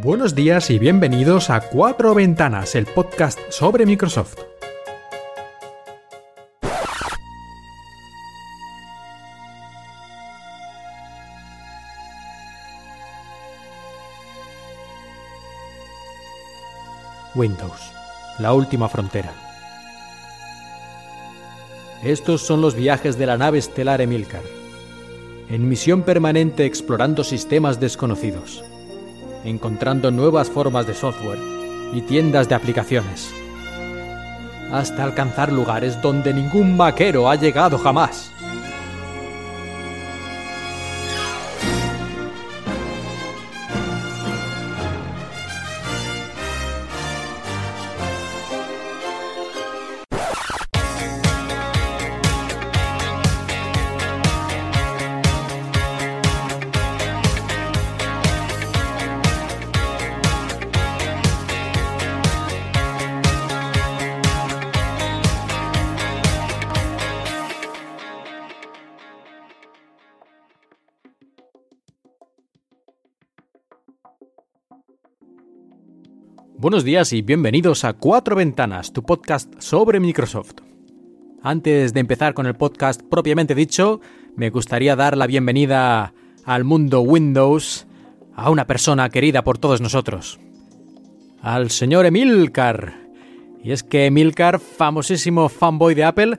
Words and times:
Buenos 0.00 0.34
días 0.34 0.70
y 0.70 0.78
bienvenidos 0.78 1.50
a 1.50 1.60
Cuatro 1.60 2.14
Ventanas, 2.14 2.74
el 2.74 2.86
podcast 2.86 3.38
sobre 3.50 3.84
Microsoft. 3.84 4.38
Windows, 17.34 17.92
la 18.38 18.54
última 18.54 18.88
frontera. 18.88 19.32
Estos 22.02 22.40
son 22.40 22.62
los 22.62 22.74
viajes 22.74 23.18
de 23.18 23.26
la 23.26 23.36
nave 23.36 23.58
estelar 23.58 24.00
Emilcar, 24.00 24.42
en 25.50 25.68
misión 25.68 26.02
permanente 26.02 26.64
explorando 26.64 27.22
sistemas 27.24 27.78
desconocidos, 27.78 28.64
encontrando 29.44 30.10
nuevas 30.10 30.50
formas 30.50 30.86
de 30.86 30.94
software 30.94 31.38
y 31.92 32.00
tiendas 32.00 32.48
de 32.48 32.54
aplicaciones, 32.54 33.32
hasta 34.72 35.04
alcanzar 35.04 35.52
lugares 35.52 36.00
donde 36.00 36.32
ningún 36.32 36.76
vaquero 36.76 37.28
ha 37.28 37.36
llegado 37.36 37.78
jamás. 37.78 38.31
Buenos 76.62 76.84
días 76.84 77.12
y 77.12 77.22
bienvenidos 77.22 77.84
a 77.84 77.92
Cuatro 77.92 78.36
Ventanas, 78.36 78.92
tu 78.92 79.02
podcast 79.02 79.52
sobre 79.58 79.98
Microsoft. 79.98 80.60
Antes 81.42 81.92
de 81.92 81.98
empezar 81.98 82.34
con 82.34 82.46
el 82.46 82.54
podcast 82.54 83.02
propiamente 83.02 83.56
dicho, 83.56 84.00
me 84.36 84.50
gustaría 84.50 84.94
dar 84.94 85.16
la 85.16 85.26
bienvenida 85.26 86.14
al 86.44 86.62
mundo 86.62 87.00
Windows 87.00 87.88
a 88.36 88.48
una 88.48 88.68
persona 88.68 89.10
querida 89.10 89.42
por 89.42 89.58
todos 89.58 89.80
nosotros, 89.80 90.38
al 91.40 91.70
señor 91.70 92.06
Emilcar. 92.06 92.94
Y 93.64 93.72
es 93.72 93.82
que 93.82 94.06
Emilcar, 94.06 94.60
famosísimo 94.60 95.48
fanboy 95.48 95.96
de 95.96 96.04
Apple, 96.04 96.38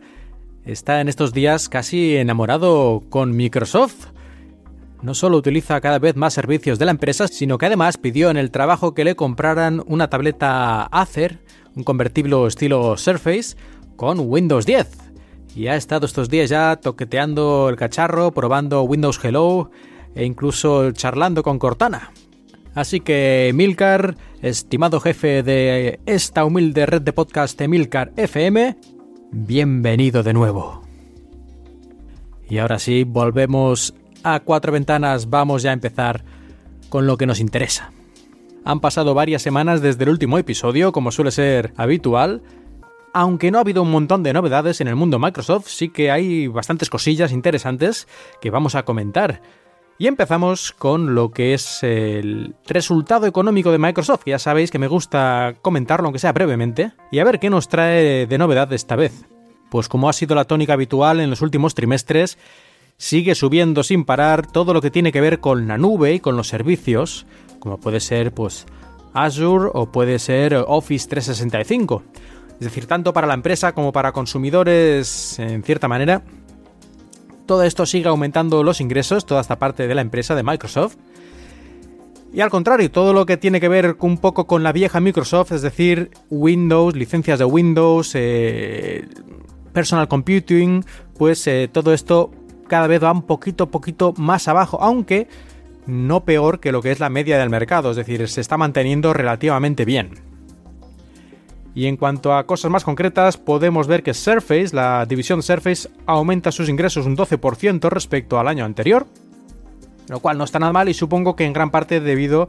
está 0.64 1.02
en 1.02 1.10
estos 1.10 1.34
días 1.34 1.68
casi 1.68 2.16
enamorado 2.16 3.04
con 3.10 3.36
Microsoft 3.36 4.06
no 5.04 5.14
solo 5.14 5.38
utiliza 5.38 5.82
cada 5.82 6.00
vez 6.00 6.16
más 6.16 6.34
servicios 6.34 6.80
de 6.80 6.86
la 6.86 6.92
empresa, 6.92 7.28
sino 7.28 7.58
que 7.58 7.66
además 7.66 7.98
pidió 7.98 8.30
en 8.30 8.38
el 8.38 8.52
trabajo 8.52 8.94
que 8.94 9.04
le 9.04 9.16
compraran 9.16 9.84
una 9.86 10.10
tableta 10.10 10.84
Acer, 10.86 11.40
un 11.76 11.84
convertible 11.84 12.48
estilo 12.48 12.98
Surface, 12.98 13.58
con 13.98 14.20
Windows 14.22 14.66
10. 14.66 14.88
Y 15.56 15.68
ha 15.68 15.76
estado 15.76 16.06
estos 16.06 16.30
días 16.30 16.50
ya 16.50 16.78
toqueteando 16.78 17.68
el 17.70 17.76
cacharro, 17.76 18.32
probando 18.32 18.82
Windows 18.84 19.20
Hello 19.24 19.70
e 20.16 20.26
incluso 20.26 20.92
charlando 20.94 21.44
con 21.44 21.60
Cortana. 21.60 22.12
Así 22.74 23.02
que 23.02 23.52
Milcar, 23.54 24.16
estimado 24.42 25.02
jefe 25.02 25.44
de 25.44 26.00
esta 26.06 26.46
humilde 26.46 26.86
red 26.86 27.02
de 27.02 27.14
podcast 27.14 27.62
Milcar 27.62 28.14
FM, 28.16 28.78
bienvenido 29.32 30.24
de 30.24 30.34
nuevo. 30.34 30.82
Y 32.50 32.58
ahora 32.60 32.80
sí, 32.80 33.04
volvemos 33.04 33.94
a 34.24 34.40
cuatro 34.40 34.72
ventanas 34.72 35.30
vamos 35.30 35.64
ya 35.64 35.72
a 35.72 35.74
empezar 35.74 36.24
con 36.90 37.08
lo 37.08 37.18
que 37.18 37.26
nos 37.26 37.40
interesa. 37.40 37.92
Han 38.66 38.80
pasado 38.80 39.14
varias 39.14 39.42
semanas 39.42 39.82
desde 39.82 40.04
el 40.04 40.10
último 40.10 40.38
episodio, 40.38 40.92
como 40.92 41.12
suele 41.12 41.32
ser 41.32 41.74
habitual. 41.76 42.42
Aunque 43.14 43.52
no 43.52 43.58
ha 43.58 43.62
habido 43.62 43.82
un 43.84 43.92
montón 43.92 44.24
de 44.24 44.34
novedades 44.34 44.80
en 44.82 44.88
el 44.88 44.96
mundo 44.96 45.20
Microsoft, 45.20 45.68
sí 45.68 45.90
que 45.90 46.10
hay 46.10 46.48
bastantes 46.48 46.90
cosillas 46.90 47.32
interesantes 47.32 48.08
que 48.42 48.50
vamos 48.50 48.76
a 48.76 48.84
comentar. 48.84 49.42
Y 50.00 50.08
empezamos 50.08 50.72
con 50.72 51.14
lo 51.14 51.32
que 51.32 51.54
es 51.54 51.84
el 51.84 52.56
resultado 52.66 53.28
económico 53.28 53.72
de 53.72 53.78
Microsoft, 53.78 54.24
ya 54.26 54.40
sabéis 54.40 54.72
que 54.72 54.80
me 54.80 54.88
gusta 54.88 55.54
comentarlo 55.62 56.08
aunque 56.08 56.20
sea 56.20 56.32
brevemente, 56.32 56.94
y 57.12 57.20
a 57.20 57.24
ver 57.24 57.40
qué 57.40 57.50
nos 57.50 57.68
trae 57.68 58.26
de 58.26 58.38
novedad 58.38 58.74
esta 58.74 58.96
vez. 58.96 59.26
Pues 59.70 59.90
como 59.90 60.10
ha 60.10 60.14
sido 60.14 60.36
la 60.36 60.46
tónica 60.46 60.74
habitual 60.74 61.20
en 61.20 61.30
los 61.30 61.42
últimos 61.42 61.76
trimestres, 61.76 62.38
sigue 62.98 63.36
subiendo 63.36 63.84
sin 63.84 64.06
parar 64.06 64.46
todo 64.46 64.74
lo 64.74 64.82
que 64.82 64.92
tiene 64.92 65.12
que 65.12 65.22
ver 65.22 65.40
con 65.40 65.68
la 65.68 65.78
nube 65.78 66.14
y 66.14 66.20
con 66.20 66.38
los 66.38 66.48
servicios, 66.48 67.26
como 67.60 67.78
puede 67.78 68.00
ser 68.00 68.34
pues 68.34 68.66
Azure 69.14 69.70
o 69.74 69.92
puede 69.92 70.20
ser 70.20 70.56
Office 70.68 71.08
365. 71.08 72.04
Es 72.54 72.60
decir, 72.60 72.86
tanto 72.86 73.14
para 73.14 73.28
la 73.28 73.34
empresa 73.34 73.74
como 73.74 73.92
para 73.92 74.12
consumidores 74.12 75.38
en 75.40 75.64
cierta 75.64 75.88
manera. 75.88 76.24
Todo 77.46 77.64
esto 77.64 77.86
sigue 77.86 78.08
aumentando 78.08 78.64
los 78.64 78.80
ingresos, 78.80 79.26
toda 79.26 79.42
esta 79.42 79.60
parte 79.60 79.88
de 79.88 79.96
la 79.96 80.02
empresa 80.02 80.34
de 80.34 80.44
Microsoft. 80.44 80.96
Y 82.34 82.42
al 82.42 82.50
contrario, 82.50 82.90
todo 82.90 83.14
lo 83.14 83.26
que 83.26 83.38
tiene 83.38 83.60
que 83.60 83.68
ver 83.68 83.98
un 84.00 84.18
poco 84.18 84.48
con 84.48 84.64
la 84.64 84.72
vieja 84.72 85.00
Microsoft, 85.00 85.52
es 85.52 85.62
decir, 85.62 86.10
Windows, 86.30 86.96
licencias 86.96 87.38
de 87.38 87.46
Windows, 87.46 88.14
eh, 88.16 89.08
personal 89.72 90.08
computing, 90.08 90.84
pues 91.18 91.46
eh, 91.48 91.70
todo 91.72 91.94
esto 91.94 92.32
cada 92.68 92.88
vez 92.88 93.04
va 93.04 93.12
un 93.12 93.24
poquito, 93.24 93.70
poquito 93.70 94.14
más 94.18 94.48
abajo, 94.48 94.82
aunque 94.82 95.28
no 95.86 96.24
peor 96.24 96.60
que 96.60 96.72
lo 96.72 96.82
que 96.82 96.92
es 96.92 97.00
la 97.00 97.10
media 97.10 97.38
del 97.38 97.50
mercado, 97.50 97.92
es 97.92 97.98
decir, 97.98 98.28
se 98.28 98.42
está 98.42 98.58
manteniendo 98.58 99.14
relativamente 99.14 99.86
bien. 99.86 100.12
Y 101.76 101.88
en 101.88 101.98
cuanto 101.98 102.36
a 102.36 102.46
cosas 102.46 102.70
más 102.70 102.84
concretas, 102.84 103.38
podemos 103.38 103.88
ver 103.88 104.04
que 104.04 104.14
Surface, 104.14 104.76
la 104.76 105.06
división 105.08 105.42
Surface, 105.42 105.90
aumenta 106.06 106.52
sus 106.52 106.70
ingresos 106.70 107.06
un 107.06 107.18
12% 107.18 107.90
respecto 107.90 108.40
al 108.40 108.48
año 108.48 108.64
anterior, 108.64 109.08
lo 110.08 110.20
cual 110.20 110.38
no 110.38 110.44
está 110.44 110.60
nada 110.60 110.74
mal 110.74 110.88
y 110.90 110.94
supongo 110.94 111.36
que 111.36 111.46
en 111.46 111.54
gran 111.54 111.72
parte 111.72 112.00
debido 112.00 112.48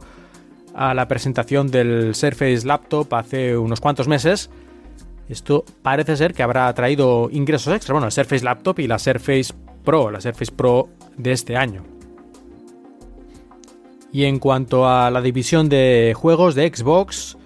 a 0.75 0.93
la 0.93 1.07
presentación 1.07 1.71
del 1.71 2.13
Surface 2.13 2.65
Laptop 2.65 3.11
hace 3.15 3.57
unos 3.57 3.79
cuantos 3.79 4.07
meses. 4.07 4.49
Esto 5.27 5.65
parece 5.81 6.17
ser 6.17 6.33
que 6.33 6.43
habrá 6.43 6.71
traído 6.73 7.29
ingresos 7.31 7.73
extra. 7.73 7.93
Bueno, 7.93 8.05
el 8.05 8.11
Surface 8.11 8.43
Laptop 8.43 8.79
y 8.79 8.87
la 8.87 8.99
Surface 8.99 9.53
Pro, 9.85 10.11
la 10.11 10.19
Surface 10.19 10.51
Pro 10.51 10.89
de 11.15 11.31
este 11.31 11.55
año. 11.55 11.83
Y 14.11 14.25
en 14.25 14.39
cuanto 14.39 14.87
a 14.87 15.09
la 15.11 15.21
división 15.21 15.69
de 15.69 16.13
juegos 16.15 16.55
de 16.55 16.67
Xbox 16.73 17.37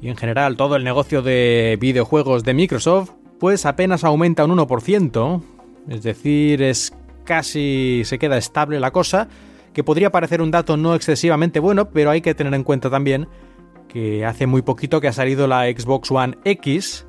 y 0.00 0.08
en 0.08 0.16
general 0.16 0.56
todo 0.56 0.76
el 0.76 0.84
negocio 0.84 1.22
de 1.22 1.76
videojuegos 1.80 2.44
de 2.44 2.54
Microsoft, 2.54 3.10
pues 3.38 3.66
apenas 3.66 4.04
aumenta 4.04 4.44
un 4.44 4.56
1%, 4.56 5.42
es 5.88 6.02
decir, 6.02 6.62
es 6.62 6.94
casi 7.24 8.02
se 8.04 8.18
queda 8.18 8.38
estable 8.38 8.80
la 8.80 8.92
cosa, 8.92 9.28
que 9.72 9.84
podría 9.84 10.10
parecer 10.10 10.40
un 10.40 10.50
dato 10.50 10.76
no 10.76 10.94
excesivamente 10.94 11.60
bueno, 11.60 11.90
pero 11.90 12.10
hay 12.10 12.20
que 12.20 12.34
tener 12.34 12.54
en 12.54 12.64
cuenta 12.64 12.88
también 12.88 13.28
que 13.88 14.24
hace 14.24 14.46
muy 14.46 14.62
poquito 14.62 15.00
que 15.00 15.08
ha 15.08 15.12
salido 15.12 15.46
la 15.46 15.64
Xbox 15.64 16.10
One 16.10 16.38
X 16.44 17.06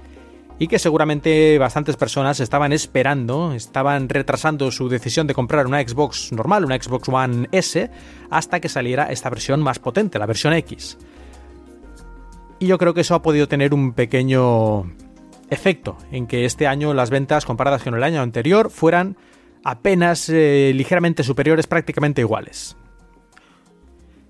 y 0.60 0.68
que 0.68 0.80
seguramente 0.80 1.58
bastantes 1.58 1.98
personas 1.98 2.40
estaban 2.40 2.74
esperando, 2.74 3.54
estaban 3.54 4.10
retrasando 4.10 4.72
su 4.72 4.90
decisión 4.90 5.28
de 5.28 5.34
comprar 5.34 5.68
una 5.68 5.82
Xbox 5.82 6.32
normal, 6.32 6.66
una 6.66 6.82
Xbox 6.82 7.10
One 7.10 7.48
S, 7.52 7.90
hasta 8.30 8.60
que 8.60 8.70
saliera 8.70 9.12
esta 9.12 9.30
versión 9.30 9.62
más 9.62 9.80
potente, 9.80 10.18
la 10.18 10.26
versión 10.26 10.54
X. 10.54 10.98
Y 12.60 12.68
yo 12.68 12.78
creo 12.80 12.94
que 12.94 13.02
eso 13.02 13.14
ha 13.14 13.22
podido 13.22 13.48
tener 13.48 13.74
un 13.74 13.94
pequeño 13.94 14.92
efecto 15.50 15.98
en 16.12 16.26
que 16.26 16.46
este 16.46 16.66
año 16.66 16.94
las 16.94 17.12
ventas 17.12 17.46
comparadas 17.46 17.84
con 17.84 17.94
el 17.94 18.04
año 18.04 18.22
anterior 18.22 18.72
fueran 18.72 19.16
apenas 19.64 20.28
eh, 20.30 20.72
ligeramente 20.74 21.24
superiores, 21.24 21.68
prácticamente 21.68 22.22
iguales. 22.22 22.76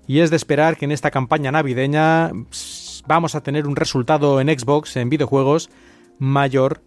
Y 0.06 0.20
es 0.20 0.30
de 0.30 0.36
esperar 0.36 0.76
que 0.76 0.84
en 0.84 0.92
esta 0.92 1.10
campaña 1.10 1.52
navideña 1.52 2.32
vamos 3.06 3.34
a 3.34 3.42
tener 3.42 3.66
un 3.66 3.76
resultado 3.76 4.40
en 4.40 4.48
Xbox, 4.48 4.96
en 4.96 5.08
videojuegos, 5.08 5.70
mayor 6.18 6.82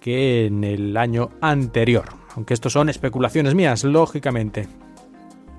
que 0.00 0.46
en 0.46 0.64
el 0.64 0.96
año 0.96 1.28
anterior. 1.40 2.06
Aunque 2.34 2.54
esto 2.54 2.70
son 2.70 2.88
especulaciones 2.88 3.54
mías, 3.54 3.84
lógicamente. 3.84 4.66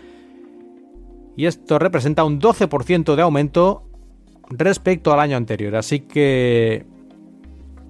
Y 1.35 1.47
esto 1.47 1.79
representa 1.79 2.23
un 2.23 2.39
12% 2.39 3.15
de 3.15 3.21
aumento 3.21 3.83
respecto 4.49 5.11
al 5.11 5.19
año 5.19 5.35
anterior. 5.38 5.75
Así 5.75 6.01
que 6.01 6.85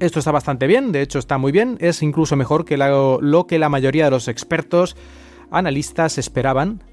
esto 0.01 0.19
está 0.19 0.31
bastante 0.31 0.65
bien, 0.67 0.91
de 0.91 1.01
hecho 1.01 1.19
está 1.19 1.37
muy 1.37 1.51
bien, 1.51 1.77
es 1.79 2.01
incluso 2.01 2.35
mejor 2.35 2.65
que 2.65 2.75
lo 2.75 3.45
que 3.47 3.59
la 3.59 3.69
mayoría 3.69 4.05
de 4.05 4.11
los 4.11 4.27
expertos 4.27 4.97
analistas 5.51 6.17
esperaban, 6.17 6.83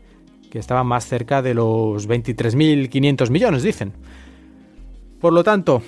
que 0.50 0.58
estaban 0.58 0.86
más 0.86 1.06
cerca 1.06 1.40
de 1.40 1.54
los 1.54 2.06
23.500 2.06 3.30
millones, 3.30 3.62
dicen. 3.62 3.94
Por 5.20 5.32
lo 5.32 5.42
tanto, 5.42 5.82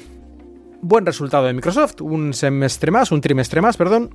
buen 0.80 1.04
resultado 1.04 1.44
de 1.44 1.52
Microsoft, 1.52 2.00
un 2.00 2.32
semestre 2.32 2.90
más, 2.90 3.12
un 3.12 3.20
trimestre 3.20 3.60
más, 3.60 3.76
perdón. 3.76 4.10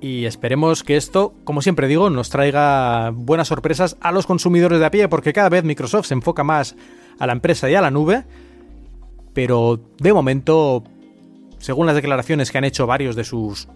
Y 0.00 0.26
esperemos 0.26 0.84
que 0.84 0.96
esto, 0.96 1.34
como 1.44 1.62
siempre 1.62 1.88
digo, 1.88 2.10
nos 2.10 2.28
traiga 2.28 3.10
buenas 3.10 3.48
sorpresas 3.48 3.96
a 4.00 4.12
los 4.12 4.26
consumidores 4.26 4.78
de 4.78 4.86
a 4.86 4.90
pie, 4.90 5.08
porque 5.08 5.32
cada 5.32 5.48
vez 5.48 5.64
Microsoft 5.64 6.06
se 6.06 6.14
enfoca 6.14 6.44
más 6.44 6.76
a 7.18 7.26
la 7.26 7.32
empresa 7.32 7.70
y 7.70 7.74
a 7.74 7.80
la 7.80 7.90
nube. 7.90 8.24
Pero 9.32 9.80
de 9.98 10.12
momento, 10.12 10.84
según 11.66 11.86
las 11.86 11.96
declaraciones 11.96 12.52
que 12.52 12.58
han 12.58 12.64
hecho 12.64 12.86
varios 12.86 13.16
de 13.16 13.24
sus 13.24 13.66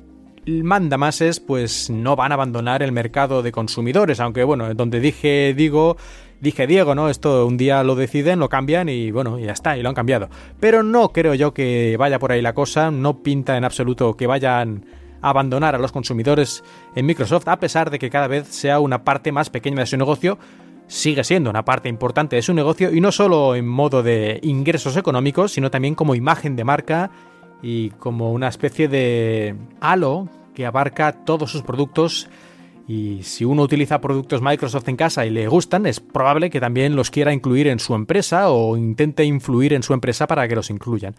mandamases, 0.47 1.41
pues 1.41 1.91
no 1.91 2.15
van 2.15 2.31
a 2.31 2.37
abandonar 2.37 2.85
el 2.85 2.93
mercado 2.93 3.43
de 3.43 3.51
consumidores, 3.51 4.21
aunque 4.21 4.45
bueno, 4.45 4.73
donde 4.75 5.01
dije 5.01 5.55
digo, 5.57 5.97
dije 6.41 6.69
Diego, 6.69 6.95
¿no? 6.95 7.09
Esto 7.09 7.45
un 7.49 7.57
día 7.57 7.83
lo 7.83 7.97
deciden, 7.97 8.39
lo 8.39 8.49
cambian 8.49 8.89
y 8.89 9.11
bueno, 9.11 9.41
ya 9.41 9.51
está, 9.51 9.77
y 9.77 9.83
lo 9.83 9.89
han 9.89 9.97
cambiado. 9.97 10.29
Pero 10.61 10.85
no 10.85 11.09
creo 11.09 11.35
yo 11.35 11.53
que 11.53 11.97
vaya 11.99 12.21
por 12.21 12.31
ahí 12.31 12.41
la 12.43 12.55
cosa, 12.55 12.93
no 12.93 13.25
pinta 13.25 13.57
en 13.57 13.65
absoluto 13.65 14.17
que 14.17 14.29
vayan 14.29 14.87
a 15.21 15.31
abandonar 15.31 15.75
a 15.75 15.79
los 15.79 15.91
consumidores 15.91 16.63
en 16.95 17.07
Microsoft, 17.07 17.49
a 17.49 17.59
pesar 17.59 17.91
de 17.91 17.99
que 17.99 18.09
cada 18.09 18.29
vez 18.29 18.47
sea 18.47 18.79
una 18.79 19.03
parte 19.03 19.33
más 19.33 19.51
pequeña 19.51 19.81
de 19.81 19.87
su 19.87 19.97
negocio, 19.97 20.39
sigue 20.87 21.25
siendo 21.25 21.51
una 21.51 21.65
parte 21.65 21.89
importante 21.89 22.37
de 22.37 22.43
su 22.43 22.55
negocio 22.55 22.93
y 22.93 23.01
no 23.01 23.11
solo 23.11 23.57
en 23.57 23.67
modo 23.67 24.05
de 24.05 24.39
ingresos 24.45 24.97
económicos, 24.97 25.51
sino 25.51 25.73
también 25.73 25.97
como 25.97 26.15
imagen 26.15 26.55
de 26.55 26.63
marca 26.63 27.11
y 27.63 27.91
como 27.91 28.33
una 28.33 28.49
especie 28.49 28.89
de 28.89 29.55
halo 29.81 30.29
que 30.55 30.67
abarca 30.67 31.25
todos 31.25 31.51
sus 31.51 31.63
productos 31.63 32.29
y 32.89 33.23
si 33.23 33.45
uno 33.45 33.63
utiliza 33.63 34.01
productos 34.01 34.43
Microsoft 34.43 34.89
en 34.89 34.97
casa 34.97 35.25
y 35.25 35.31
le 35.31 35.47
gustan, 35.47 35.87
es 35.87 36.01
probable 36.01 36.51
que 36.51 36.59
también 36.59 36.97
los 36.97 37.11
quiera 37.11 37.33
incluir 37.33 37.69
en 37.69 37.79
su 37.79 37.95
empresa 37.95 38.51
o 38.51 38.77
intente 38.77 39.25
influir 39.25 39.75
en 39.75 39.85
su 39.85 39.95
empresa 39.95 40.27
para 40.27 40.49
que 40.49 40.57
los 40.57 40.71
incluyan. 40.71 41.15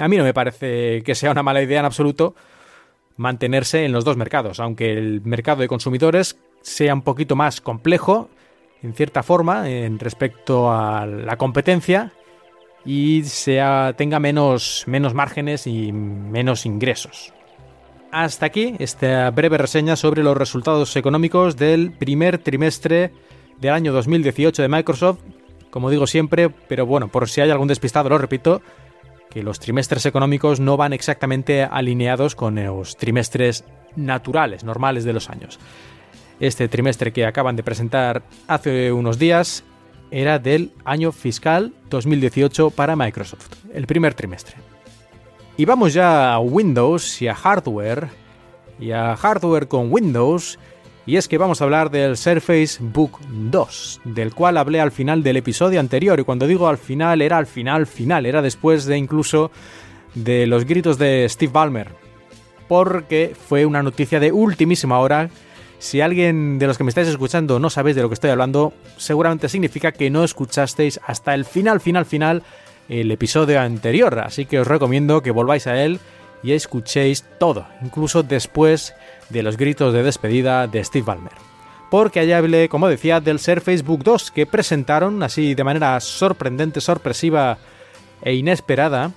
A 0.00 0.08
mí 0.08 0.16
no 0.16 0.24
me 0.24 0.34
parece 0.34 1.02
que 1.02 1.14
sea 1.14 1.30
una 1.30 1.44
mala 1.44 1.62
idea 1.62 1.78
en 1.78 1.86
absoluto 1.86 2.34
mantenerse 3.16 3.84
en 3.84 3.92
los 3.92 4.04
dos 4.04 4.16
mercados, 4.16 4.58
aunque 4.58 4.92
el 4.92 5.20
mercado 5.22 5.62
de 5.62 5.68
consumidores 5.68 6.38
sea 6.60 6.92
un 6.92 7.02
poquito 7.02 7.36
más 7.36 7.60
complejo, 7.60 8.28
en 8.82 8.92
cierta 8.94 9.22
forma, 9.22 9.70
en 9.70 9.98
respecto 9.98 10.72
a 10.72 11.06
la 11.06 11.36
competencia 11.36 12.12
y 12.84 13.22
tenga 13.96 14.18
menos, 14.20 14.84
menos 14.86 15.14
márgenes 15.14 15.66
y 15.66 15.92
menos 15.92 16.66
ingresos. 16.66 17.32
Hasta 18.12 18.46
aquí 18.46 18.74
esta 18.78 19.30
breve 19.30 19.58
reseña 19.58 19.94
sobre 19.94 20.22
los 20.22 20.36
resultados 20.36 20.96
económicos 20.96 21.56
del 21.56 21.92
primer 21.92 22.38
trimestre 22.38 23.12
del 23.60 23.72
año 23.72 23.92
2018 23.92 24.62
de 24.62 24.68
Microsoft. 24.68 25.20
Como 25.70 25.90
digo 25.90 26.08
siempre, 26.08 26.50
pero 26.50 26.86
bueno, 26.86 27.08
por 27.08 27.28
si 27.28 27.40
hay 27.40 27.50
algún 27.50 27.68
despistado, 27.68 28.08
lo 28.08 28.18
repito, 28.18 28.62
que 29.30 29.44
los 29.44 29.60
trimestres 29.60 30.06
económicos 30.06 30.58
no 30.58 30.76
van 30.76 30.92
exactamente 30.92 31.62
alineados 31.62 32.34
con 32.34 32.56
los 32.56 32.96
trimestres 32.96 33.64
naturales, 33.94 34.64
normales 34.64 35.04
de 35.04 35.12
los 35.12 35.30
años. 35.30 35.60
Este 36.40 36.68
trimestre 36.68 37.12
que 37.12 37.26
acaban 37.26 37.54
de 37.54 37.62
presentar 37.62 38.22
hace 38.48 38.90
unos 38.90 39.18
días 39.18 39.62
era 40.10 40.38
del 40.38 40.72
año 40.84 41.12
fiscal 41.12 41.72
2018 41.88 42.70
para 42.70 42.96
Microsoft, 42.96 43.48
el 43.72 43.86
primer 43.86 44.14
trimestre. 44.14 44.56
Y 45.56 45.64
vamos 45.64 45.92
ya 45.92 46.32
a 46.32 46.38
Windows 46.38 47.20
y 47.20 47.28
a 47.28 47.34
hardware, 47.34 48.08
y 48.78 48.92
a 48.92 49.16
hardware 49.16 49.68
con 49.68 49.92
Windows, 49.92 50.58
y 51.06 51.16
es 51.16 51.28
que 51.28 51.38
vamos 51.38 51.60
a 51.60 51.64
hablar 51.64 51.90
del 51.90 52.16
Surface 52.16 52.78
Book 52.80 53.18
2, 53.28 54.00
del 54.04 54.34
cual 54.34 54.56
hablé 54.56 54.80
al 54.80 54.92
final 54.92 55.22
del 55.22 55.36
episodio 55.36 55.80
anterior, 55.80 56.18
y 56.18 56.24
cuando 56.24 56.46
digo 56.46 56.68
al 56.68 56.78
final 56.78 57.20
era 57.20 57.36
al 57.36 57.46
final 57.46 57.86
final, 57.86 58.26
era 58.26 58.42
después 58.42 58.84
de 58.86 58.96
incluso 58.96 59.50
de 60.14 60.46
los 60.46 60.64
gritos 60.64 60.98
de 60.98 61.26
Steve 61.28 61.52
Ballmer, 61.52 61.88
porque 62.68 63.34
fue 63.48 63.66
una 63.66 63.82
noticia 63.82 64.20
de 64.20 64.32
ultimísima 64.32 64.98
hora 64.98 65.30
si 65.80 66.02
alguien 66.02 66.58
de 66.58 66.66
los 66.66 66.76
que 66.76 66.84
me 66.84 66.90
estáis 66.90 67.08
escuchando 67.08 67.58
no 67.58 67.70
sabéis 67.70 67.96
de 67.96 68.02
lo 68.02 68.10
que 68.10 68.14
estoy 68.14 68.28
hablando, 68.28 68.74
seguramente 68.98 69.48
significa 69.48 69.92
que 69.92 70.10
no 70.10 70.24
escuchasteis 70.24 71.00
hasta 71.06 71.34
el 71.34 71.46
final, 71.46 71.80
final, 71.80 72.04
final 72.04 72.42
el 72.90 73.10
episodio 73.10 73.58
anterior. 73.58 74.18
Así 74.18 74.44
que 74.44 74.60
os 74.60 74.66
recomiendo 74.66 75.22
que 75.22 75.30
volváis 75.30 75.66
a 75.66 75.82
él 75.82 75.98
y 76.42 76.52
escuchéis 76.52 77.24
todo, 77.38 77.66
incluso 77.82 78.22
después 78.22 78.94
de 79.30 79.42
los 79.42 79.56
gritos 79.56 79.94
de 79.94 80.02
despedida 80.02 80.66
de 80.66 80.84
Steve 80.84 81.06
Ballmer. 81.06 81.32
Porque 81.90 82.20
allá 82.20 82.36
hablé, 82.36 82.68
como 82.68 82.86
decía, 82.86 83.20
del 83.20 83.38
Surface 83.38 83.82
Book 83.82 84.04
2 84.04 84.32
que 84.32 84.44
presentaron 84.44 85.22
así 85.22 85.54
de 85.54 85.64
manera 85.64 85.98
sorprendente, 86.00 86.82
sorpresiva 86.82 87.56
e 88.20 88.34
inesperada. 88.34 89.12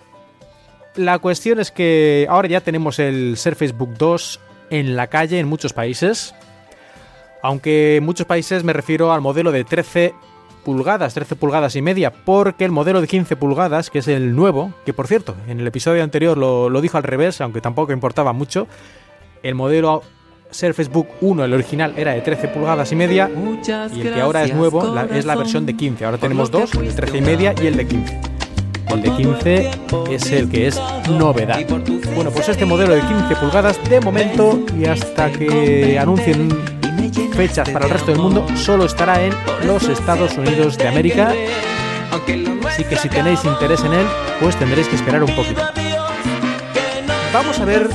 La 0.96 1.20
cuestión 1.20 1.60
es 1.60 1.72
que 1.72 2.26
ahora 2.30 2.48
ya 2.48 2.62
tenemos 2.62 3.00
el 3.00 3.36
Surface 3.36 3.74
Book 3.74 3.96
2 3.98 4.40
en 4.70 4.96
la 4.96 5.08
calle 5.08 5.40
en 5.40 5.50
muchos 5.50 5.74
países 5.74 6.34
aunque 7.44 7.98
en 7.98 8.06
muchos 8.06 8.26
países 8.26 8.64
me 8.64 8.74
refiero 8.74 9.14
al 9.14 9.22
modelo 9.22 9.52
de 9.52 9.66
13 9.66 10.16
pulgadas, 10.64 11.14
13 11.14 11.36
pulgadas 11.36 11.76
y 11.76 11.82
media, 11.82 12.12
porque 12.12 12.64
el 12.64 12.72
modelo 12.72 13.02
de 13.02 13.08
15 13.08 13.36
pulgadas, 13.36 13.90
que 13.90 14.00
es 14.00 14.08
el 14.08 14.34
nuevo, 14.34 14.74
que 14.86 14.94
por 14.94 15.08
cierto, 15.08 15.36
en 15.48 15.60
el 15.60 15.68
episodio 15.68 16.04
anterior 16.04 16.38
lo, 16.38 16.82
dijo 16.82 16.98
al 16.98 17.04
revés, 17.04 17.42
aunque 17.42 17.60
tampoco 17.60 17.92
importaba 17.92 18.32
mucho, 18.32 18.66
el 19.44 19.56
modelo 19.56 20.04
Surface 20.52 20.90
Book 20.90 21.08
1, 21.20 21.44
el 21.44 21.54
original, 21.54 21.94
era 21.98 22.14
de 22.14 22.22
13 22.22 22.48
pulgadas 22.48 22.90
y 22.94 22.96
media, 22.96 23.30
y 23.94 24.00
el 24.00 24.14
que 24.14 24.22
ahora 24.22 24.46
es 24.46 24.56
nuevo 24.56 24.98
es 25.12 25.26
la 25.26 25.36
versión 25.36 25.66
de 25.66 25.76
15. 25.76 26.06
Ahora 26.06 26.18
tenemos 26.18 26.50
dos, 26.50 26.74
el 26.76 26.88
de 26.88 26.94
13 26.94 27.18
y 27.18 27.22
media 27.22 27.54
y 27.62 27.68
el 27.68 27.76
de 27.76 27.86
15. 27.86 28.22
El 28.88 29.02
de 29.02 29.10
15 29.10 29.72
es 30.12 30.32
el 30.32 30.50
que 30.50 30.68
es 30.68 30.80
novedad. 31.10 31.60
Bueno, 32.16 32.32
pues 32.32 32.48
este 32.48 32.66
modelo 32.66 32.94
de 32.94 33.02
15 33.02 33.36
pulgadas, 33.36 33.90
de 33.90 34.00
momento 34.00 34.62
y 34.80 34.86
hasta 34.86 35.30
que 35.30 36.00
anuncien 36.00 36.73
fechas 37.34 37.70
para 37.70 37.86
el 37.86 37.92
resto 37.92 38.12
del 38.12 38.22
mundo, 38.22 38.46
solo 38.56 38.86
estará 38.86 39.22
en 39.24 39.34
los 39.66 39.84
Estados 39.90 40.38
Unidos 40.38 40.78
de 40.78 40.88
América. 40.88 41.34
Así 42.68 42.84
que 42.84 42.96
si 42.96 43.10
tenéis 43.10 43.44
interés 43.44 43.84
en 43.84 43.94
él, 43.94 44.06
pues 44.40 44.56
tendréis 44.58 44.88
que 44.88 44.96
esperar 44.96 45.24
un 45.24 45.36
poquito. 45.36 45.62
Vamos 47.34 47.60
a 47.60 47.66
ver, 47.66 47.90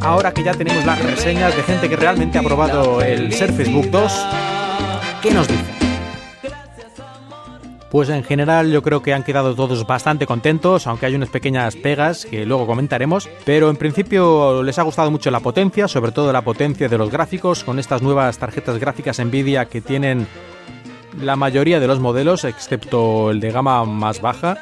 ahora 0.00 0.32
que 0.32 0.42
ya 0.42 0.54
tenemos 0.54 0.84
las 0.84 1.02
reseñas 1.02 1.56
de 1.56 1.62
gente 1.62 1.88
que 1.88 1.96
realmente 1.96 2.38
ha 2.38 2.42
probado 2.42 3.02
el 3.02 3.32
Surface 3.32 3.70
Book 3.70 3.90
2, 3.90 4.12
¿qué 5.22 5.30
nos 5.32 5.48
dice? 5.48 5.75
Pues 7.96 8.10
en 8.10 8.24
general 8.24 8.70
yo 8.70 8.82
creo 8.82 9.00
que 9.00 9.14
han 9.14 9.22
quedado 9.22 9.54
todos 9.54 9.86
bastante 9.86 10.26
contentos, 10.26 10.86
aunque 10.86 11.06
hay 11.06 11.14
unas 11.14 11.30
pequeñas 11.30 11.76
pegas 11.76 12.26
que 12.26 12.44
luego 12.44 12.66
comentaremos, 12.66 13.26
pero 13.46 13.70
en 13.70 13.76
principio 13.76 14.62
les 14.62 14.78
ha 14.78 14.82
gustado 14.82 15.10
mucho 15.10 15.30
la 15.30 15.40
potencia, 15.40 15.88
sobre 15.88 16.12
todo 16.12 16.30
la 16.30 16.42
potencia 16.42 16.90
de 16.90 16.98
los 16.98 17.10
gráficos, 17.10 17.64
con 17.64 17.78
estas 17.78 18.02
nuevas 18.02 18.36
tarjetas 18.36 18.78
gráficas 18.78 19.18
Nvidia 19.18 19.64
que 19.64 19.80
tienen 19.80 20.26
la 21.22 21.36
mayoría 21.36 21.80
de 21.80 21.86
los 21.86 21.98
modelos, 21.98 22.44
excepto 22.44 23.30
el 23.30 23.40
de 23.40 23.50
gama 23.50 23.82
más 23.86 24.20
baja. 24.20 24.58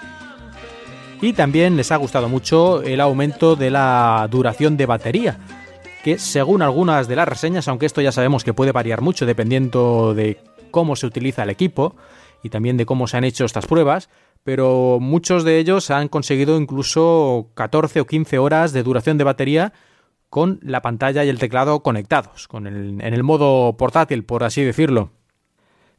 Y 1.20 1.32
también 1.32 1.76
les 1.76 1.90
ha 1.90 1.96
gustado 1.96 2.28
mucho 2.28 2.82
el 2.82 3.00
aumento 3.00 3.56
de 3.56 3.72
la 3.72 4.28
duración 4.30 4.76
de 4.76 4.86
batería, 4.86 5.38
que 6.04 6.20
según 6.20 6.62
algunas 6.62 7.08
de 7.08 7.16
las 7.16 7.26
reseñas, 7.26 7.66
aunque 7.66 7.86
esto 7.86 8.00
ya 8.00 8.12
sabemos 8.12 8.44
que 8.44 8.54
puede 8.54 8.70
variar 8.70 9.00
mucho 9.00 9.26
dependiendo 9.26 10.14
de 10.14 10.38
cómo 10.70 10.94
se 10.94 11.06
utiliza 11.06 11.42
el 11.42 11.50
equipo, 11.50 11.96
y 12.44 12.50
también 12.50 12.76
de 12.76 12.86
cómo 12.86 13.08
se 13.08 13.16
han 13.16 13.24
hecho 13.24 13.46
estas 13.46 13.66
pruebas, 13.66 14.10
pero 14.44 14.98
muchos 15.00 15.42
de 15.44 15.58
ellos 15.58 15.90
han 15.90 16.08
conseguido 16.08 16.58
incluso 16.58 17.50
14 17.54 18.02
o 18.02 18.06
15 18.06 18.38
horas 18.38 18.72
de 18.72 18.82
duración 18.82 19.16
de 19.16 19.24
batería 19.24 19.72
con 20.28 20.60
la 20.62 20.82
pantalla 20.82 21.24
y 21.24 21.30
el 21.30 21.38
teclado 21.38 21.82
conectados, 21.82 22.46
con 22.46 22.66
el, 22.66 23.00
en 23.00 23.14
el 23.14 23.22
modo 23.22 23.78
portátil, 23.78 24.24
por 24.24 24.44
así 24.44 24.62
decirlo. 24.62 25.10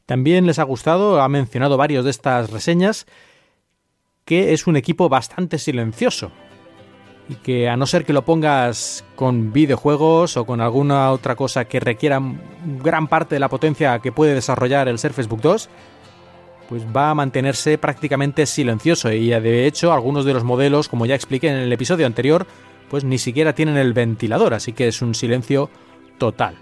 También 0.06 0.46
les 0.46 0.60
ha 0.60 0.64
gustado, 0.64 1.20
ha 1.20 1.28
mencionado 1.28 1.78
varios 1.78 2.06
de 2.06 2.12
estas 2.12 2.52
reseñas, 2.52 3.08
que 4.24 4.54
es 4.54 4.68
un 4.68 4.76
equipo 4.76 5.10
bastante 5.10 5.58
silencioso 5.58 6.32
y 7.28 7.36
que 7.36 7.70
a 7.70 7.76
no 7.76 7.88
ser 7.88 8.06
que 8.06 8.14
lo 8.14 8.24
pongas 8.24 9.04
con 9.16 9.52
videojuegos 9.52 10.38
o 10.38 10.46
con 10.46 10.62
alguna 10.62 11.12
otra 11.12 11.36
cosa 11.36 11.66
que 11.66 11.80
requiera 11.80 12.22
gran 12.84 13.08
parte 13.08 13.36
de 13.36 13.40
la 13.40 13.50
potencia 13.50 13.98
que 14.00 14.12
puede 14.12 14.36
desarrollar 14.36 14.88
el 14.88 15.00
Surface 15.00 15.28
Book 15.28 15.42
2, 15.42 15.70
pues 16.70 16.86
va 16.86 17.12
a 17.12 17.16
mantenerse 17.16 17.78
prácticamente 17.78 18.46
silencioso 18.46 19.12
y 19.12 19.30
de 19.30 19.68
hecho 19.68 19.94
algunos 19.94 20.26
de 20.26 20.34
los 20.34 20.44
modelos, 20.44 20.90
como 20.90 21.06
ya 21.06 21.16
expliqué 21.16 21.50
en 21.50 21.58
el 21.58 21.72
episodio 21.72 22.06
anterior, 22.06 22.48
pues 22.90 23.04
ni 23.04 23.18
siquiera 23.18 23.54
tienen 23.54 23.78
el 23.78 23.94
ventilador, 23.94 24.54
así 24.54 24.74
que 24.74 24.88
es 24.88 25.02
un 25.02 25.16
silencio 25.16 25.70
total. 26.18 26.58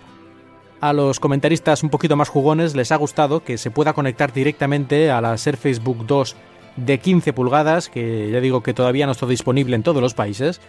a 0.82 0.92
los 0.92 1.22
comentaristas 1.22 1.82
un 1.82 1.90
poquito 1.90 2.18
más 2.18 2.28
jugones 2.28 2.76
les 2.76 2.92
ha 2.92 2.98
gustado 2.98 3.42
que 3.42 3.58
se 3.58 3.72
pueda 3.72 3.94
conectar 3.94 4.34
directamente 4.34 5.10
a 5.12 5.22
la 5.22 5.38
Surface 5.38 5.80
Book 5.80 6.06
2 6.06 6.36
de 6.76 7.00
15 7.00 7.32
pulgadas, 7.32 7.88
que 7.88 8.30
ya 8.32 8.42
digo 8.42 8.62
que 8.64 8.74
todavía 8.74 9.06
no 9.06 9.14
está 9.14 9.26
disponible 9.26 9.76
en 9.76 9.84
todos 9.84 10.02
los 10.02 10.14
países. 10.14 10.60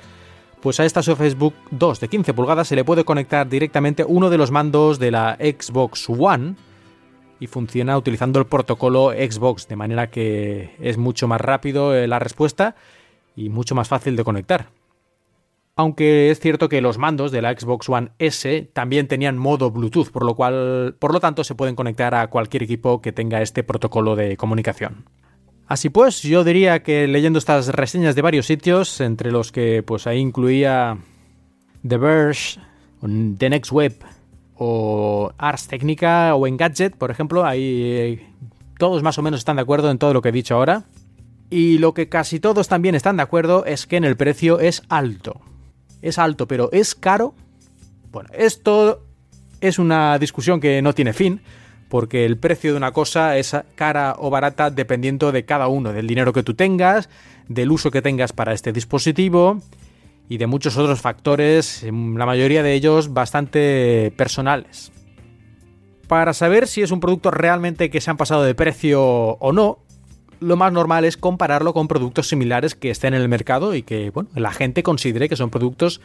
Pues 0.61 0.79
a 0.79 0.85
esta 0.85 1.03
Surface 1.03 1.35
Book 1.35 1.55
2 1.73 1.99
de 1.99 2.09
15 2.09 2.33
pulgadas 2.33 2.69
se 2.69 2.77
le 2.77 2.85
puede 2.85 3.05
conectar 3.05 3.49
directamente 3.49 4.05
uno 4.07 4.31
de 4.31 4.39
los 4.39 4.51
mandos 4.51 4.99
de 4.99 5.11
la 5.11 5.37
Xbox 5.41 6.09
One 6.09 6.55
y 7.45 7.47
funciona 7.47 7.99
utilizando 7.99 8.39
el 8.39 8.47
protocolo 8.47 9.11
Xbox, 9.11 9.69
de 9.69 9.77
manera 9.77 10.09
que 10.09 10.75
es 10.81 10.97
mucho 10.97 11.29
más 11.29 11.43
rápido 11.43 11.95
eh, 11.95 12.09
la 12.09 12.19
respuesta 12.19 12.75
y 13.37 13.51
mucho 13.51 13.75
más 13.75 13.87
fácil 13.87 14.17
de 14.17 14.25
conectar. 14.25 14.71
Aunque 15.77 16.31
es 16.31 16.41
cierto 16.41 16.71
que 16.71 16.81
los 16.81 16.97
mandos 16.97 17.33
de 17.33 17.43
la 17.43 17.53
Xbox 17.53 17.87
One 17.91 18.13
S 18.19 18.71
también 18.73 19.09
tenían 19.09 19.37
modo 19.37 19.71
Bluetooth, 19.71 20.11
por 20.11 20.25
lo 20.25 20.35
cual, 20.35 20.97
por 20.99 21.13
lo 21.13 21.21
tanto, 21.21 21.45
se 21.45 21.55
pueden 21.55 21.77
conectar 21.77 22.15
a 22.15 22.29
cualquier 22.29 22.63
equipo 22.63 23.03
que 23.03 23.13
tenga 23.13 23.43
este 23.43 23.63
protocolo 23.63 24.17
de 24.17 24.39
comunicación. 24.39 25.05
Así 25.67 25.91
pues, 25.91 26.23
yo 26.23 26.45
diría 26.45 26.83
que 26.83 27.07
leyendo 27.09 27.39
estas 27.39 27.69
reseñas 27.69 28.15
de 28.15 28.23
varios 28.23 28.47
sitios, 28.47 29.03
entre 29.03 29.31
los 29.31 29.53
que 29.53 29.83
pues 29.83 30.07
ahí 30.07 30.19
incluía 30.19 30.97
The 31.87 31.99
Verge, 31.99 32.59
The 33.37 33.51
Next 33.51 33.71
Web 33.71 33.97
o 34.57 35.33
Ars 35.39 35.67
Technica 35.67 36.35
o 36.35 36.47
Engadget, 36.47 36.97
por 36.97 37.11
ejemplo, 37.11 37.45
ahí 37.45 37.83
eh, 37.83 38.27
todos 38.79 39.03
más 39.03 39.19
o 39.19 39.23
menos 39.23 39.41
están 39.41 39.57
de 39.57 39.63
acuerdo 39.63 39.91
en 39.91 39.99
todo 39.99 40.13
lo 40.13 40.23
que 40.23 40.31
he 40.31 40.33
dicho 40.33 40.55
ahora. 40.55 40.85
Y 41.51 41.79
lo 41.79 41.95
que 41.95 42.09
casi 42.09 42.41
todos 42.41 42.69
también 42.69 42.95
están 42.95 43.17
de 43.17 43.23
acuerdo 43.23 43.65
es 43.65 43.87
que 43.87 43.97
en 43.97 44.05
el 44.05 44.17
precio 44.17 44.61
es 44.61 44.83
alto 44.89 45.41
es 46.05 46.19
alto, 46.19 46.47
pero 46.47 46.69
¿es 46.71 46.95
caro? 46.95 47.35
Bueno, 48.13 48.29
esto 48.35 49.03
es 49.61 49.79
una 49.79 50.19
discusión 50.19 50.61
que 50.61 50.83
no 50.83 50.93
tiene 50.93 51.15
fin, 51.15 51.41
porque 51.89 52.27
el 52.27 52.37
precio 52.37 52.73
de 52.73 52.77
una 52.77 52.93
cosa 52.93 53.39
es 53.39 53.57
cara 53.75 54.15
o 54.19 54.29
barata 54.29 54.71
dependiendo 54.71 55.33
de 55.33 55.47
cada 55.47 55.67
uno, 55.67 55.95
del 55.95 56.07
dinero 56.07 56.35
que 56.35 56.43
tú 56.43 56.53
tengas, 56.53 57.09
del 57.49 57.71
uso 57.71 57.91
que 57.91 58.03
tengas 58.03 58.35
para 58.35 58.53
este 58.53 58.73
dispositivo 58.73 59.61
y 60.29 60.39
de 60.39 60.47
muchos 60.47 60.77
otros 60.77 61.01
factores, 61.01 61.83
la 61.83 62.27
mayoría 62.27 62.63
de 62.63 62.75
ellos 62.75 63.13
bastante 63.13 64.13
personales. 64.17 64.91
Para 66.09 66.33
saber 66.33 66.67
si 66.67 66.83
es 66.83 66.91
un 66.91 67.01
producto 67.01 67.31
realmente 67.31 67.91
que 67.91 68.01
se 68.01 68.11
han 68.11 68.17
pasado 68.17 68.43
de 68.43 68.55
precio 68.55 69.03
o 69.03 69.53
no, 69.53 69.79
lo 70.41 70.57
más 70.57 70.73
normal 70.73 71.05
es 71.05 71.17
compararlo 71.17 71.73
con 71.73 71.89
productos 71.89 72.29
similares 72.29 72.75
que 72.75 72.91
estén 72.91 73.15
en 73.15 73.23
el 73.23 73.29
mercado 73.29 73.75
y 73.75 73.83
que 73.83 74.11
bueno, 74.11 74.29
la 74.35 74.53
gente 74.53 74.83
considere 74.83 75.29
que 75.29 75.37
son 75.37 75.51
productos 75.51 76.01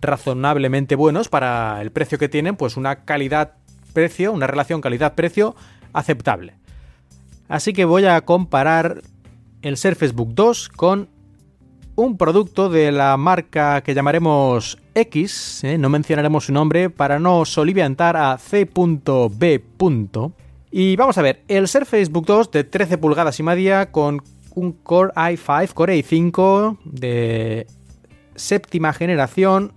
razonablemente 0.00 0.96
buenos 0.96 1.28
para 1.28 1.80
el 1.80 1.92
precio 1.92 2.18
que 2.18 2.28
tienen, 2.28 2.56
pues 2.56 2.76
una 2.76 3.04
calidad-precio, 3.04 4.32
una 4.32 4.46
relación 4.46 4.80
calidad-precio 4.80 5.54
aceptable. 5.92 6.54
Así 7.48 7.72
que 7.72 7.84
voy 7.84 8.04
a 8.06 8.20
comparar 8.22 9.02
el 9.62 9.76
Surface 9.76 10.12
Book 10.12 10.34
2 10.34 10.68
con 10.70 11.08
un 11.96 12.16
producto 12.16 12.68
de 12.68 12.90
la 12.92 13.16
marca 13.16 13.82
que 13.82 13.94
llamaremos 13.94 14.78
X, 14.94 15.64
¿eh? 15.64 15.78
no 15.78 15.88
mencionaremos 15.88 16.46
su 16.46 16.52
nombre 16.52 16.90
para 16.90 17.18
no 17.18 17.44
soliviantar 17.44 18.16
a 18.16 18.36
C.B. 18.38 19.62
Y 20.70 20.96
vamos 20.96 21.18
a 21.18 21.22
ver, 21.22 21.42
el 21.46 21.68
Surface 21.68 22.10
Book 22.10 22.26
2 22.26 22.50
de 22.50 22.64
13 22.64 22.98
pulgadas 22.98 23.38
y 23.38 23.42
media 23.44 23.92
con 23.92 24.22
un 24.54 24.72
Core 24.72 25.12
i5, 25.14 25.72
Core 25.72 25.98
i5 25.98 26.78
de 26.84 27.66
séptima 28.34 28.92
generación. 28.92 29.72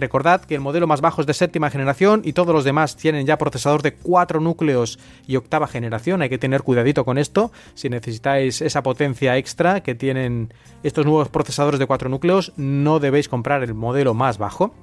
Recordad 0.00 0.40
que 0.40 0.54
el 0.54 0.62
modelo 0.62 0.86
más 0.86 1.02
bajo 1.02 1.20
es 1.20 1.26
de 1.26 1.34
séptima 1.34 1.68
generación 1.68 2.22
y 2.24 2.32
todos 2.32 2.54
los 2.54 2.64
demás 2.64 2.96
tienen 2.96 3.26
ya 3.26 3.36
procesador 3.36 3.82
de 3.82 3.92
4 3.92 4.40
núcleos 4.40 4.98
y 5.26 5.36
octava 5.36 5.66
generación. 5.66 6.22
Hay 6.22 6.30
que 6.30 6.38
tener 6.38 6.62
cuidadito 6.62 7.04
con 7.04 7.18
esto. 7.18 7.52
Si 7.74 7.90
necesitáis 7.90 8.62
esa 8.62 8.82
potencia 8.82 9.36
extra 9.36 9.82
que 9.82 9.94
tienen 9.94 10.54
estos 10.82 11.04
nuevos 11.04 11.28
procesadores 11.28 11.78
de 11.78 11.86
4 11.86 12.08
núcleos, 12.08 12.54
no 12.56 12.98
debéis 12.98 13.28
comprar 13.28 13.62
el 13.62 13.74
modelo 13.74 14.14
más 14.14 14.38
bajo. 14.38 14.74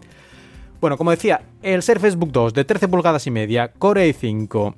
Bueno, 0.79 0.97
como 0.97 1.09
decía, 1.09 1.41
el 1.63 1.81
Surface 1.81 2.15
Book 2.15 2.31
2 2.31 2.53
de 2.53 2.63
13 2.63 2.88
pulgadas 2.88 3.25
y 3.25 3.31
media, 3.31 3.71
Core 3.71 4.13
i5 4.13 4.75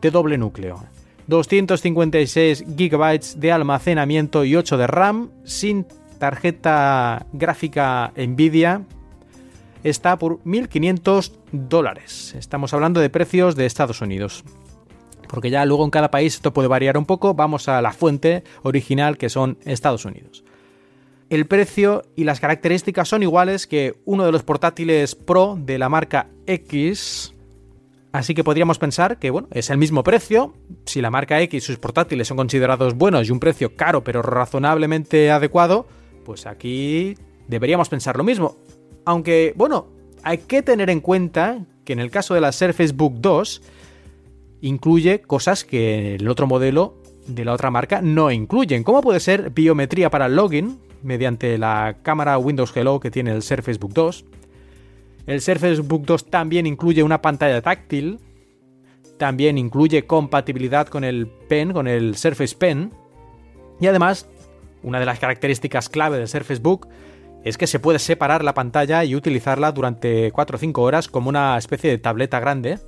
de 0.00 0.10
doble 0.12 0.38
núcleo. 0.38 0.84
256 1.26 2.66
GB 2.68 3.20
de 3.34 3.50
almacenamiento 3.50 4.44
y 4.44 4.54
8 4.54 4.76
de 4.76 4.86
RAM 4.86 5.30
sin 5.42 5.86
tarjeta 6.20 7.26
gráfica 7.32 8.12
Nvidia 8.16 8.82
está 9.82 10.18
por 10.18 10.38
1.500 10.44 11.32
dólares. 11.52 12.34
Estamos 12.38 12.74
hablando 12.74 13.00
de 13.00 13.10
precios 13.10 13.56
de 13.56 13.66
Estados 13.66 14.00
Unidos. 14.00 14.44
Porque 15.28 15.50
ya 15.50 15.64
luego 15.64 15.84
en 15.84 15.90
cada 15.90 16.10
país 16.10 16.34
esto 16.34 16.52
puede 16.52 16.68
variar 16.68 16.98
un 16.98 17.06
poco. 17.06 17.34
Vamos 17.34 17.68
a 17.68 17.80
la 17.80 17.92
fuente 17.92 18.44
original 18.62 19.16
que 19.16 19.28
son 19.28 19.58
Estados 19.64 20.04
Unidos. 20.04 20.44
El 21.30 21.46
precio 21.46 22.02
y 22.14 22.24
las 22.24 22.40
características 22.40 23.08
son 23.08 23.22
iguales 23.22 23.66
que 23.66 23.94
uno 24.04 24.26
de 24.26 24.32
los 24.32 24.42
portátiles 24.42 25.14
Pro 25.14 25.56
de 25.58 25.78
la 25.78 25.88
marca 25.88 26.28
X 26.46 27.34
Así 28.12 28.34
que 28.34 28.44
podríamos 28.44 28.78
pensar 28.78 29.18
que, 29.18 29.30
bueno, 29.30 29.48
es 29.52 29.70
el 29.70 29.78
mismo 29.78 30.04
precio. 30.04 30.52
Si 30.84 31.00
la 31.00 31.10
marca 31.10 31.40
X 31.40 31.64
y 31.64 31.66
sus 31.66 31.78
portátiles 31.78 32.28
son 32.28 32.36
considerados 32.36 32.94
buenos 32.94 33.26
y 33.26 33.32
un 33.32 33.40
precio 33.40 33.74
caro 33.74 34.04
pero 34.04 34.20
razonablemente 34.20 35.30
adecuado, 35.30 35.86
pues 36.24 36.46
aquí 36.46 37.14
deberíamos 37.48 37.88
pensar 37.88 38.16
lo 38.18 38.24
mismo. 38.24 38.58
Aunque, 39.04 39.52
bueno, 39.56 39.86
hay 40.22 40.38
que 40.38 40.62
tener 40.62 40.90
en 40.90 41.00
cuenta 41.00 41.64
que 41.84 41.92
en 41.92 41.98
el 41.98 42.10
caso 42.10 42.34
de 42.34 42.40
la 42.40 42.52
Surface 42.52 42.92
Book 42.92 43.14
2 43.16 43.62
incluye 44.60 45.20
cosas 45.20 45.64
que 45.64 46.14
el 46.14 46.28
otro 46.28 46.46
modelo 46.46 46.94
de 47.26 47.44
la 47.44 47.52
otra 47.52 47.70
marca 47.70 48.00
no 48.02 48.30
incluyen. 48.30 48.84
¿Cómo 48.84 49.00
puede 49.00 49.20
ser 49.20 49.50
biometría 49.50 50.10
para 50.10 50.28
login 50.28 50.78
mediante 51.02 51.58
la 51.58 51.96
cámara 52.02 52.38
Windows 52.38 52.72
Hello 52.74 53.00
que 53.00 53.10
tiene 53.10 53.32
el 53.32 53.42
Surface 53.42 53.78
Book 53.78 53.92
2? 53.92 54.24
El 55.26 55.40
Surface 55.40 55.80
Book 55.80 56.04
2 56.04 56.26
también 56.26 56.66
incluye 56.66 57.02
una 57.02 57.22
pantalla 57.22 57.60
táctil, 57.60 58.18
también 59.18 59.58
incluye 59.58 60.04
compatibilidad 60.04 60.88
con 60.88 61.04
el 61.04 61.26
Pen, 61.26 61.72
con 61.72 61.86
el 61.86 62.16
Surface 62.16 62.56
Pen, 62.56 62.92
y 63.80 63.86
además, 63.86 64.28
una 64.82 65.00
de 65.00 65.06
las 65.06 65.18
características 65.18 65.88
clave 65.88 66.18
del 66.18 66.28
Surface 66.28 66.60
Book 66.60 66.88
es 67.44 67.58
que 67.58 67.66
se 67.66 67.78
puede 67.80 67.98
separar 67.98 68.44
la 68.44 68.54
pantalla 68.54 69.04
y 69.04 69.14
utilizarla 69.14 69.72
durante 69.72 70.30
4 70.32 70.56
o 70.56 70.58
5 70.58 70.82
horas 70.82 71.08
como 71.08 71.28
una 71.28 71.58
especie 71.58 71.90
de 71.90 71.98
tableta 71.98 72.40
grande. 72.40 72.78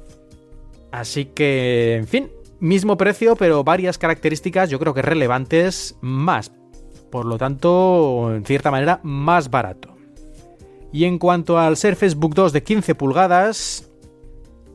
Así 0.93 1.27
que, 1.27 1.97
en 1.97 2.07
fin, 2.07 2.31
mismo 2.61 2.97
precio, 2.97 3.37
pero 3.37 3.65
varias 3.65 3.99
características 3.99 4.71
yo 4.71 4.79
creo 4.79 4.95
que 4.95 5.03
relevantes 5.03 5.97
más. 6.01 6.53
Por 7.11 7.27
lo 7.27 7.39
tanto, 7.39 8.33
en 8.35 8.45
cierta 8.45 8.71
manera, 8.71 9.01
más 9.03 9.51
barato. 9.51 9.95
Y 10.93 11.05
en 11.05 11.19
cuanto 11.19 11.59
al 11.59 11.77
Surface 11.77 12.15
Book 12.15 12.35
2 12.35 12.53
de 12.53 12.63
15 12.63 12.95
pulgadas, 12.95 13.91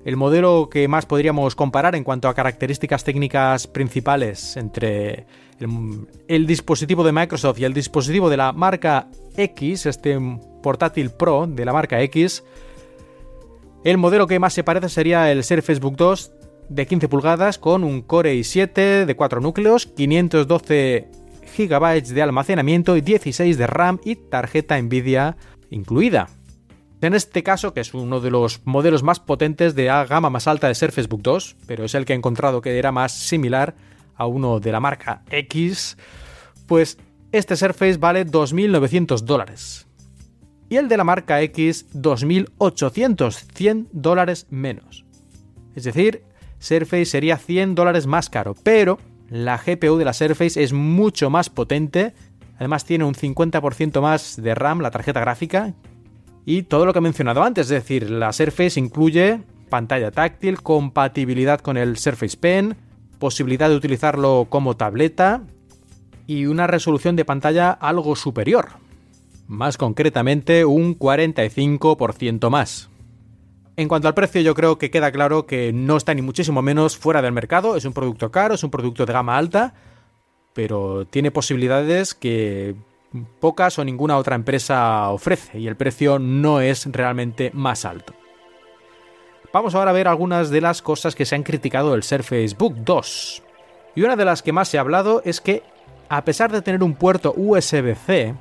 el 0.03 0.17
modelo 0.17 0.69
que 0.69 0.87
más 0.87 1.05
podríamos 1.05 1.55
comparar 1.55 1.95
en 1.95 2.03
cuanto 2.03 2.27
a 2.27 2.33
características 2.33 3.03
técnicas 3.03 3.67
principales 3.67 4.57
entre 4.57 5.25
el, 6.27 6.47
dispositivo 6.47 7.03
de 7.03 7.11
Microsoft 7.11 7.59
y 7.59 7.65
el 7.65 7.73
dispositivo 7.73 8.29
de 8.29 8.37
la 8.37 8.53
marca 8.53 9.09
X, 9.35 9.85
este 9.85 10.17
portátil 10.61 11.11
Pro 11.11 11.47
de 11.47 11.65
la 11.65 11.73
marca 11.73 12.01
X, 12.01 12.43
el 13.83 13.97
modelo 13.97 14.27
que 14.27 14.39
más 14.39 14.53
se 14.53 14.63
parece 14.63 14.89
sería 14.89 15.31
el 15.31 15.43
Surface 15.43 15.79
Book 15.79 15.95
2 15.95 16.31
de 16.69 16.85
15 16.85 17.07
pulgadas 17.07 17.57
con 17.57 17.83
un 17.83 18.01
Core 18.01 18.35
i7 18.35 19.05
de 19.05 19.15
4 19.15 19.41
núcleos, 19.41 19.87
512 19.87 21.07
GB 21.57 22.03
de 22.03 22.21
almacenamiento 22.21 22.95
y 22.95 23.01
16 23.01 23.57
de 23.57 23.67
RAM 23.67 23.99
y 24.03 24.15
tarjeta 24.15 24.79
Nvidia 24.81 25.37
incluida. 25.69 26.29
En 27.01 27.13
este 27.13 27.43
caso, 27.43 27.73
que 27.73 27.79
es 27.79 27.93
uno 27.93 28.19
de 28.19 28.29
los 28.29 28.61
modelos 28.65 29.03
más 29.03 29.21
potentes 29.21 29.73
de 29.73 29.85
gama 29.85 30.29
más 30.29 30.47
alta 30.47 30.67
de 30.67 30.75
Surface 30.75 31.07
Book 31.07 31.21
2, 31.21 31.55
pero 31.65 31.85
es 31.85 31.95
el 31.95 32.03
que 32.03 32.11
he 32.11 32.15
encontrado 32.17 32.61
que 32.61 32.77
era 32.77 32.91
más 32.91 33.13
similar 33.13 33.75
a 34.19 34.27
uno 34.27 34.59
de 34.59 34.71
la 34.71 34.79
marca 34.79 35.23
X, 35.31 35.97
pues 36.67 36.99
este 37.31 37.55
Surface 37.55 37.97
vale 37.97 38.27
2.900 38.27 39.21
dólares. 39.21 39.87
Y 40.69 40.75
el 40.75 40.87
de 40.87 40.97
la 40.97 41.03
marca 41.03 41.41
X 41.41 41.87
2.800, 41.95 43.31
100 43.55 43.87
dólares 43.91 44.45
menos. 44.51 45.05
Es 45.75 45.85
decir, 45.85 46.21
Surface 46.59 47.05
sería 47.05 47.37
100 47.37 47.73
dólares 47.73 48.05
más 48.05 48.29
caro, 48.29 48.53
pero 48.61 48.99
la 49.29 49.57
GPU 49.57 49.97
de 49.97 50.05
la 50.05 50.13
Surface 50.13 50.61
es 50.61 50.73
mucho 50.73 51.31
más 51.31 51.49
potente 51.49 52.13
Además 52.59 52.83
tiene 52.83 53.05
un 53.05 53.15
50% 53.15 54.01
más 54.01 54.35
de 54.41 54.53
RAM, 54.53 54.81
la 54.81 54.91
tarjeta 54.91 55.21
gráfica. 55.21 55.73
Y 56.45 56.63
todo 56.63 56.85
lo 56.85 56.91
que 56.91 56.99
he 56.99 57.01
mencionado 57.01 57.41
antes, 57.41 57.67
es 57.67 57.69
decir, 57.69 58.11
la 58.11 58.33
Surface 58.33 58.77
incluye 58.79 59.41
pantalla 59.69 60.11
táctil, 60.11 60.61
compatibilidad 60.61 61.61
con 61.61 61.77
el 61.77 61.97
Surface 61.97 62.35
Pen, 62.37 62.75
posibilidad 63.19 63.69
de 63.69 63.75
utilizarlo 63.75 64.47
como 64.49 64.75
tableta 64.75 65.43
y 66.25 66.45
una 66.45 66.67
resolución 66.67 67.15
de 67.15 67.25
pantalla 67.25 67.71
algo 67.71 68.15
superior. 68.15 68.69
Más 69.47 69.77
concretamente, 69.77 70.65
un 70.65 70.97
45% 70.97 72.49
más. 72.49 72.89
En 73.75 73.87
cuanto 73.87 74.07
al 74.07 74.13
precio, 74.13 74.41
yo 74.41 74.53
creo 74.53 74.77
que 74.77 74.91
queda 74.91 75.11
claro 75.11 75.45
que 75.45 75.71
no 75.73 75.97
está 75.97 76.13
ni 76.13 76.21
muchísimo 76.21 76.61
menos 76.61 76.97
fuera 76.97 77.21
del 77.21 77.31
mercado. 77.31 77.75
Es 77.75 77.85
un 77.85 77.93
producto 77.93 78.29
caro, 78.31 78.55
es 78.55 78.63
un 78.63 78.71
producto 78.71 79.05
de 79.05 79.13
gama 79.13 79.37
alta, 79.37 79.73
pero 80.53 81.05
tiene 81.05 81.31
posibilidades 81.31 82.13
que 82.13 82.75
pocas 83.39 83.79
o 83.79 83.85
ninguna 83.85 84.17
otra 84.17 84.35
empresa 84.35 85.09
ofrece 85.09 85.59
y 85.59 85.67
el 85.67 85.75
precio 85.75 86.19
no 86.19 86.61
es 86.61 86.85
realmente 86.91 87.51
más 87.53 87.85
alto. 87.85 88.13
Vamos 89.51 89.73
ahora 89.73 89.89
a 89.89 89.93
ver 89.93 90.07
algunas 90.07 90.51
de 90.51 90.61
las 90.61 90.83
cosas 90.83 91.15
que 91.15 91.25
se 91.25 91.33
han 91.33 91.41
criticado 91.41 91.93
del 91.93 92.03
Surface 92.03 92.55
Book 92.55 92.75
2. 92.85 93.43
Y 93.95 94.03
una 94.03 94.15
de 94.15 94.23
las 94.23 94.43
que 94.43 94.53
más 94.53 94.67
se 94.67 94.77
ha 94.77 94.81
hablado 94.81 95.23
es 95.25 95.41
que, 95.41 95.63
a 96.07 96.23
pesar 96.23 96.51
de 96.51 96.61
tener 96.61 96.83
un 96.83 96.93
puerto 96.93 97.33
USB-C, 97.35 98.35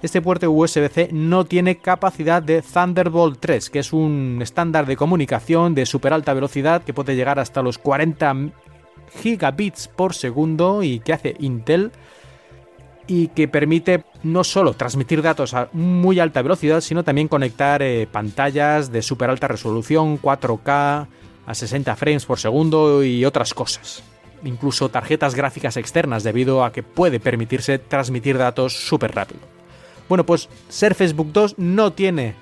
este 0.00 0.22
puerto 0.22 0.50
USB-C 0.50 1.10
no 1.12 1.44
tiene 1.44 1.76
capacidad 1.76 2.42
de 2.42 2.62
Thunderbolt 2.62 3.40
3, 3.40 3.68
que 3.68 3.80
es 3.80 3.92
un 3.92 4.38
estándar 4.40 4.86
de 4.86 4.96
comunicación 4.96 5.74
de 5.74 5.84
super 5.84 6.14
alta 6.14 6.32
velocidad 6.32 6.82
que 6.82 6.94
puede 6.94 7.14
llegar 7.14 7.38
hasta 7.38 7.60
los 7.60 7.76
40 7.76 8.52
gigabits 9.22 9.86
por 9.88 10.14
segundo 10.14 10.82
y 10.82 11.00
que 11.00 11.12
hace 11.12 11.36
Intel 11.40 11.92
y 13.12 13.28
que 13.28 13.46
permite 13.46 14.04
no 14.22 14.42
solo 14.42 14.72
transmitir 14.72 15.20
datos 15.20 15.52
a 15.52 15.68
muy 15.74 16.18
alta 16.18 16.40
velocidad, 16.40 16.80
sino 16.80 17.04
también 17.04 17.28
conectar 17.28 17.82
eh, 17.82 18.08
pantallas 18.10 18.90
de 18.90 19.02
super 19.02 19.28
alta 19.28 19.48
resolución, 19.48 20.18
4K, 20.18 21.06
a 21.44 21.54
60 21.54 21.94
frames 21.96 22.24
por 22.24 22.38
segundo 22.38 23.04
y 23.04 23.26
otras 23.26 23.52
cosas. 23.52 24.02
Incluso 24.44 24.88
tarjetas 24.88 25.34
gráficas 25.34 25.76
externas 25.76 26.22
debido 26.22 26.64
a 26.64 26.72
que 26.72 26.82
puede 26.82 27.20
permitirse 27.20 27.78
transmitir 27.78 28.38
datos 28.38 28.88
súper 28.88 29.14
rápido. 29.14 29.40
Bueno, 30.08 30.24
pues 30.24 30.48
Surface 30.70 31.12
Book 31.12 31.32
2 31.34 31.58
no 31.58 31.92
tiene 31.92 32.34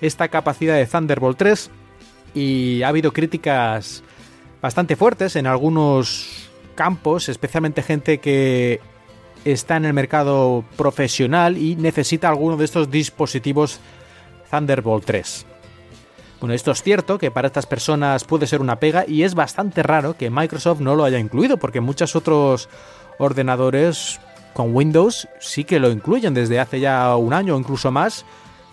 esta 0.00 0.28
capacidad 0.28 0.76
de 0.76 0.86
Thunderbolt 0.86 1.36
3 1.36 1.70
y 2.32 2.82
ha 2.82 2.88
habido 2.88 3.12
críticas 3.12 4.02
bastante 4.62 4.96
fuertes 4.96 5.36
en 5.36 5.46
algunos 5.46 6.48
campos, 6.76 7.28
especialmente 7.28 7.82
gente 7.82 8.20
que 8.20 8.80
está 9.44 9.76
en 9.76 9.84
el 9.84 9.92
mercado 9.92 10.64
profesional 10.76 11.56
y 11.58 11.76
necesita 11.76 12.28
alguno 12.28 12.56
de 12.56 12.64
estos 12.64 12.90
dispositivos 12.90 13.80
Thunderbolt 14.50 15.04
3. 15.04 15.46
Bueno, 16.40 16.54
esto 16.54 16.72
es 16.72 16.82
cierto 16.82 17.18
que 17.18 17.30
para 17.30 17.46
estas 17.46 17.66
personas 17.66 18.24
puede 18.24 18.46
ser 18.46 18.60
una 18.60 18.78
pega 18.78 19.04
y 19.08 19.22
es 19.22 19.34
bastante 19.34 19.82
raro 19.82 20.16
que 20.16 20.30
Microsoft 20.30 20.80
no 20.80 20.94
lo 20.94 21.04
haya 21.04 21.18
incluido 21.18 21.56
porque 21.56 21.80
muchos 21.80 22.16
otros 22.16 22.68
ordenadores 23.18 24.20
con 24.52 24.74
Windows 24.74 25.28
sí 25.40 25.64
que 25.64 25.80
lo 25.80 25.90
incluyen 25.90 26.34
desde 26.34 26.60
hace 26.60 26.80
ya 26.80 27.16
un 27.16 27.32
año 27.32 27.56
o 27.56 27.58
incluso 27.58 27.90
más. 27.90 28.24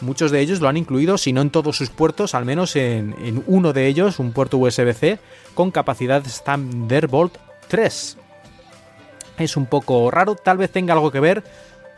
Muchos 0.01 0.31
de 0.31 0.39
ellos 0.39 0.61
lo 0.61 0.67
han 0.67 0.77
incluido, 0.77 1.17
si 1.17 1.31
no 1.31 1.41
en 1.41 1.51
todos 1.51 1.77
sus 1.77 1.91
puertos, 1.91 2.33
al 2.33 2.43
menos 2.43 2.75
en, 2.75 3.43
uno 3.45 3.71
de 3.71 3.87
ellos, 3.87 4.17
un 4.17 4.31
puerto 4.31 4.57
USB-C, 4.57 5.19
con 5.53 5.69
capacidad 5.69 6.23
Thunderbolt 6.43 7.37
3. 7.67 8.17
Es 9.37 9.57
un 9.57 9.65
poco 9.65 10.11
raro, 10.11 10.35
tal 10.35 10.57
vez 10.57 10.71
tenga 10.71 10.93
algo 10.93 11.11
que 11.11 11.19
ver 11.19 11.43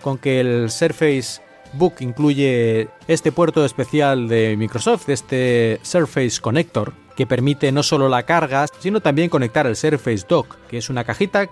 con 0.02 0.18
que 0.18 0.40
el 0.40 0.70
Surface 0.70 1.42
Book 1.74 1.96
incluye 2.00 2.90
este 3.08 3.32
puerto 3.32 3.66
especial 3.66 4.28
de 4.28 4.56
Microsoft, 4.58 5.10
este 5.10 5.80
Surface 5.82 6.40
Connector, 6.40 6.94
que 7.16 7.26
permite 7.26 7.72
no 7.72 7.84
solo 7.84 8.10
la 8.10 8.24
carga, 8.24 8.66
sino 8.80 9.02
también 9.02 9.30
conectar 9.30 9.66
el 9.66 9.76
Surface 9.76 10.26
Dock, 10.28 10.56
que 10.68 10.78
es 10.78 10.90
una 10.90 11.04
cajita 11.04 11.50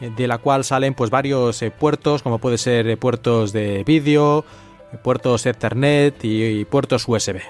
de 0.00 0.26
la 0.26 0.38
cual 0.38 0.64
salen 0.64 0.94
pues 0.94 1.10
varios 1.10 1.60
eh, 1.62 1.70
puertos, 1.70 2.22
como 2.22 2.38
puede 2.38 2.58
ser 2.58 2.88
eh, 2.88 2.96
puertos 2.96 3.52
de 3.52 3.84
vídeo, 3.84 4.44
puertos 5.02 5.44
Ethernet 5.46 6.24
y, 6.24 6.64
puertos 6.64 7.06
USB. 7.06 7.40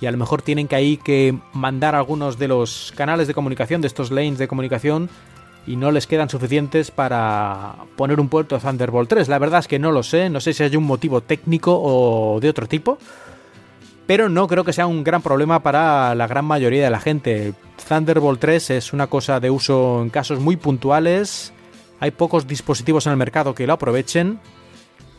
Y 0.00 0.06
a 0.06 0.10
lo 0.10 0.18
mejor 0.18 0.42
tienen 0.42 0.66
que 0.66 0.76
ahí 0.76 0.96
que 0.96 1.38
mandar 1.52 1.94
algunos 1.94 2.38
de 2.38 2.48
los 2.48 2.92
canales 2.96 3.28
de 3.28 3.34
comunicación, 3.34 3.80
de 3.80 3.86
estos 3.86 4.10
lanes 4.10 4.38
de 4.38 4.48
comunicación, 4.48 5.08
y 5.66 5.76
no 5.76 5.90
les 5.90 6.06
quedan 6.06 6.28
suficientes 6.28 6.90
para 6.90 7.74
poner 7.96 8.20
un 8.20 8.28
puerto 8.28 8.58
Thunderbolt 8.58 9.08
3. 9.08 9.28
La 9.28 9.38
verdad 9.38 9.60
es 9.60 9.68
que 9.68 9.78
no 9.78 9.92
lo 9.92 10.02
sé, 10.02 10.30
no 10.30 10.40
sé 10.40 10.52
si 10.52 10.62
hay 10.62 10.76
un 10.76 10.84
motivo 10.84 11.20
técnico 11.20 11.80
o 11.82 12.40
de 12.40 12.48
otro 12.48 12.66
tipo, 12.66 12.98
pero 14.06 14.28
no 14.28 14.46
creo 14.46 14.64
que 14.64 14.72
sea 14.72 14.86
un 14.86 15.04
gran 15.04 15.22
problema 15.22 15.62
para 15.62 16.14
la 16.14 16.26
gran 16.26 16.44
mayoría 16.44 16.84
de 16.84 16.90
la 16.90 17.00
gente. 17.00 17.54
Thunderbolt 17.88 18.40
3 18.40 18.70
es 18.70 18.92
una 18.92 19.06
cosa 19.06 19.40
de 19.40 19.50
uso 19.50 20.02
en 20.02 20.10
casos 20.10 20.40
muy 20.40 20.56
puntuales 20.56 21.52
hay 22.00 22.10
pocos 22.10 22.46
dispositivos 22.46 23.06
en 23.06 23.12
el 23.12 23.16
mercado 23.16 23.54
que 23.54 23.66
lo 23.66 23.72
aprovechen. 23.72 24.38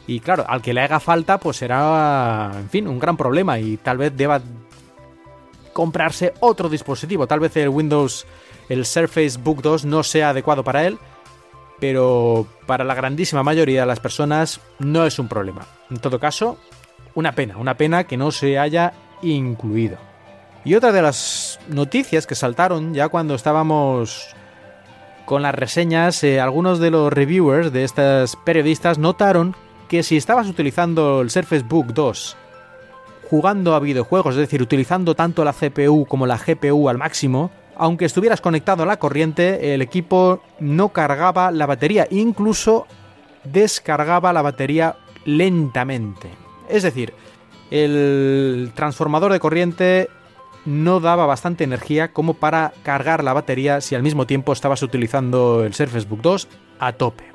Y 0.06 0.20
claro, 0.20 0.46
al 0.48 0.62
que 0.62 0.72
le 0.72 0.82
haga 0.82 1.00
falta, 1.00 1.40
pues 1.40 1.58
será, 1.58 2.52
en 2.56 2.70
fin, 2.70 2.88
un 2.88 3.00
gran 3.00 3.18
problema 3.18 3.58
y 3.58 3.78
tal 3.78 3.98
vez 3.98 4.16
deba 4.16 4.40
comprarse 5.74 6.34
otro 6.42 6.70
dispositivo. 6.70 7.26
Tal 7.26 7.40
vez 7.40 7.58
el 7.58 7.70
Windows, 7.70 8.28
el 8.70 8.86
Surface 8.86 9.38
Book 9.38 9.62
2 9.62 9.86
no 9.86 10.04
sea 10.04 10.30
adecuado 10.30 10.64
para 10.64 10.86
él, 10.86 10.98
pero 11.80 12.48
para 12.66 12.84
la 12.84 12.96
grandísima 12.96 13.44
mayoría 13.44 13.82
de 13.82 13.88
las 13.88 14.00
personas 14.00 14.62
no 14.80 15.06
es 15.06 15.20
un 15.20 15.28
problema. 15.28 15.66
En 15.90 15.98
todo 15.98 16.20
caso, 16.20 16.58
una 17.14 17.34
pena, 17.34 17.58
una 17.58 17.78
pena 17.78 18.06
que 18.06 18.18
no 18.18 18.32
se 18.32 18.58
haya 18.58 18.94
incluido. 19.22 19.98
Y 20.64 20.76
otra 20.76 20.92
de 20.92 21.02
las 21.02 21.60
noticias 21.68 22.26
que 22.26 22.36
saltaron 22.36 22.94
ya 22.94 23.10
cuando 23.10 23.36
estábamos 23.36 24.36
con 25.26 25.42
las 25.42 25.56
reseñas, 25.56 26.24
eh, 26.24 26.40
algunos 26.40 26.80
de 26.80 26.92
los 26.92 27.12
reviewers 27.12 27.72
de 27.72 27.84
estas 27.84 28.36
periodistas 28.36 28.98
notaron 28.98 29.56
que 29.88 30.04
si 30.04 30.18
estabas 30.18 30.48
utilizando 30.48 31.22
el 31.22 31.30
Surface 31.30 31.64
Book 31.64 31.94
2 31.94 32.38
jugando 33.30 33.76
a 33.76 33.80
videojuegos, 33.80 34.36
es 34.36 34.42
decir, 34.42 34.62
utilizando 34.62 35.16
tanto 35.16 35.44
la 35.44 35.54
CPU 35.54 36.06
como 36.06 36.28
la 36.28 36.38
GPU 36.38 36.90
al 36.90 36.98
máximo, 36.98 37.52
aunque 37.78 38.06
estuvieras 38.06 38.42
conectado 38.42 38.84
a 38.84 38.86
la 38.86 38.98
corriente, 38.98 39.74
el 39.74 39.82
equipo 39.82 40.42
no 40.60 40.90
cargaba 40.90 41.52
la 41.52 41.66
batería, 41.66 42.08
incluso 42.10 42.88
descargaba 43.44 44.34
la 44.34 44.42
batería 44.42 44.96
lentamente. 45.26 46.30
Es 46.70 46.84
decir, 46.84 47.14
el 47.72 48.72
transformador 48.76 49.32
de 49.32 49.40
corriente 49.40 50.10
no 50.66 51.00
daba 51.00 51.26
bastante 51.26 51.64
energía 51.64 52.12
como 52.12 52.34
para 52.34 52.74
cargar 52.84 53.24
la 53.24 53.34
batería 53.34 53.82
si 53.82 53.96
al 53.96 54.04
mismo 54.04 54.26
tiempo 54.26 54.54
estabas 54.54 54.82
utilizando 54.82 55.64
el 55.64 55.74
Surface 55.74 56.08
Book 56.08 56.22
2 56.22 56.48
a 56.80 56.94
tope. 56.94 57.26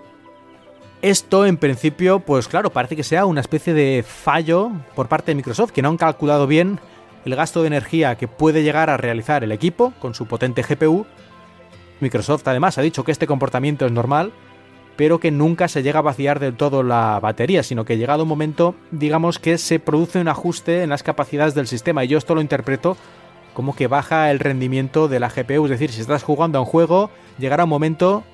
Esto 1.02 1.46
en 1.46 1.56
principio, 1.56 2.20
pues 2.20 2.46
claro, 2.46 2.70
parece 2.70 2.96
que 2.96 3.02
sea 3.02 3.24
una 3.24 3.40
especie 3.40 3.72
de 3.72 4.04
fallo 4.06 4.70
por 4.94 5.08
parte 5.08 5.30
de 5.30 5.36
Microsoft, 5.36 5.70
que 5.70 5.80
no 5.80 5.88
han 5.88 5.96
calculado 5.96 6.46
bien 6.46 6.78
el 7.24 7.36
gasto 7.36 7.62
de 7.62 7.68
energía 7.68 8.16
que 8.16 8.28
puede 8.28 8.62
llegar 8.62 8.90
a 8.90 8.96
realizar 8.96 9.44
el 9.44 9.52
equipo 9.52 9.92
con 9.98 10.14
su 10.14 10.26
potente 10.26 10.62
GPU. 10.62 11.06
Microsoft 12.00 12.46
además 12.48 12.78
ha 12.78 12.82
dicho 12.82 13.04
que 13.04 13.12
este 13.12 13.26
comportamiento 13.26 13.86
es 13.86 13.92
normal, 13.92 14.32
pero 14.96 15.20
que 15.20 15.30
nunca 15.30 15.68
se 15.68 15.82
llega 15.82 16.00
a 16.00 16.02
vaciar 16.02 16.40
del 16.40 16.56
todo 16.56 16.82
la 16.82 17.20
batería, 17.20 17.62
sino 17.62 17.84
que 17.84 17.98
llegado 17.98 18.22
un 18.22 18.28
momento, 18.28 18.74
digamos 18.90 19.38
que 19.38 19.58
se 19.58 19.78
produce 19.78 20.20
un 20.20 20.28
ajuste 20.28 20.82
en 20.82 20.90
las 20.90 21.02
capacidades 21.02 21.54
del 21.54 21.66
sistema, 21.66 22.04
y 22.04 22.08
yo 22.08 22.18
esto 22.18 22.34
lo 22.34 22.40
interpreto 22.40 22.96
como 23.54 23.74
que 23.74 23.86
baja 23.86 24.30
el 24.30 24.38
rendimiento 24.38 25.08
de 25.08 25.20
la 25.20 25.28
GPU. 25.28 25.64
Es 25.64 25.70
decir, 25.70 25.90
si 25.90 26.00
estás 26.00 26.22
jugando 26.22 26.58
a 26.58 26.62
un 26.62 26.66
juego, 26.66 27.10
llegará 27.38 27.64
un 27.64 27.70
momento 27.70 28.24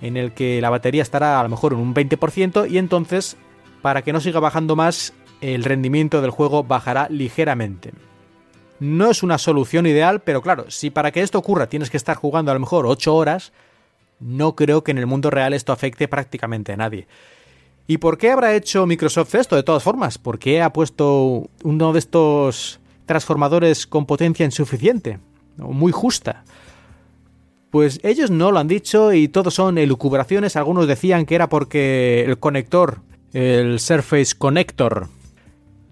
en 0.00 0.16
el 0.16 0.32
que 0.32 0.60
la 0.60 0.70
batería 0.70 1.02
estará 1.02 1.40
a 1.40 1.42
lo 1.42 1.48
mejor 1.48 1.72
en 1.72 1.80
un 1.80 1.94
20% 1.94 2.70
y 2.70 2.78
entonces, 2.78 3.36
para 3.82 4.02
que 4.02 4.12
no 4.12 4.20
siga 4.20 4.40
bajando 4.40 4.76
más, 4.76 5.12
el 5.40 5.64
rendimiento 5.64 6.22
del 6.22 6.30
juego 6.30 6.64
bajará 6.64 7.08
ligeramente. 7.10 7.92
No 8.80 9.10
es 9.10 9.22
una 9.22 9.38
solución 9.38 9.86
ideal, 9.86 10.20
pero 10.20 10.42
claro, 10.42 10.70
si 10.70 10.90
para 10.90 11.12
que 11.12 11.22
esto 11.22 11.38
ocurra 11.38 11.68
tienes 11.68 11.90
que 11.90 11.96
estar 11.96 12.16
jugando 12.16 12.50
a 12.50 12.54
lo 12.54 12.60
mejor 12.60 12.86
8 12.86 13.14
horas, 13.14 13.52
no 14.18 14.56
creo 14.56 14.82
que 14.82 14.90
en 14.90 14.98
el 14.98 15.06
mundo 15.06 15.30
real 15.30 15.52
esto 15.52 15.72
afecte 15.72 16.08
prácticamente 16.08 16.72
a 16.72 16.76
nadie. 16.76 17.06
¿Y 17.86 17.98
por 17.98 18.18
qué 18.18 18.30
habrá 18.30 18.54
hecho 18.54 18.86
Microsoft 18.86 19.34
esto 19.34 19.56
de 19.56 19.62
todas 19.62 19.82
formas? 19.82 20.18
¿Por 20.18 20.38
qué 20.38 20.62
ha 20.62 20.72
puesto 20.72 21.48
uno 21.62 21.92
de 21.92 21.98
estos 21.98 22.80
transformadores 23.10 23.88
con 23.88 24.06
potencia 24.06 24.46
insuficiente, 24.46 25.18
o 25.58 25.72
muy 25.72 25.90
justa. 25.90 26.44
Pues 27.72 27.98
ellos 28.04 28.30
no 28.30 28.52
lo 28.52 28.60
han 28.60 28.68
dicho 28.68 29.12
y 29.12 29.26
todos 29.26 29.54
son 29.54 29.78
elucubraciones. 29.78 30.54
Algunos 30.54 30.86
decían 30.86 31.26
que 31.26 31.34
era 31.34 31.48
porque 31.48 32.24
el 32.24 32.38
conector, 32.38 33.00
el 33.32 33.80
Surface 33.80 34.36
Connector, 34.38 35.08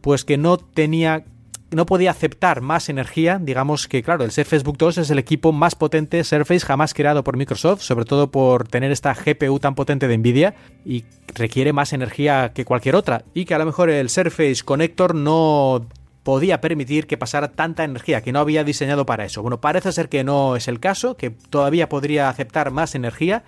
pues 0.01 0.25
que 0.25 0.39
no 0.39 0.59
tenía 0.59 1.25
no 1.71 1.87
podía 1.87 2.11
aceptar 2.11 2.61
más 2.61 2.89
energía, 2.89 3.39
digamos 3.41 3.89
que 3.89 4.03
claro, 4.03 4.25
el 4.25 4.31
Surface 4.31 4.65
Book 4.65 4.79
2 4.79 4.99
es 4.99 5.11
el 5.11 5.19
equipo 5.19 5.53
más 5.53 5.75
potente 5.75 6.25
Surface 6.25 6.65
jamás 6.65 6.95
creado 6.95 7.23
por 7.25 7.37
Microsoft, 7.37 7.83
sobre 7.83 8.05
todo 8.05 8.31
por 8.31 8.69
tener 8.69 8.91
esta 8.91 9.15
GPU 9.15 9.59
tan 9.59 9.75
potente 9.75 10.09
de 10.09 10.17
Nvidia 10.17 10.55
y 10.85 11.05
requiere 11.35 11.73
más 11.73 11.93
energía 11.93 12.53
que 12.55 12.65
cualquier 12.65 12.97
otra 12.97 13.25
y 13.35 13.45
que 13.45 13.55
a 13.55 13.59
lo 13.59 13.67
mejor 13.67 13.91
el 13.91 14.09
Surface 14.09 14.63
Connector 14.65 15.15
no 15.15 15.87
podía 16.29 16.61
permitir 16.61 17.07
que 17.07 17.17
pasara 17.17 17.53
tanta 17.53 17.85
energía, 17.85 18.21
que 18.21 18.33
no 18.33 18.41
había 18.41 18.63
diseñado 18.63 19.07
para 19.07 19.25
eso. 19.25 19.41
Bueno, 19.41 19.63
parece 19.63 19.93
ser 19.93 20.11
que 20.11 20.25
no 20.25 20.57
es 20.57 20.69
el 20.69 20.79
caso, 20.79 21.17
que 21.17 21.31
todavía 21.31 21.89
podría 21.89 22.29
aceptar 22.29 22.71
más 22.71 22.95
energía. 22.95 23.45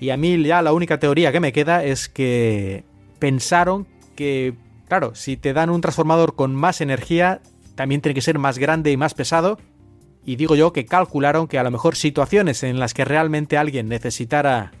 Y 0.00 0.10
a 0.10 0.18
mí 0.18 0.42
ya 0.42 0.60
la 0.60 0.74
única 0.74 0.98
teoría 0.98 1.32
que 1.32 1.40
me 1.40 1.54
queda 1.54 1.82
es 1.82 2.10
que 2.10 2.84
pensaron 3.18 3.86
que, 4.16 4.54
claro, 4.88 5.14
si 5.14 5.36
te 5.36 5.52
dan 5.52 5.70
un 5.70 5.80
transformador 5.80 6.34
con 6.34 6.54
más 6.54 6.80
energía, 6.80 7.40
también 7.74 8.00
tiene 8.00 8.14
que 8.14 8.20
ser 8.20 8.38
más 8.38 8.58
grande 8.58 8.90
y 8.92 8.96
más 8.96 9.14
pesado. 9.14 9.58
Y 10.24 10.36
digo 10.36 10.56
yo 10.56 10.72
que 10.72 10.86
calcularon 10.86 11.48
que 11.48 11.58
a 11.58 11.62
lo 11.62 11.70
mejor 11.70 11.96
situaciones 11.96 12.62
en 12.62 12.78
las 12.78 12.94
que 12.94 13.04
realmente 13.04 13.58
alguien 13.58 13.88
necesitara 13.88 14.72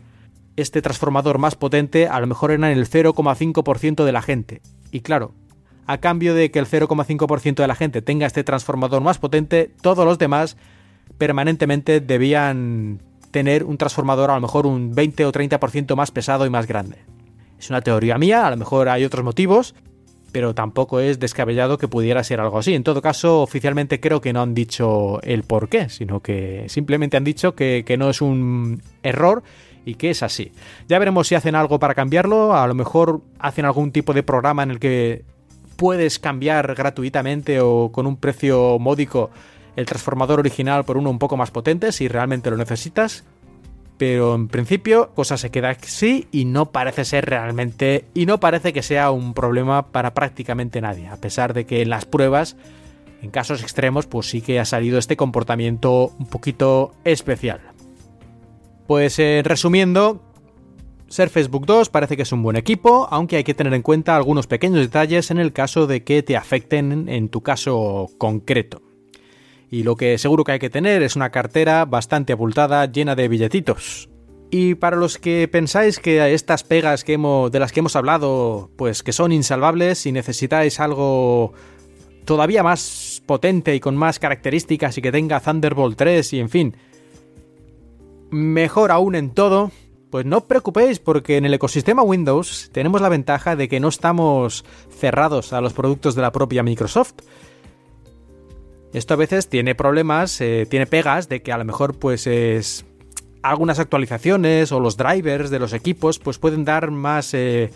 este 0.56 0.80
transformador 0.82 1.38
más 1.38 1.56
potente, 1.56 2.08
a 2.08 2.20
lo 2.20 2.26
mejor 2.26 2.50
eran 2.50 2.70
el 2.70 2.88
0,5% 2.88 4.04
de 4.04 4.12
la 4.12 4.22
gente. 4.22 4.62
Y 4.90 5.00
claro, 5.00 5.34
a 5.86 5.98
cambio 5.98 6.34
de 6.34 6.50
que 6.50 6.58
el 6.58 6.66
0,5% 6.66 7.56
de 7.56 7.66
la 7.66 7.74
gente 7.74 8.02
tenga 8.02 8.26
este 8.26 8.44
transformador 8.44 9.02
más 9.02 9.18
potente, 9.18 9.70
todos 9.82 10.04
los 10.04 10.18
demás 10.18 10.56
permanentemente 11.18 12.00
debían 12.00 13.02
tener 13.30 13.64
un 13.64 13.76
transformador 13.76 14.30
a 14.30 14.36
lo 14.36 14.40
mejor 14.40 14.66
un 14.66 14.94
20 14.94 15.26
o 15.26 15.32
30% 15.32 15.96
más 15.96 16.10
pesado 16.10 16.46
y 16.46 16.50
más 16.50 16.66
grande. 16.66 16.98
Es 17.58 17.70
una 17.70 17.82
teoría 17.82 18.16
mía, 18.16 18.46
a 18.46 18.50
lo 18.50 18.56
mejor 18.56 18.88
hay 18.88 19.04
otros 19.04 19.24
motivos, 19.24 19.74
pero 20.34 20.52
tampoco 20.52 20.98
es 20.98 21.20
descabellado 21.20 21.78
que 21.78 21.86
pudiera 21.86 22.24
ser 22.24 22.40
algo 22.40 22.58
así. 22.58 22.74
En 22.74 22.82
todo 22.82 23.00
caso, 23.00 23.40
oficialmente 23.40 24.00
creo 24.00 24.20
que 24.20 24.32
no 24.32 24.42
han 24.42 24.52
dicho 24.52 25.22
el 25.22 25.44
por 25.44 25.68
qué, 25.68 25.88
sino 25.88 26.18
que 26.18 26.64
simplemente 26.66 27.16
han 27.16 27.22
dicho 27.22 27.54
que, 27.54 27.84
que 27.86 27.96
no 27.96 28.10
es 28.10 28.20
un 28.20 28.82
error 29.04 29.44
y 29.84 29.94
que 29.94 30.10
es 30.10 30.24
así. 30.24 30.50
Ya 30.88 30.98
veremos 30.98 31.28
si 31.28 31.36
hacen 31.36 31.54
algo 31.54 31.78
para 31.78 31.94
cambiarlo, 31.94 32.56
a 32.56 32.66
lo 32.66 32.74
mejor 32.74 33.20
hacen 33.38 33.64
algún 33.64 33.92
tipo 33.92 34.12
de 34.12 34.24
programa 34.24 34.64
en 34.64 34.72
el 34.72 34.80
que 34.80 35.22
puedes 35.76 36.18
cambiar 36.18 36.74
gratuitamente 36.74 37.60
o 37.60 37.92
con 37.92 38.04
un 38.08 38.16
precio 38.16 38.80
módico 38.80 39.30
el 39.76 39.86
transformador 39.86 40.40
original 40.40 40.84
por 40.84 40.96
uno 40.96 41.10
un 41.10 41.20
poco 41.20 41.36
más 41.36 41.52
potente 41.52 41.92
si 41.92 42.08
realmente 42.08 42.50
lo 42.50 42.56
necesitas. 42.56 43.22
Pero 43.96 44.34
en 44.34 44.48
principio, 44.48 45.10
cosa 45.14 45.36
se 45.36 45.50
queda 45.50 45.70
así 45.70 46.26
y 46.32 46.46
no 46.46 46.72
parece 46.72 47.04
ser 47.04 47.26
realmente. 47.26 48.06
Y 48.12 48.26
no 48.26 48.40
parece 48.40 48.72
que 48.72 48.82
sea 48.82 49.10
un 49.10 49.34
problema 49.34 49.92
para 49.92 50.14
prácticamente 50.14 50.80
nadie. 50.80 51.08
A 51.08 51.16
pesar 51.16 51.54
de 51.54 51.64
que 51.64 51.82
en 51.82 51.90
las 51.90 52.04
pruebas, 52.04 52.56
en 53.22 53.30
casos 53.30 53.62
extremos, 53.62 54.06
pues 54.06 54.28
sí 54.28 54.40
que 54.40 54.58
ha 54.58 54.64
salido 54.64 54.98
este 54.98 55.16
comportamiento 55.16 56.12
un 56.18 56.26
poquito 56.26 56.92
especial. 57.04 57.60
Pues 58.86 59.18
eh, 59.18 59.42
resumiendo, 59.44 60.22
Surface 61.08 61.48
Book 61.48 61.64
2 61.64 61.88
parece 61.88 62.16
que 62.16 62.22
es 62.22 62.32
un 62.32 62.42
buen 62.42 62.56
equipo, 62.56 63.08
aunque 63.10 63.36
hay 63.36 63.44
que 63.44 63.54
tener 63.54 63.72
en 63.72 63.82
cuenta 63.82 64.16
algunos 64.16 64.46
pequeños 64.46 64.80
detalles 64.80 65.30
en 65.30 65.38
el 65.38 65.52
caso 65.52 65.86
de 65.86 66.02
que 66.02 66.22
te 66.22 66.36
afecten 66.36 67.08
en 67.08 67.28
tu 67.28 67.40
caso 67.40 68.08
concreto. 68.18 68.83
Y 69.74 69.82
lo 69.82 69.96
que 69.96 70.18
seguro 70.18 70.44
que 70.44 70.52
hay 70.52 70.60
que 70.60 70.70
tener 70.70 71.02
es 71.02 71.16
una 71.16 71.30
cartera 71.30 71.84
bastante 71.84 72.32
abultada 72.32 72.86
llena 72.86 73.16
de 73.16 73.26
billetitos. 73.26 74.08
Y 74.48 74.76
para 74.76 74.96
los 74.96 75.18
que 75.18 75.48
pensáis 75.48 75.98
que 75.98 76.32
estas 76.32 76.62
pegas 76.62 77.02
que 77.02 77.14
hemos, 77.14 77.50
de 77.50 77.58
las 77.58 77.72
que 77.72 77.80
hemos 77.80 77.96
hablado, 77.96 78.70
pues 78.76 79.02
que 79.02 79.10
son 79.10 79.32
insalvables 79.32 80.06
y 80.06 80.12
necesitáis 80.12 80.78
algo 80.78 81.54
todavía 82.24 82.62
más 82.62 83.20
potente 83.26 83.74
y 83.74 83.80
con 83.80 83.96
más 83.96 84.20
características 84.20 84.96
y 84.96 85.02
que 85.02 85.10
tenga 85.10 85.40
Thunderbolt 85.40 85.98
3 85.98 86.34
y 86.34 86.38
en 86.38 86.50
fin, 86.50 86.76
mejor 88.30 88.92
aún 88.92 89.16
en 89.16 89.30
todo, 89.30 89.72
pues 90.08 90.24
no 90.24 90.36
os 90.36 90.44
preocupéis 90.44 91.00
porque 91.00 91.36
en 91.36 91.46
el 91.46 91.54
ecosistema 91.54 92.04
Windows 92.04 92.70
tenemos 92.70 93.00
la 93.00 93.08
ventaja 93.08 93.56
de 93.56 93.68
que 93.68 93.80
no 93.80 93.88
estamos 93.88 94.64
cerrados 94.88 95.52
a 95.52 95.60
los 95.60 95.72
productos 95.72 96.14
de 96.14 96.22
la 96.22 96.30
propia 96.30 96.62
Microsoft. 96.62 97.14
Esto 98.94 99.14
a 99.14 99.16
veces 99.16 99.48
tiene 99.48 99.74
problemas, 99.74 100.40
eh, 100.40 100.66
tiene 100.70 100.86
pegas 100.86 101.28
de 101.28 101.42
que 101.42 101.50
a 101.50 101.58
lo 101.58 101.64
mejor 101.64 101.98
pues 101.98 102.28
es 102.28 102.86
algunas 103.42 103.80
actualizaciones 103.80 104.70
o 104.70 104.78
los 104.78 104.96
drivers 104.96 105.50
de 105.50 105.58
los 105.58 105.72
equipos 105.72 106.20
pues 106.20 106.38
pueden 106.38 106.64
dar 106.64 106.92
más, 106.92 107.34
eh, 107.34 107.70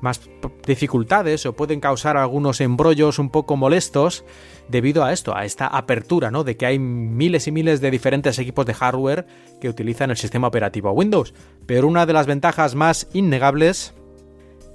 más 0.00 0.20
dificultades 0.64 1.46
o 1.46 1.52
pueden 1.54 1.80
causar 1.80 2.16
algunos 2.16 2.60
embrollos 2.60 3.18
un 3.18 3.28
poco 3.28 3.56
molestos 3.56 4.24
debido 4.68 5.02
a 5.02 5.12
esto, 5.12 5.36
a 5.36 5.44
esta 5.44 5.66
apertura, 5.66 6.30
¿no? 6.30 6.44
De 6.44 6.56
que 6.56 6.64
hay 6.64 6.78
miles 6.78 7.48
y 7.48 7.50
miles 7.50 7.80
de 7.80 7.90
diferentes 7.90 8.38
equipos 8.38 8.64
de 8.64 8.74
hardware 8.74 9.26
que 9.60 9.68
utilizan 9.68 10.10
el 10.10 10.16
sistema 10.16 10.46
operativo 10.46 10.92
Windows. 10.92 11.34
Pero 11.66 11.88
una 11.88 12.06
de 12.06 12.12
las 12.12 12.26
ventajas 12.26 12.76
más 12.76 13.08
innegables 13.12 13.94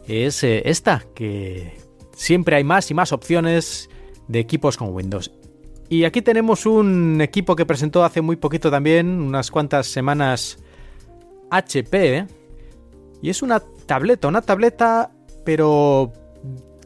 es 0.06 0.44
eh, 0.44 0.64
esta, 0.66 1.06
que 1.16 1.78
siempre 2.14 2.58
hay 2.58 2.66
más 2.66 2.92
y 2.92 2.94
más 2.94 3.14
opciones 3.14 3.90
de 4.28 4.40
equipos 4.40 4.76
con 4.76 4.94
Windows. 4.94 5.32
Y 5.90 6.04
aquí 6.04 6.22
tenemos 6.22 6.66
un 6.66 7.22
equipo 7.22 7.56
que 7.56 7.66
presentó 7.66 8.04
hace 8.04 8.22
muy 8.22 8.36
poquito 8.36 8.70
también, 8.70 9.22
unas 9.22 9.50
cuantas 9.52 9.88
semanas, 9.88 10.58
HP. 11.50 12.28
Y 13.22 13.30
es 13.30 13.42
una 13.42 13.62
tableta, 13.86 14.28
una 14.28 14.42
tableta, 14.42 15.12
pero 15.46 16.12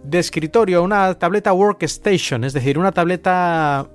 de 0.03 0.19
escritorio, 0.19 0.83
una 0.83 1.15
tableta 1.15 1.51
workstation, 1.53 2.43
es 2.43 2.53
decir, 2.53 2.77
una 2.77 2.91
tableta 2.91 3.89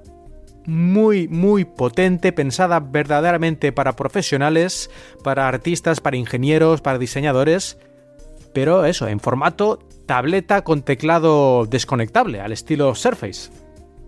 muy, 0.66 1.28
muy 1.28 1.64
potente, 1.64 2.32
pensada 2.32 2.80
verdaderamente 2.80 3.72
para 3.72 3.94
profesionales, 3.94 4.90
para 5.22 5.48
artistas, 5.48 6.00
para 6.00 6.16
ingenieros, 6.16 6.80
para 6.80 6.98
diseñadores. 6.98 7.78
Pero 8.52 8.84
eso, 8.84 9.06
en 9.06 9.20
formato 9.20 9.78
tableta 10.06 10.62
con 10.62 10.82
teclado 10.82 11.66
desconectable, 11.66 12.40
al 12.40 12.52
estilo 12.52 12.94
Surface. 12.94 13.65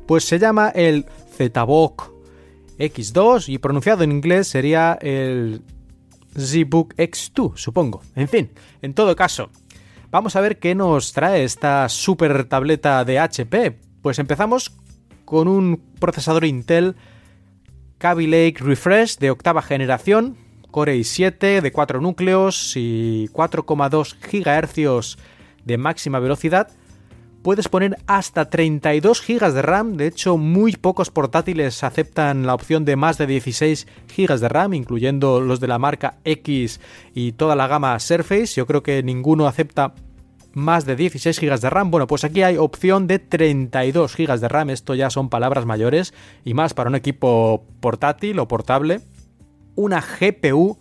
Pues 0.08 0.24
se 0.24 0.38
llama 0.38 0.70
el 0.70 1.04
ZBook 1.36 2.14
X2 2.78 3.50
y 3.50 3.58
pronunciado 3.58 4.04
en 4.04 4.10
inglés 4.10 4.48
sería 4.48 4.96
el 5.02 5.60
ZBook 6.34 6.94
X2, 6.94 7.58
supongo. 7.58 8.00
En 8.14 8.26
fin, 8.26 8.50
en 8.80 8.94
todo 8.94 9.14
caso, 9.14 9.50
vamos 10.10 10.34
a 10.34 10.40
ver 10.40 10.58
qué 10.58 10.74
nos 10.74 11.12
trae 11.12 11.44
esta 11.44 11.90
super 11.90 12.44
tableta 12.44 13.04
de 13.04 13.18
HP. 13.18 13.78
Pues 14.00 14.18
empezamos 14.18 14.72
con 15.26 15.46
un 15.46 15.78
procesador 16.00 16.46
Intel 16.46 16.96
Kaby 17.98 18.28
Lake 18.28 18.56
Refresh 18.60 19.18
de 19.18 19.30
octava 19.30 19.60
generación, 19.60 20.38
Core 20.70 20.96
i7 20.96 21.60
de 21.60 21.70
4 21.70 22.00
núcleos 22.00 22.72
y 22.76 23.28
4,2 23.34 24.16
GHz 24.22 25.18
de 25.66 25.76
máxima 25.76 26.18
velocidad 26.18 26.70
puedes 27.42 27.68
poner 27.68 27.98
hasta 28.06 28.50
32 28.50 29.22
GB 29.26 29.52
de 29.52 29.62
RAM. 29.62 29.96
De 29.96 30.06
hecho, 30.06 30.36
muy 30.36 30.72
pocos 30.72 31.10
portátiles 31.10 31.84
aceptan 31.84 32.46
la 32.46 32.54
opción 32.54 32.84
de 32.84 32.96
más 32.96 33.18
de 33.18 33.26
16 33.26 33.86
GB 34.16 34.38
de 34.38 34.48
RAM, 34.48 34.74
incluyendo 34.74 35.40
los 35.40 35.60
de 35.60 35.68
la 35.68 35.78
marca 35.78 36.18
X 36.24 36.80
y 37.14 37.32
toda 37.32 37.56
la 37.56 37.66
gama 37.66 37.98
Surface. 37.98 38.54
Yo 38.56 38.66
creo 38.66 38.82
que 38.82 39.02
ninguno 39.02 39.46
acepta 39.46 39.94
más 40.52 40.84
de 40.84 40.96
16 40.96 41.40
GB 41.40 41.60
de 41.60 41.70
RAM. 41.70 41.90
Bueno, 41.90 42.06
pues 42.06 42.24
aquí 42.24 42.42
hay 42.42 42.56
opción 42.56 43.06
de 43.06 43.18
32 43.18 44.16
GB 44.16 44.40
de 44.40 44.48
RAM. 44.48 44.70
Esto 44.70 44.94
ya 44.94 45.10
son 45.10 45.28
palabras 45.28 45.66
mayores 45.66 46.14
y 46.44 46.54
más 46.54 46.74
para 46.74 46.90
un 46.90 46.96
equipo 46.96 47.64
portátil 47.80 48.38
o 48.38 48.48
portable. 48.48 49.00
Una 49.74 50.00
GPU 50.00 50.78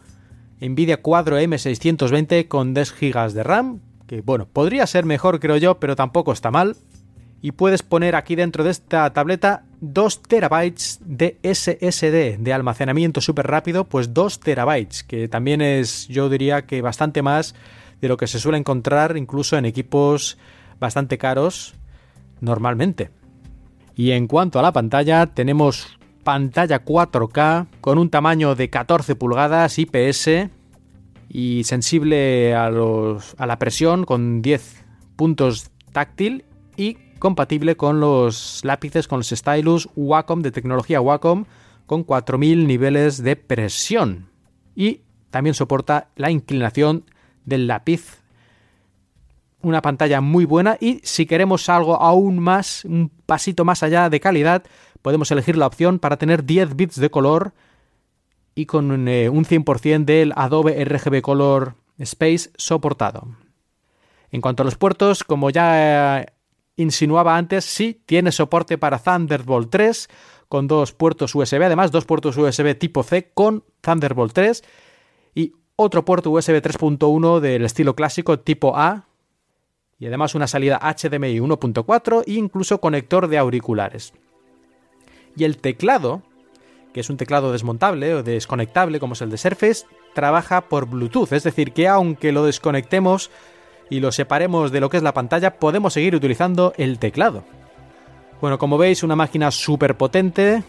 Nvidia 0.60 1.02
Quadro 1.02 1.40
M620 1.40 2.48
con 2.48 2.74
10 2.74 2.96
GB 3.00 3.34
de 3.34 3.44
RAM, 3.44 3.82
que 4.08 4.22
bueno, 4.22 4.48
podría 4.48 4.88
ser 4.88 5.06
mejor 5.06 5.40
creo 5.40 5.58
yo, 5.58 5.80
pero 5.80 5.96
tampoco 5.96 6.32
está 6.32 6.50
mal. 6.50 6.76
Y 7.40 7.52
puedes 7.52 7.84
poner 7.84 8.16
aquí 8.16 8.36
dentro 8.36 8.64
de 8.64 8.72
esta 8.72 9.14
tableta 9.14 9.64
2 9.82 10.24
terabytes 10.24 11.00
de 11.06 11.38
SSD, 11.44 12.40
de 12.40 12.54
almacenamiento 12.54 13.22
súper 13.22 13.46
rápido, 13.46 13.84
pues 13.84 14.14
2 14.14 14.40
terabytes, 14.40 15.04
que 15.04 15.28
también 15.28 15.62
es 15.62 16.08
yo 16.08 16.30
diría 16.30 16.66
que 16.66 16.82
bastante 16.82 17.22
más 17.22 17.54
de 18.02 18.08
lo 18.08 18.18
que 18.18 18.26
se 18.26 18.40
suele 18.40 18.58
encontrar 18.58 19.18
incluso 19.18 19.56
en 19.56 19.66
equipos 19.66 20.40
bastante 20.80 21.20
caros 21.20 21.76
normalmente. 22.42 23.12
Y 23.96 24.12
en 24.12 24.28
cuanto 24.28 24.58
a 24.58 24.64
la 24.64 24.72
pantalla, 24.72 25.28
tenemos 25.28 25.98
pantalla 26.24 26.84
4K 26.84 27.68
con 27.82 27.98
un 27.98 28.10
tamaño 28.10 28.56
de 28.56 28.70
14 28.70 29.16
pulgadas 29.16 29.80
IPS 29.80 30.50
y 31.30 31.64
sensible 31.64 32.56
a, 32.56 32.70
la 32.70 33.60
presión 33.60 34.06
con 34.06 34.42
10 34.42 34.86
puntos 35.16 35.72
táctil 35.92 36.46
y 36.76 36.96
compatible 37.20 37.76
con 37.76 38.00
los 38.00 38.62
lápices, 38.64 39.08
con 39.08 39.20
los 39.20 39.30
stylus 39.30 39.90
Wacom 39.96 40.42
de 40.42 40.52
tecnología 40.52 41.02
Wacom 41.02 41.46
con 41.86 42.04
4000 42.04 42.68
niveles 42.68 43.24
de 43.24 43.36
presión 43.36 44.30
y 44.76 45.02
también 45.32 45.54
soporta 45.54 46.10
la 46.16 46.32
inclinación 46.32 47.06
del 47.46 47.68
lápiz. 47.68 48.22
Una 49.62 49.82
pantalla 49.82 50.22
muy 50.22 50.46
buena 50.46 50.78
y 50.80 51.00
si 51.04 51.26
queremos 51.26 51.68
algo 51.70 52.02
aún 52.02 52.40
más, 52.40 52.86
un 52.86 53.10
pasito 53.26 53.66
más 53.66 53.84
allá 53.84 54.10
de 54.10 54.20
calidad, 54.20 54.64
podemos 55.02 55.32
elegir 55.32 55.58
la 55.58 55.68
opción 55.68 56.00
para 56.00 56.18
tener 56.18 56.46
10 56.46 56.76
bits 56.76 57.00
de 57.00 57.10
color 57.10 57.54
y 58.58 58.66
con 58.66 59.08
eh, 59.08 59.30
un 59.30 59.46
100% 59.46 60.04
del 60.04 60.34
Adobe 60.36 60.84
RGB 60.84 61.22
Color 61.22 61.76
Space 62.00 62.50
soportado. 62.58 63.28
En 64.32 64.42
cuanto 64.42 64.64
a 64.64 64.66
los 64.66 64.76
puertos, 64.76 65.24
como 65.24 65.52
ya 65.52 66.26
insinuaba 66.76 67.38
antes, 67.38 67.66
sí 67.66 68.02
tiene 68.08 68.32
soporte 68.32 68.80
para 68.80 68.98
Thunderbolt 68.98 69.70
3 69.70 70.10
con 70.50 70.68
dos 70.68 70.92
puertos 70.92 71.36
USB, 71.36 71.62
además 71.62 71.92
dos 71.92 72.06
puertos 72.06 72.36
USB 72.36 72.76
tipo 72.76 73.04
C 73.04 73.30
con 73.32 73.64
Thunderbolt 73.82 74.34
3 74.34 74.64
y 75.36 75.54
otro 75.76 76.04
puerto 76.04 76.32
USB 76.32 76.56
3.1 76.56 77.40
del 77.40 77.64
estilo 77.64 77.96
clásico 77.96 78.40
tipo 78.40 78.76
A 78.76 79.06
y 80.00 80.08
además 80.08 80.34
una 80.34 80.48
salida 80.48 80.80
HDMI 80.80 81.38
1.4 81.42 82.24
e 82.26 82.32
incluso 82.32 82.82
conector 82.82 83.28
de 83.28 83.38
auriculares. 83.38 84.14
Y 85.36 85.44
el 85.44 85.60
teclado, 85.60 86.24
que 86.98 87.02
es 87.02 87.12
un 87.12 87.18
teclado 87.18 87.52
desmontable 87.52 88.16
o 88.16 88.24
desconectable 88.24 89.00
como 89.00 89.14
es 89.14 89.22
el 89.22 89.30
de 89.30 89.38
Surface, 89.38 89.86
trabaja 90.16 90.62
por 90.62 90.88
Bluetooth, 90.88 91.32
es 91.32 91.44
decir, 91.44 91.72
que 91.72 91.88
aunque 91.88 92.32
lo 92.32 92.44
desconectemos 92.44 93.30
y 93.88 94.00
lo 94.00 94.12
separemos 94.12 94.72
de 94.72 94.80
lo 94.80 94.90
que 94.90 94.98
es 94.98 95.04
la 95.04 95.14
pantalla, 95.14 95.60
podemos 95.60 95.94
seguir 95.94 96.16
utilizando 96.16 96.74
el 96.76 96.98
teclado. 96.98 97.44
Bueno, 98.42 98.58
como 98.58 98.80
veis, 98.80 99.04
una 99.04 99.16
máquina 99.16 99.52
súper 99.52 99.96
potente. 99.96 100.64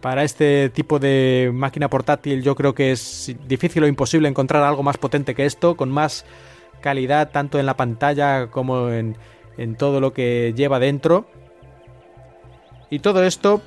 Para 0.00 0.24
este 0.24 0.70
tipo 0.70 0.98
de 0.98 1.52
máquina 1.54 1.88
portátil 1.88 2.42
yo 2.42 2.56
creo 2.56 2.74
que 2.74 2.90
es 2.90 3.32
difícil 3.46 3.84
o 3.84 3.86
imposible 3.86 4.28
encontrar 4.28 4.64
algo 4.64 4.82
más 4.82 4.98
potente 4.98 5.36
que 5.36 5.46
esto, 5.46 5.76
con 5.76 5.88
más 5.88 6.24
calidad 6.80 7.30
tanto 7.30 7.60
en 7.60 7.66
la 7.66 7.76
pantalla 7.76 8.48
como 8.48 8.90
en, 8.90 9.16
en 9.56 9.76
todo 9.76 10.00
lo 10.00 10.12
que 10.12 10.52
lleva 10.56 10.80
dentro. 10.80 11.26
Y 12.90 12.98
todo 12.98 13.22
esto 13.22 13.62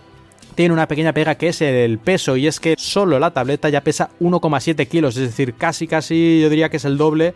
tiene 0.57 0.73
una 0.73 0.87
pequeña 0.87 1.13
pega 1.13 1.35
que 1.35 1.49
es 1.49 1.61
el 1.61 1.99
peso 1.99 2.35
y 2.35 2.47
es 2.47 2.59
que 2.59 2.73
solo 2.79 3.19
la 3.19 3.29
tableta 3.29 3.69
ya 3.69 3.81
pesa 3.81 4.09
1,7 4.19 4.87
kilos, 4.87 5.15
es 5.15 5.27
decir, 5.27 5.53
casi 5.53 5.87
casi 5.87 6.41
yo 6.41 6.49
diría 6.49 6.69
que 6.69 6.77
es 6.77 6.85
el 6.85 6.97
doble 6.97 7.35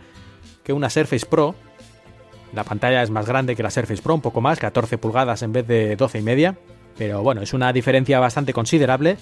que 0.64 0.72
una 0.72 0.90
Surface 0.90 1.24
Pro. 1.24 1.54
La 2.52 2.64
pantalla 2.64 3.00
es 3.00 3.10
más 3.10 3.24
grande 3.24 3.54
que 3.54 3.62
la 3.62 3.70
Surface 3.70 4.02
Pro, 4.02 4.16
un 4.16 4.22
poco 4.22 4.40
más, 4.40 4.58
14 4.58 4.98
pulgadas 4.98 5.42
en 5.42 5.52
vez 5.52 5.68
de 5.68 5.94
12 5.94 6.18
y 6.18 6.22
media, 6.22 6.58
pero 6.98 7.22
bueno, 7.22 7.42
es 7.42 7.54
una 7.54 7.72
diferencia 7.72 8.18
bastante 8.18 8.52
considerable. 8.52 9.16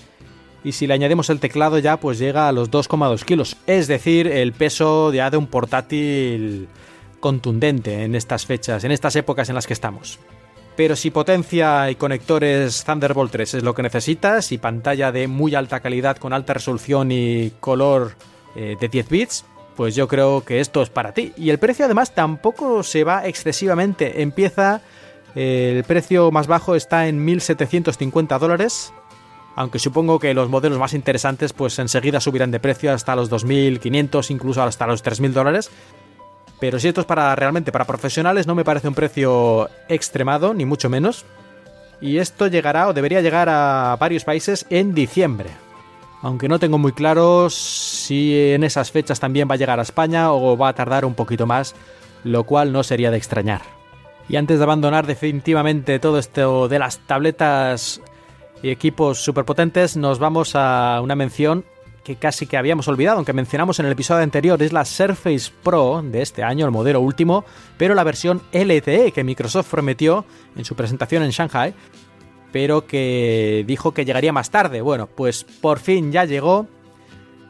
Y 0.64 0.72
si 0.72 0.86
le 0.86 0.94
añadimos 0.94 1.28
el 1.28 1.38
teclado 1.38 1.78
ya 1.78 1.98
pues 1.98 2.18
llega 2.18 2.48
a 2.48 2.52
los 2.52 2.70
2,2 2.70 3.22
kilos, 3.26 3.58
es 3.66 3.86
decir, 3.86 4.28
el 4.28 4.54
peso 4.54 5.12
ya 5.12 5.28
de 5.28 5.36
un 5.36 5.46
portátil 5.46 6.68
contundente 7.20 8.02
en 8.04 8.14
estas 8.14 8.46
fechas, 8.46 8.82
en 8.82 8.92
estas 8.92 9.14
épocas 9.16 9.50
en 9.50 9.56
las 9.56 9.66
que 9.66 9.74
estamos. 9.74 10.18
Pero 10.80 10.96
si 10.96 11.10
potencia 11.10 11.90
y 11.90 11.96
conectores 11.96 12.84
Thunderbolt 12.84 13.30
3 13.30 13.56
es 13.56 13.62
lo 13.62 13.74
que 13.74 13.82
necesitas 13.82 14.50
y 14.50 14.56
pantalla 14.56 15.12
de 15.12 15.28
muy 15.28 15.54
alta 15.54 15.80
calidad 15.80 16.16
con 16.16 16.32
alta 16.32 16.54
resolución 16.54 17.12
y 17.12 17.52
color 17.60 18.14
eh, 18.56 18.78
de 18.80 18.88
10 18.88 19.08
bits, 19.10 19.44
pues 19.76 19.94
yo 19.94 20.08
creo 20.08 20.42
que 20.42 20.58
esto 20.58 20.80
es 20.80 20.88
para 20.88 21.12
ti. 21.12 21.34
Y 21.36 21.50
el 21.50 21.58
precio 21.58 21.84
además 21.84 22.14
tampoco 22.14 22.82
se 22.82 23.04
va 23.04 23.26
excesivamente. 23.26 24.22
Empieza, 24.22 24.80
eh, 25.34 25.74
el 25.76 25.84
precio 25.84 26.30
más 26.30 26.46
bajo 26.46 26.74
está 26.74 27.08
en 27.08 27.26
1.750 27.26 28.38
dólares. 28.38 28.94
Aunque 29.56 29.78
supongo 29.78 30.18
que 30.18 30.32
los 30.32 30.48
modelos 30.48 30.78
más 30.78 30.94
interesantes 30.94 31.52
pues 31.52 31.78
enseguida 31.78 32.20
subirán 32.20 32.52
de 32.52 32.58
precio 32.58 32.90
hasta 32.94 33.14
los 33.14 33.30
2.500, 33.30 34.30
incluso 34.30 34.62
hasta 34.62 34.86
los 34.86 35.04
3.000 35.04 35.32
dólares. 35.32 35.70
Pero 36.60 36.78
si 36.78 36.88
esto 36.88 37.00
es 37.00 37.06
para 37.06 37.34
realmente 37.34 37.72
para 37.72 37.86
profesionales, 37.86 38.46
no 38.46 38.54
me 38.54 38.64
parece 38.64 38.86
un 38.86 38.94
precio 38.94 39.70
extremado, 39.88 40.52
ni 40.52 40.66
mucho 40.66 40.90
menos. 40.90 41.24
Y 42.00 42.18
esto 42.18 42.46
llegará 42.46 42.88
o 42.88 42.92
debería 42.92 43.22
llegar 43.22 43.48
a 43.48 43.96
varios 43.98 44.24
países 44.24 44.66
en 44.70 44.94
diciembre. 44.94 45.50
Aunque 46.22 46.48
no 46.48 46.58
tengo 46.58 46.76
muy 46.76 46.92
claro 46.92 47.48
si 47.48 48.52
en 48.52 48.62
esas 48.62 48.90
fechas 48.90 49.20
también 49.20 49.48
va 49.50 49.54
a 49.54 49.58
llegar 49.58 49.80
a 49.80 49.82
España 49.82 50.32
o 50.32 50.56
va 50.56 50.68
a 50.68 50.74
tardar 50.74 51.06
un 51.06 51.14
poquito 51.14 51.46
más, 51.46 51.74
lo 52.24 52.44
cual 52.44 52.72
no 52.72 52.82
sería 52.82 53.10
de 53.10 53.16
extrañar. 53.16 53.62
Y 54.28 54.36
antes 54.36 54.58
de 54.58 54.64
abandonar 54.64 55.06
definitivamente 55.06 55.98
todo 55.98 56.18
esto 56.18 56.68
de 56.68 56.78
las 56.78 56.98
tabletas 56.98 58.02
y 58.62 58.68
equipos 58.68 59.18
superpotentes, 59.24 59.96
nos 59.96 60.18
vamos 60.18 60.52
a 60.54 61.00
una 61.02 61.16
mención 61.16 61.64
que 62.10 62.16
casi 62.16 62.46
que 62.46 62.56
habíamos 62.56 62.88
olvidado, 62.88 63.18
aunque 63.18 63.32
mencionamos 63.32 63.78
en 63.78 63.86
el 63.86 63.92
episodio 63.92 64.24
anterior, 64.24 64.60
es 64.60 64.72
la 64.72 64.84
Surface 64.84 65.52
Pro 65.62 66.02
de 66.04 66.22
este 66.22 66.42
año, 66.42 66.64
el 66.64 66.72
modelo 66.72 67.00
último, 67.00 67.44
pero 67.76 67.94
la 67.94 68.02
versión 68.02 68.42
LTE 68.52 69.12
que 69.12 69.22
Microsoft 69.22 69.70
prometió 69.70 70.24
en 70.56 70.64
su 70.64 70.74
presentación 70.74 71.22
en 71.22 71.30
Shanghai, 71.30 71.72
pero 72.50 72.84
que 72.84 73.64
dijo 73.64 73.94
que 73.94 74.04
llegaría 74.04 74.32
más 74.32 74.50
tarde. 74.50 74.80
Bueno, 74.80 75.06
pues 75.06 75.44
por 75.44 75.78
fin 75.78 76.10
ya 76.10 76.24
llegó, 76.24 76.66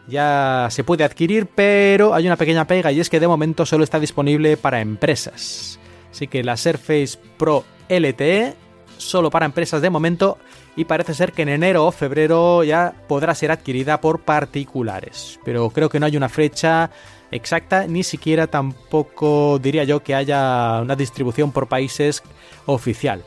ya 0.06 0.68
se 0.70 0.84
puede 0.84 1.04
adquirir, 1.04 1.46
pero 1.46 2.12
hay 2.12 2.26
una 2.26 2.36
pequeña 2.36 2.66
pega 2.66 2.92
y 2.92 3.00
es 3.00 3.08
que 3.08 3.18
de 3.18 3.28
momento 3.28 3.64
solo 3.64 3.82
está 3.82 3.98
disponible 3.98 4.58
para 4.58 4.82
empresas. 4.82 5.80
Así 6.10 6.26
que 6.26 6.44
la 6.44 6.58
Surface 6.58 7.18
Pro 7.38 7.64
LTE, 7.88 8.56
solo 9.00 9.30
para 9.30 9.46
empresas 9.46 9.82
de 9.82 9.90
momento, 9.90 10.38
y 10.76 10.84
parece 10.84 11.14
ser 11.14 11.32
que 11.32 11.42
en 11.42 11.48
enero 11.48 11.86
o 11.86 11.92
febrero 11.92 12.62
ya 12.62 12.92
podrá 13.08 13.34
ser 13.34 13.50
adquirida 13.50 14.00
por 14.00 14.20
particulares. 14.20 15.40
Pero 15.44 15.70
creo 15.70 15.88
que 15.88 15.98
no 15.98 16.06
hay 16.06 16.16
una 16.16 16.28
fecha 16.28 16.90
exacta, 17.30 17.86
ni 17.86 18.02
siquiera 18.02 18.46
tampoco 18.46 19.58
diría 19.58 19.84
yo 19.84 20.02
que 20.02 20.14
haya 20.14 20.80
una 20.80 20.96
distribución 20.96 21.52
por 21.52 21.68
países 21.68 22.22
oficial. 22.66 23.24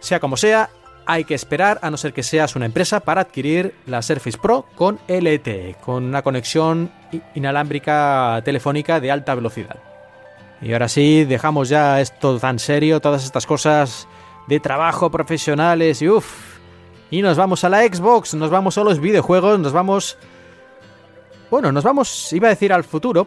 Sea 0.00 0.20
como 0.20 0.36
sea, 0.36 0.70
hay 1.06 1.24
que 1.24 1.34
esperar 1.34 1.78
a 1.82 1.90
no 1.90 1.96
ser 1.96 2.12
que 2.12 2.22
seas 2.22 2.54
una 2.54 2.66
empresa 2.66 3.00
para 3.00 3.22
adquirir 3.22 3.74
la 3.86 4.02
Surface 4.02 4.38
Pro 4.38 4.66
con 4.74 4.98
LTE, 5.08 5.76
con 5.80 6.04
una 6.04 6.22
conexión 6.22 6.92
inalámbrica 7.34 8.42
telefónica 8.44 9.00
de 9.00 9.10
alta 9.10 9.34
velocidad. 9.34 9.78
Y 10.60 10.72
ahora 10.72 10.88
sí, 10.88 11.24
dejamos 11.24 11.68
ya 11.68 12.00
esto 12.00 12.38
tan 12.38 12.58
serio, 12.58 13.00
todas 13.00 13.24
estas 13.24 13.46
cosas 13.46 14.06
de 14.48 14.60
trabajo 14.60 15.10
profesionales 15.10 16.00
y 16.02 16.08
uff, 16.08 16.58
y 17.10 17.22
nos 17.22 17.36
vamos 17.36 17.64
a 17.64 17.68
la 17.68 17.82
Xbox, 17.82 18.34
nos 18.34 18.50
vamos 18.50 18.76
a 18.78 18.84
los 18.84 19.00
videojuegos, 19.00 19.58
nos 19.60 19.72
vamos... 19.72 20.18
Bueno, 21.50 21.72
nos 21.72 21.84
vamos, 21.84 22.32
iba 22.32 22.48
a 22.48 22.50
decir 22.50 22.72
al 22.72 22.84
futuro, 22.84 23.26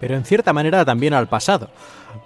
pero 0.00 0.14
en 0.14 0.24
cierta 0.24 0.52
manera 0.52 0.84
también 0.84 1.12
al 1.12 1.28
pasado. 1.28 1.68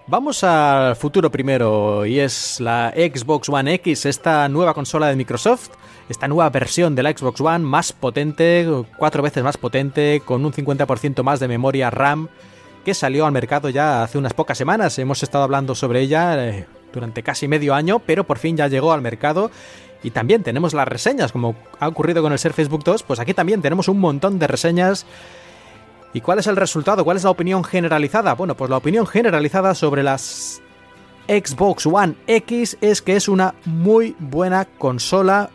Vamos 0.06 0.44
al 0.44 0.94
futuro 0.94 1.30
primero, 1.30 2.06
y 2.06 2.20
es 2.20 2.60
la 2.60 2.92
Xbox 2.94 3.48
One 3.48 3.74
X, 3.74 4.06
esta 4.06 4.48
nueva 4.48 4.74
consola 4.74 5.08
de 5.08 5.16
Microsoft, 5.16 5.70
esta 6.08 6.28
nueva 6.28 6.50
versión 6.50 6.94
de 6.94 7.02
la 7.02 7.10
Xbox 7.10 7.40
One 7.40 7.64
más 7.64 7.92
potente, 7.92 8.66
cuatro 8.96 9.22
veces 9.22 9.42
más 9.42 9.56
potente, 9.56 10.22
con 10.24 10.44
un 10.44 10.52
50% 10.52 11.22
más 11.24 11.40
de 11.40 11.48
memoria 11.48 11.90
RAM, 11.90 12.28
que 12.84 12.94
salió 12.94 13.26
al 13.26 13.32
mercado 13.32 13.68
ya 13.68 14.04
hace 14.04 14.18
unas 14.18 14.34
pocas 14.34 14.56
semanas. 14.56 14.98
Hemos 14.98 15.22
estado 15.22 15.44
hablando 15.44 15.74
sobre 15.74 16.00
ella 16.00 16.48
eh, 16.48 16.66
durante 16.92 17.22
casi 17.22 17.48
medio 17.48 17.74
año, 17.74 17.98
pero 18.00 18.24
por 18.24 18.38
fin 18.38 18.56
ya 18.56 18.68
llegó 18.68 18.92
al 18.92 19.02
mercado 19.02 19.50
y 20.02 20.10
también 20.10 20.42
tenemos 20.42 20.72
las 20.74 20.88
reseñas, 20.88 21.32
como 21.32 21.54
ha 21.78 21.88
ocurrido 21.88 22.22
con 22.22 22.32
el 22.32 22.38
Ser 22.38 22.52
Facebook 22.52 22.84
2, 22.84 23.02
pues 23.02 23.20
aquí 23.20 23.34
también 23.34 23.60
tenemos 23.60 23.88
un 23.88 23.98
montón 23.98 24.38
de 24.38 24.46
reseñas. 24.46 25.06
¿Y 26.12 26.22
cuál 26.22 26.40
es 26.40 26.46
el 26.46 26.56
resultado? 26.56 27.04
¿Cuál 27.04 27.18
es 27.18 27.24
la 27.24 27.30
opinión 27.30 27.62
generalizada? 27.62 28.34
Bueno, 28.34 28.56
pues 28.56 28.70
la 28.70 28.78
opinión 28.78 29.06
generalizada 29.06 29.74
sobre 29.74 30.02
las 30.02 30.60
Xbox 31.28 31.86
One 31.86 32.14
X 32.26 32.78
es 32.80 33.02
que 33.02 33.14
es 33.14 33.28
una 33.28 33.54
muy 33.64 34.16
buena 34.18 34.64
consola, 34.64 35.50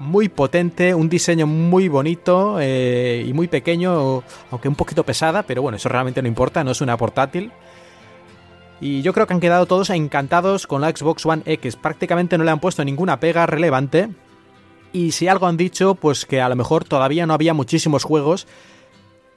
muy 0.00 0.28
potente, 0.28 0.94
un 0.94 1.08
diseño 1.08 1.46
muy 1.46 1.88
bonito 1.88 2.56
eh, 2.58 3.24
y 3.28 3.32
muy 3.32 3.46
pequeño, 3.46 4.24
aunque 4.50 4.68
un 4.68 4.74
poquito 4.74 5.04
pesada, 5.04 5.44
pero 5.44 5.62
bueno, 5.62 5.76
eso 5.76 5.88
realmente 5.88 6.22
no 6.22 6.26
importa, 6.26 6.64
no 6.64 6.72
es 6.72 6.80
una 6.80 6.96
portátil. 6.96 7.52
Y 8.80 9.02
yo 9.02 9.12
creo 9.12 9.26
que 9.26 9.34
han 9.34 9.40
quedado 9.40 9.66
todos 9.66 9.90
encantados 9.90 10.66
con 10.66 10.80
la 10.80 10.90
Xbox 10.90 11.26
One 11.26 11.42
X. 11.44 11.76
Prácticamente 11.76 12.38
no 12.38 12.44
le 12.44 12.50
han 12.50 12.60
puesto 12.60 12.84
ninguna 12.84 13.20
pega 13.20 13.46
relevante. 13.46 14.08
Y 14.92 15.12
si 15.12 15.28
algo 15.28 15.46
han 15.46 15.58
dicho, 15.58 15.94
pues 15.94 16.24
que 16.24 16.40
a 16.40 16.48
lo 16.48 16.56
mejor 16.56 16.84
todavía 16.84 17.26
no 17.26 17.34
había 17.34 17.52
muchísimos 17.52 18.04
juegos 18.04 18.46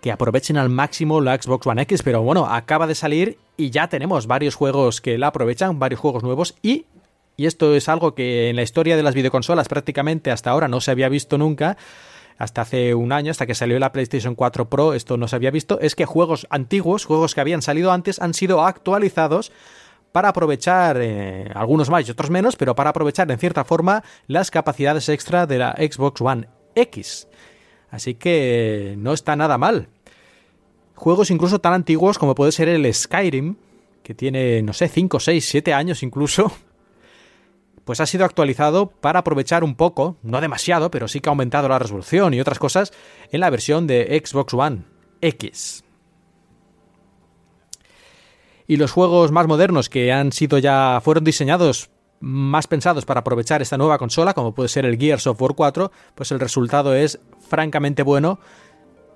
que 0.01 0.11
aprovechen 0.11 0.57
al 0.57 0.69
máximo 0.69 1.21
la 1.21 1.35
Xbox 1.35 1.67
One 1.67 1.81
X. 1.83 2.03
Pero 2.03 2.21
bueno, 2.21 2.45
acaba 2.45 2.87
de 2.87 2.95
salir 2.95 3.37
y 3.57 3.69
ya 3.69 3.89
tenemos 3.89 4.27
varios 4.27 4.55
juegos 4.55 5.01
que 5.01 5.17
la 5.17 5.27
aprovechan, 5.27 5.77
varios 5.77 5.99
juegos 5.99 6.23
nuevos. 6.23 6.55
Y, 6.61 6.85
y 7.35 7.45
esto 7.45 7.75
es 7.75 7.89
algo 7.89 8.15
que 8.15 8.49
en 8.49 8.55
la 8.55 8.63
historia 8.63 8.95
de 8.95 9.03
las 9.03 9.13
videoconsolas 9.13 9.67
prácticamente 9.67 10.31
hasta 10.31 10.51
ahora 10.51 10.69
no 10.69 10.79
se 10.79 10.91
había 10.91 11.09
visto 11.09 11.37
nunca 11.37 11.77
hasta 12.43 12.61
hace 12.61 12.93
un 12.93 13.11
año, 13.11 13.31
hasta 13.31 13.45
que 13.45 13.55
salió 13.55 13.79
la 13.79 13.91
PlayStation 13.91 14.35
4 14.35 14.69
Pro, 14.69 14.93
esto 14.93 15.17
no 15.17 15.27
se 15.27 15.35
había 15.35 15.51
visto, 15.51 15.79
es 15.79 15.95
que 15.95 16.05
juegos 16.05 16.45
antiguos, 16.49 17.05
juegos 17.05 17.33
que 17.33 17.41
habían 17.41 17.61
salido 17.61 17.91
antes, 17.91 18.21
han 18.21 18.33
sido 18.33 18.63
actualizados 18.63 19.51
para 20.11 20.29
aprovechar, 20.29 20.97
eh, 21.01 21.49
algunos 21.55 21.89
más 21.89 22.07
y 22.07 22.11
otros 22.11 22.29
menos, 22.29 22.55
pero 22.55 22.75
para 22.75 22.91
aprovechar 22.91 23.29
en 23.31 23.39
cierta 23.39 23.63
forma 23.63 24.03
las 24.27 24.51
capacidades 24.51 25.09
extra 25.09 25.47
de 25.47 25.57
la 25.57 25.71
Xbox 25.71 26.21
One 26.21 26.47
X. 26.75 27.27
Así 27.89 28.13
que 28.13 28.95
no 28.97 29.13
está 29.13 29.35
nada 29.35 29.57
mal. 29.57 29.87
Juegos 30.95 31.31
incluso 31.31 31.59
tan 31.59 31.73
antiguos 31.73 32.17
como 32.17 32.35
puede 32.35 32.51
ser 32.51 32.69
el 32.69 32.91
Skyrim, 32.93 33.55
que 34.03 34.13
tiene, 34.13 34.61
no 34.61 34.73
sé, 34.73 34.87
5, 34.87 35.19
6, 35.19 35.45
7 35.45 35.73
años 35.73 36.03
incluso, 36.03 36.51
pues 37.85 37.99
ha 37.99 38.05
sido 38.05 38.25
actualizado 38.25 38.87
para 38.87 39.19
aprovechar 39.19 39.63
un 39.63 39.75
poco, 39.75 40.17
no 40.23 40.41
demasiado, 40.41 40.89
pero 40.91 41.07
sí 41.07 41.19
que 41.19 41.29
ha 41.29 41.31
aumentado 41.31 41.67
la 41.67 41.79
resolución 41.79 42.33
y 42.33 42.39
otras 42.39 42.59
cosas 42.59 42.91
en 43.31 43.39
la 43.39 43.49
versión 43.49 43.87
de 43.87 44.21
Xbox 44.23 44.53
One 44.53 44.83
X. 45.21 45.83
Y 48.67 48.77
los 48.77 48.91
juegos 48.91 49.31
más 49.31 49.47
modernos 49.47 49.89
que 49.89 50.11
han 50.11 50.31
sido 50.31 50.57
ya 50.57 51.01
fueron 51.03 51.23
diseñados 51.23 51.89
más 52.21 52.67
pensados 52.67 53.05
para 53.05 53.19
aprovechar 53.19 53.61
esta 53.61 53.77
nueva 53.77 53.97
consola, 53.97 54.33
como 54.33 54.53
puede 54.53 54.69
ser 54.69 54.85
el 54.85 54.97
Gears 54.97 55.27
of 55.27 55.41
War 55.41 55.53
4, 55.55 55.91
pues 56.15 56.31
el 56.31 56.39
resultado 56.39 56.95
es 56.95 57.19
francamente 57.49 58.01
bueno, 58.01 58.39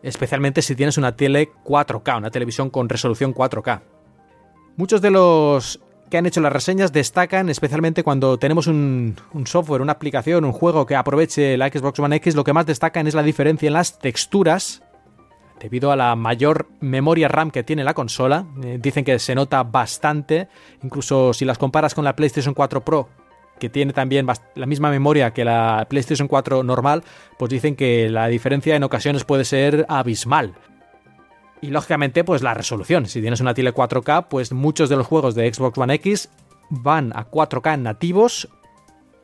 especialmente 0.03 0.62
si 0.62 0.75
tienes 0.75 0.97
una 0.97 1.15
tele 1.15 1.49
4K, 1.63 2.17
una 2.17 2.32
televisión 2.32 2.69
con 2.69 2.89
resolución 2.89 3.34
4K. 3.34 3.82
Muchos 4.75 5.01
de 5.01 5.12
los 5.12 5.80
que 6.10 6.17
han 6.17 6.26
hecho 6.26 6.41
las 6.41 6.54
reseñas 6.54 6.93
destacan 6.93 7.50
especialmente 7.50 8.04
cuando 8.04 8.38
tenemos 8.38 8.67
un, 8.67 9.15
software, 9.46 9.82
una 9.82 9.93
aplicación, 9.93 10.46
un 10.46 10.52
juego 10.52 10.86
que 10.86 10.96
aproveche 10.96 11.58
la 11.58 11.67
Xbox 11.67 12.00
One 12.00 12.15
X, 12.17 12.36
lo 12.36 12.43
que 12.43 12.54
más 12.54 12.65
destacan 12.65 13.08
es 13.08 13.13
la 13.13 13.24
diferencia 13.24 13.67
en 13.67 13.74
las 13.74 14.00
texturas 14.00 14.82
debido 15.60 15.91
a 15.91 15.96
la 15.96 16.15
mayor 16.15 16.67
memoria 16.80 17.28
RAM 17.28 17.52
que 17.52 17.63
tiene 17.63 17.84
la 17.84 17.93
consola. 17.93 18.46
Eh, 18.63 18.78
dicen 18.82 19.04
que 19.04 19.20
se 19.20 19.36
nota 19.36 19.63
bastante, 19.63 20.48
incluso 20.84 21.34
si 21.34 21.46
las 21.46 21.58
comparas 21.58 21.93
con 21.93 22.06
la 22.06 22.15
PlayStation 22.15 22.54
4 22.54 22.82
Pro, 22.82 23.10
que 23.60 23.70
tiene 23.70 23.91
también 23.91 24.28
la 24.56 24.65
misma 24.65 24.91
memoria 24.91 25.32
que 25.32 25.43
la 25.43 25.88
PlayStation 25.89 26.28
4 26.28 26.63
normal, 26.63 27.04
pues 27.39 27.50
dicen 27.50 27.76
que 27.76 28.10
la 28.10 28.28
diferencia 28.28 28.76
en 28.76 28.84
ocasiones 28.84 29.24
puede 29.24 29.46
ser 29.46 29.86
abismal. 29.89 30.54
Y 31.62 31.67
lógicamente, 31.67 32.24
pues 32.24 32.41
la 32.43 32.54
resolución. 32.54 33.08
Si 33.08 33.22
tienes 33.22 33.41
una 33.41 33.54
tele 33.54 33.74
4K, 33.74 34.28
pues 34.30 34.52
muchos 34.52 34.89
de 34.89 34.96
los 34.96 35.08
juegos 35.08 35.36
de 35.36 35.52
Xbox 35.52 35.78
One 35.78 35.93
X 35.96 36.30
van 36.70 37.12
a 37.15 37.30
4K 37.30 37.80
nativos 37.80 38.48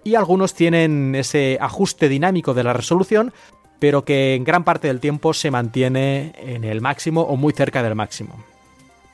y 0.03 0.15
algunos 0.15 0.53
tienen 0.53 1.15
ese 1.15 1.57
ajuste 1.61 2.09
dinámico 2.09 2.53
de 2.53 2.63
la 2.63 2.73
resolución, 2.73 3.33
pero 3.79 4.03
que 4.03 4.35
en 4.35 4.43
gran 4.43 4.63
parte 4.63 4.87
del 4.87 4.99
tiempo 4.99 5.33
se 5.33 5.51
mantiene 5.51 6.33
en 6.37 6.63
el 6.63 6.81
máximo 6.81 7.21
o 7.21 7.35
muy 7.35 7.53
cerca 7.53 7.83
del 7.83 7.95
máximo. 7.95 8.43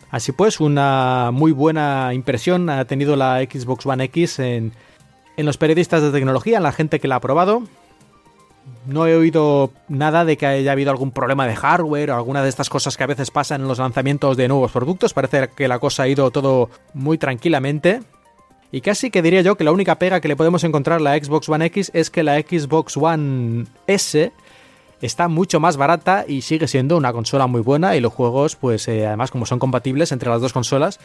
Así 0.10 0.32
pues, 0.32 0.60
una 0.60 1.30
muy 1.32 1.52
buena 1.52 2.14
impresión 2.14 2.70
ha 2.70 2.86
tenido 2.86 3.16
la 3.16 3.40
Xbox 3.42 3.86
One 3.86 4.06
X 4.06 4.40
en, 4.40 4.74
en 5.38 5.46
los 5.46 5.58
periodistas 5.58 6.02
de 6.02 6.12
tecnología, 6.12 6.58
en 6.58 6.64
la 6.64 6.72
gente 6.72 7.00
que 7.00 7.08
la 7.08 7.16
ha 7.16 7.22
probado 7.22 7.64
no 8.86 9.08
he 9.08 9.16
oído 9.16 9.72
nada 9.88 10.26
de 10.26 10.38
que 10.38 10.46
haya 10.46 10.72
habido 10.72 10.92
algún 10.92 11.12
problema 11.12 11.48
de 11.48 11.56
hardware 11.56 12.12
o 12.12 12.16
alguna 12.16 12.44
de 12.44 12.50
estas 12.50 12.70
cosas 12.70 12.98
que 12.98 13.04
a 13.04 13.08
veces 13.08 13.32
pasan 13.32 13.62
en 13.62 13.68
los 13.68 13.80
lanzamientos 13.80 14.38
de 14.38 14.48
nuevos 14.48 14.72
productos. 14.72 15.14
Parece 15.14 15.50
que 15.56 15.68
la 15.68 15.80
cosa 15.80 16.04
ha 16.04 16.08
ido 16.08 16.32
todo 16.32 16.70
muy 16.94 17.18
tranquilamente. 17.18 18.02
Y 18.72 18.82
casi 18.82 19.10
que 19.10 19.22
diría 19.22 19.42
yo 19.42 19.56
que 19.56 19.64
la 19.64 19.72
única 19.72 19.96
pega 19.96 20.22
que 20.22 20.28
le 20.28 20.36
podemos 20.36 20.64
encontrar 20.64 21.00
a 21.00 21.04
la 21.04 21.18
Xbox 21.18 21.50
One 21.50 21.66
X 21.66 21.92
es 21.94 22.10
que 22.10 22.24
la 22.24 22.40
Xbox 22.40 22.98
One 22.98 23.66
S 23.88 24.32
está 25.02 25.28
mucho 25.28 25.60
más 25.60 25.78
barata 25.78 26.26
y 26.28 26.42
sigue 26.42 26.68
siendo 26.68 26.98
una 26.98 27.14
consola 27.14 27.48
muy 27.48 27.62
buena 27.62 27.96
y 27.96 28.02
los 28.02 28.14
juegos, 28.14 28.56
pues 28.56 28.88
eh, 28.88 29.08
además 29.08 29.32
como 29.32 29.46
son 29.46 29.60
compatibles 29.60 30.12
entre 30.12 30.30
las 30.30 30.42
dos 30.42 30.54
consolas, 30.54 31.00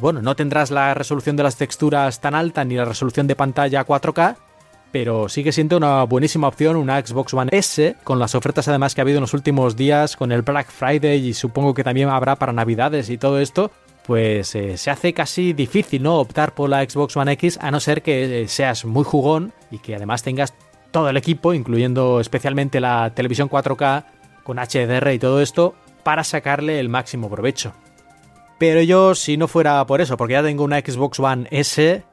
bueno, 0.00 0.20
no 0.20 0.34
tendrás 0.34 0.70
la 0.70 0.94
resolución 0.94 1.36
de 1.36 1.44
las 1.44 1.56
texturas 1.56 2.20
tan 2.20 2.34
alta 2.34 2.64
ni 2.64 2.74
la 2.74 2.84
resolución 2.84 3.26
de 3.26 3.36
pantalla 3.36 3.86
4K, 3.86 4.36
pero 4.92 5.28
sigue 5.28 5.50
siendo 5.50 5.78
una 5.78 6.04
buenísima 6.04 6.46
opción 6.46 6.76
una 6.76 7.04
Xbox 7.04 7.32
One 7.34 7.50
S, 7.52 7.96
con 8.04 8.18
las 8.18 8.34
ofertas 8.34 8.68
además 8.68 8.94
que 8.94 9.00
ha 9.00 9.02
habido 9.02 9.18
en 9.18 9.22
los 9.22 9.34
últimos 9.34 9.74
días, 9.74 10.16
con 10.16 10.30
el 10.30 10.42
Black 10.42 10.70
Friday 10.70 11.26
y 11.26 11.34
supongo 11.34 11.72
que 11.74 11.82
también 11.82 12.10
habrá 12.10 12.36
para 12.36 12.52
Navidades 12.52 13.08
y 13.08 13.16
todo 13.16 13.40
esto, 13.40 13.70
pues 14.06 14.54
eh, 14.54 14.76
se 14.76 14.90
hace 14.90 15.14
casi 15.14 15.54
difícil 15.54 16.02
no 16.02 16.18
optar 16.18 16.54
por 16.54 16.68
la 16.68 16.88
Xbox 16.88 17.16
One 17.16 17.32
X 17.32 17.58
a 17.60 17.70
no 17.70 17.80
ser 17.80 18.02
que 18.02 18.42
eh, 18.42 18.48
seas 18.48 18.84
muy 18.84 19.04
jugón 19.04 19.52
y 19.70 19.78
que 19.78 19.96
además 19.96 20.22
tengas 20.22 20.54
todo 20.90 21.08
el 21.08 21.16
equipo, 21.16 21.54
incluyendo 21.54 22.20
especialmente 22.20 22.78
la 22.78 23.12
televisión 23.14 23.48
4K 23.48 24.04
con 24.44 24.58
HDR 24.58 25.12
y 25.12 25.18
todo 25.18 25.40
esto, 25.40 25.74
para 26.02 26.22
sacarle 26.22 26.78
el 26.80 26.88
máximo 26.88 27.30
provecho. 27.30 27.72
Pero 28.58 28.82
yo, 28.82 29.14
si 29.14 29.36
no 29.36 29.48
fuera 29.48 29.84
por 29.86 30.00
eso, 30.00 30.16
porque 30.16 30.34
ya 30.34 30.42
tengo 30.42 30.64
una 30.64 30.80
Xbox 30.80 31.18
One 31.18 31.48
S, 31.50 32.04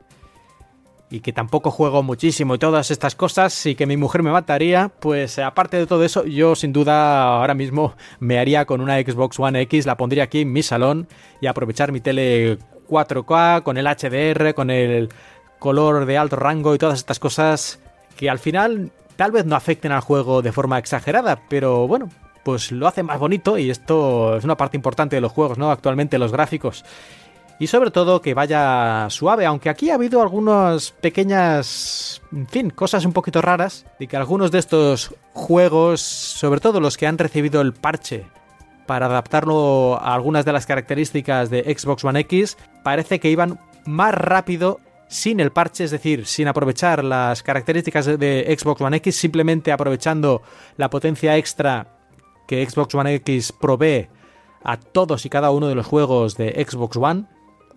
y 1.11 1.21
que 1.21 1.33
tampoco 1.33 1.71
juego 1.71 2.03
muchísimo 2.03 2.55
y 2.55 2.59
todas 2.59 2.91
estas 2.91 3.15
cosas 3.15 3.65
y 3.65 3.75
que 3.75 3.85
mi 3.85 3.97
mujer 3.97 4.23
me 4.23 4.31
mataría, 4.31 4.91
pues 4.99 5.37
eh, 5.37 5.43
aparte 5.43 5.77
de 5.77 5.87
todo 5.87 6.03
eso, 6.03 6.25
yo 6.25 6.55
sin 6.55 6.71
duda 6.71 7.23
ahora 7.39 7.55
mismo 7.55 7.95
me 8.19 8.39
haría 8.39 8.65
con 8.65 8.81
una 8.81 8.99
Xbox 8.99 9.39
One 9.39 9.61
X, 9.61 9.85
la 9.85 9.97
pondría 9.97 10.23
aquí 10.23 10.41
en 10.41 10.53
mi 10.53 10.61
salón 10.61 11.07
y 11.41 11.47
aprovechar 11.47 11.91
mi 11.91 11.99
tele 11.99 12.59
4K 12.87 13.63
con 13.63 13.77
el 13.77 13.87
HDR, 13.87 14.53
con 14.53 14.69
el 14.69 15.09
color 15.57 16.05
de 16.05 16.17
alto 16.17 16.35
rango 16.35 16.75
y 16.75 16.77
todas 16.77 16.99
estas 16.99 17.19
cosas 17.19 17.79
que 18.15 18.29
al 18.29 18.39
final 18.39 18.91
tal 19.15 19.31
vez 19.31 19.45
no 19.45 19.55
afecten 19.55 19.91
al 19.91 20.01
juego 20.01 20.41
de 20.41 20.51
forma 20.51 20.77
exagerada, 20.77 21.41
pero 21.49 21.87
bueno, 21.87 22.09
pues 22.43 22.71
lo 22.71 22.87
hace 22.87 23.03
más 23.03 23.19
bonito 23.19 23.57
y 23.57 23.69
esto 23.69 24.37
es 24.37 24.43
una 24.43 24.57
parte 24.57 24.77
importante 24.77 25.15
de 25.15 25.21
los 25.21 25.31
juegos, 25.31 25.57
¿no? 25.57 25.71
Actualmente 25.71 26.17
los 26.17 26.31
gráficos 26.31 26.85
y 27.59 27.67
sobre 27.67 27.91
todo 27.91 28.21
que 28.21 28.33
vaya 28.33 29.07
suave, 29.09 29.45
aunque 29.45 29.69
aquí 29.69 29.89
ha 29.89 29.95
habido 29.95 30.21
algunas 30.21 30.91
pequeñas, 30.91 32.21
en 32.31 32.47
fin, 32.47 32.69
cosas 32.69 33.03
un 33.03 33.11
poquito 33.11 33.41
raras, 33.41 33.85
y 33.99 34.07
que 34.07 34.15
algunos 34.15 34.49
de 34.49 34.59
estos 34.59 35.13
juegos, 35.33 35.99
sobre 35.99 36.61
todo 36.61 36.79
los 36.79 36.95
que 36.97 37.05
han 37.05 37.17
recibido 37.17 37.59
el 37.59 37.73
parche 37.73 38.25
para 38.87 39.07
adaptarlo 39.07 39.99
a 40.01 40.15
algunas 40.15 40.45
de 40.45 40.53
las 40.53 40.65
características 40.65 41.49
de 41.49 41.75
Xbox 41.77 42.05
One 42.05 42.21
X, 42.21 42.57
parece 42.81 43.19
que 43.19 43.29
iban 43.29 43.59
más 43.85 44.13
rápido 44.13 44.79
sin 45.09 45.41
el 45.41 45.51
parche, 45.51 45.83
es 45.83 45.91
decir, 45.91 46.25
sin 46.25 46.47
aprovechar 46.47 47.03
las 47.03 47.43
características 47.43 48.05
de 48.05 48.57
Xbox 48.57 48.79
One 48.79 48.97
X, 48.97 49.17
simplemente 49.17 49.73
aprovechando 49.73 50.43
la 50.77 50.89
potencia 50.89 51.35
extra 51.35 51.87
que 52.47 52.67
Xbox 52.67 52.95
One 52.95 53.15
X 53.15 53.51
provee 53.51 54.07
a 54.63 54.77
todos 54.77 55.25
y 55.25 55.29
cada 55.29 55.51
uno 55.51 55.67
de 55.67 55.75
los 55.75 55.85
juegos 55.85 56.37
de 56.37 56.65
Xbox 56.65 56.95
One 56.97 57.25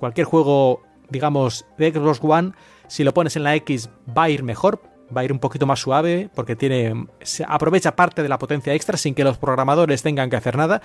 cualquier 0.03 0.27
juego, 0.27 0.83
digamos, 1.11 1.65
de 1.79 1.93
Xbox 1.93 2.19
One, 2.25 2.55
si 2.89 3.05
lo 3.05 3.15
pones 3.15 3.37
en 3.37 3.45
la 3.45 3.55
X 3.55 3.89
va 4.09 4.25
a 4.25 4.31
ir 4.31 4.43
mejor, 4.43 4.83
va 5.17 5.21
a 5.21 5.25
ir 5.25 5.31
un 5.31 5.39
poquito 5.39 5.65
más 5.65 5.79
suave 5.79 6.29
porque 6.35 6.57
tiene 6.57 7.07
aprovecha 7.47 7.95
parte 7.95 8.21
de 8.21 8.29
la 8.29 8.37
potencia 8.37 8.75
extra 8.75 8.97
sin 8.97 9.15
que 9.15 9.23
los 9.23 9.39
programadores 9.39 10.03
tengan 10.03 10.29
que 10.29 10.35
hacer 10.35 10.57
nada. 10.57 10.83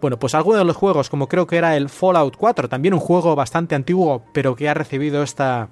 Bueno, 0.00 0.20
pues 0.20 0.36
algunos 0.36 0.60
de 0.60 0.64
los 0.66 0.76
juegos, 0.76 1.10
como 1.10 1.26
creo 1.26 1.48
que 1.48 1.56
era 1.56 1.76
el 1.76 1.88
Fallout 1.88 2.36
4, 2.36 2.68
también 2.68 2.94
un 2.94 3.00
juego 3.00 3.34
bastante 3.34 3.74
antiguo, 3.74 4.22
pero 4.32 4.54
que 4.54 4.68
ha 4.68 4.74
recibido 4.74 5.24
esta 5.24 5.70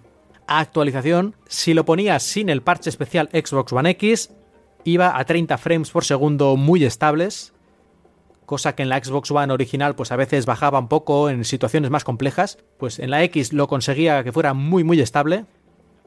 actualización, 0.48 1.36
si 1.46 1.74
lo 1.74 1.84
ponías 1.84 2.24
sin 2.24 2.48
el 2.48 2.62
parche 2.62 2.90
especial 2.90 3.28
Xbox 3.32 3.72
One 3.72 3.90
X, 3.90 4.34
iba 4.82 5.16
a 5.16 5.24
30 5.24 5.56
frames 5.56 5.92
por 5.92 6.04
segundo 6.04 6.56
muy 6.56 6.84
estables, 6.84 7.52
cosa 8.48 8.74
que 8.74 8.82
en 8.82 8.88
la 8.88 8.98
Xbox 8.98 9.30
One 9.30 9.52
original 9.52 9.94
pues 9.94 10.10
a 10.10 10.16
veces 10.16 10.46
bajaba 10.46 10.80
un 10.80 10.88
poco 10.88 11.30
en 11.30 11.44
situaciones 11.44 11.90
más 11.90 12.02
complejas, 12.02 12.58
pues 12.78 12.98
en 12.98 13.10
la 13.10 13.22
X 13.22 13.52
lo 13.52 13.68
conseguía 13.68 14.24
que 14.24 14.32
fuera 14.32 14.54
muy 14.54 14.82
muy 14.82 15.00
estable. 15.00 15.44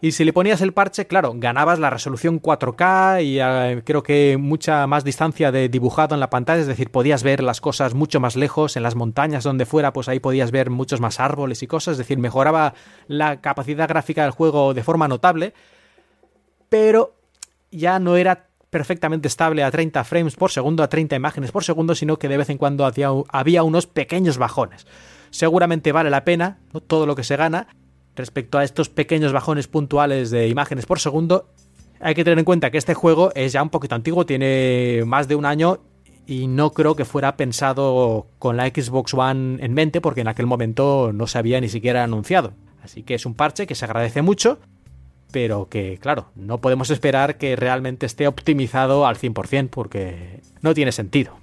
Y 0.04 0.14
si 0.14 0.26
le 0.26 0.34
ponías 0.34 0.62
el 0.62 0.74
parche, 0.74 1.06
claro, 1.06 1.34
ganabas 1.36 1.78
la 1.78 1.92
resolución 1.92 2.42
4K 2.42 3.24
y 3.24 3.40
eh, 3.40 3.84
creo 3.86 4.02
que 4.02 4.38
mucha 4.38 4.88
más 4.88 5.04
distancia 5.04 5.52
de 5.52 5.70
dibujado 5.70 6.16
en 6.16 6.20
la 6.20 6.32
pantalla, 6.32 6.60
es 6.60 6.66
decir, 6.66 6.90
podías 6.90 7.22
ver 7.22 7.44
las 7.44 7.62
cosas 7.62 7.94
mucho 7.94 8.20
más 8.20 8.36
lejos, 8.36 8.76
en 8.76 8.82
las 8.82 8.96
montañas 8.96 9.44
donde 9.44 9.68
fuera, 9.68 9.94
pues 9.94 10.10
ahí 10.10 10.20
podías 10.20 10.50
ver 10.50 10.72
muchos 10.72 11.00
más 11.00 11.20
árboles 11.20 11.62
y 11.62 11.68
cosas, 11.68 11.92
es 11.92 11.98
decir, 12.00 12.18
mejoraba 12.18 12.74
la 13.08 13.42
capacidad 13.42 13.88
gráfica 13.88 14.24
del 14.24 14.32
juego 14.32 14.74
de 14.74 14.82
forma 14.82 15.08
notable, 15.08 15.54
pero 16.70 17.14
ya 17.70 18.00
no 18.00 18.18
era 18.18 18.48
perfectamente 18.72 19.28
estable 19.28 19.64
a 19.64 19.70
30 19.70 20.04
frames 20.04 20.36
por 20.36 20.50
segundo, 20.50 20.82
a 20.82 20.90
30 20.90 21.16
imágenes 21.16 21.52
por 21.52 21.64
segundo, 21.64 21.94
sino 21.94 22.18
que 22.18 22.28
de 22.28 22.38
vez 22.38 22.50
en 22.50 22.58
cuando 22.58 22.86
había 22.86 23.64
unos 23.64 23.86
pequeños 23.86 24.40
bajones. 24.40 24.88
Seguramente 25.30 25.92
vale 25.92 26.10
la 26.10 26.24
pena 26.24 26.60
todo 26.88 27.06
lo 27.06 27.16
que 27.16 27.24
se 27.24 27.36
gana 27.36 27.68
respecto 28.16 28.58
a 28.58 28.64
estos 28.64 28.90
pequeños 28.90 29.34
bajones 29.34 29.68
puntuales 29.68 30.32
de 30.32 30.48
imágenes 30.48 30.86
por 30.86 31.00
segundo. 31.00 31.50
Hay 32.00 32.16
que 32.16 32.24
tener 32.24 32.40
en 32.40 32.46
cuenta 32.46 32.72
que 32.72 32.78
este 32.78 32.94
juego 32.94 33.32
es 33.36 33.52
ya 33.52 33.62
un 33.62 33.70
poquito 33.70 33.94
antiguo, 33.94 34.26
tiene 34.26 35.04
más 35.06 35.28
de 35.28 35.36
un 35.36 35.46
año 35.46 35.82
y 36.26 36.48
no 36.48 36.72
creo 36.72 36.96
que 36.96 37.06
fuera 37.06 37.36
pensado 37.36 38.28
con 38.40 38.58
la 38.58 38.68
Xbox 38.68 39.14
One 39.14 39.64
en 39.64 39.74
mente 39.74 40.02
porque 40.02 40.22
en 40.22 40.28
aquel 40.28 40.48
momento 40.48 41.12
no 41.14 41.28
se 41.28 41.38
había 41.38 41.60
ni 41.62 41.70
siquiera 41.70 42.04
anunciado. 42.04 42.54
Así 42.82 43.04
que 43.04 43.16
es 43.16 43.26
un 43.26 43.36
parche 43.36 43.68
que 43.68 43.76
se 43.76 43.86
agradece 43.86 44.22
mucho 44.22 44.60
pero 45.32 45.68
que, 45.70 45.98
claro, 46.00 46.28
no 46.36 46.60
podemos 46.60 46.90
esperar 46.90 47.38
que 47.38 47.56
realmente 47.56 48.06
esté 48.06 48.28
optimizado 48.28 49.06
al 49.08 49.18
100% 49.18 49.70
porque 49.70 50.42
no 50.62 50.74
tiene 50.74 50.92
sentido. 50.92 51.34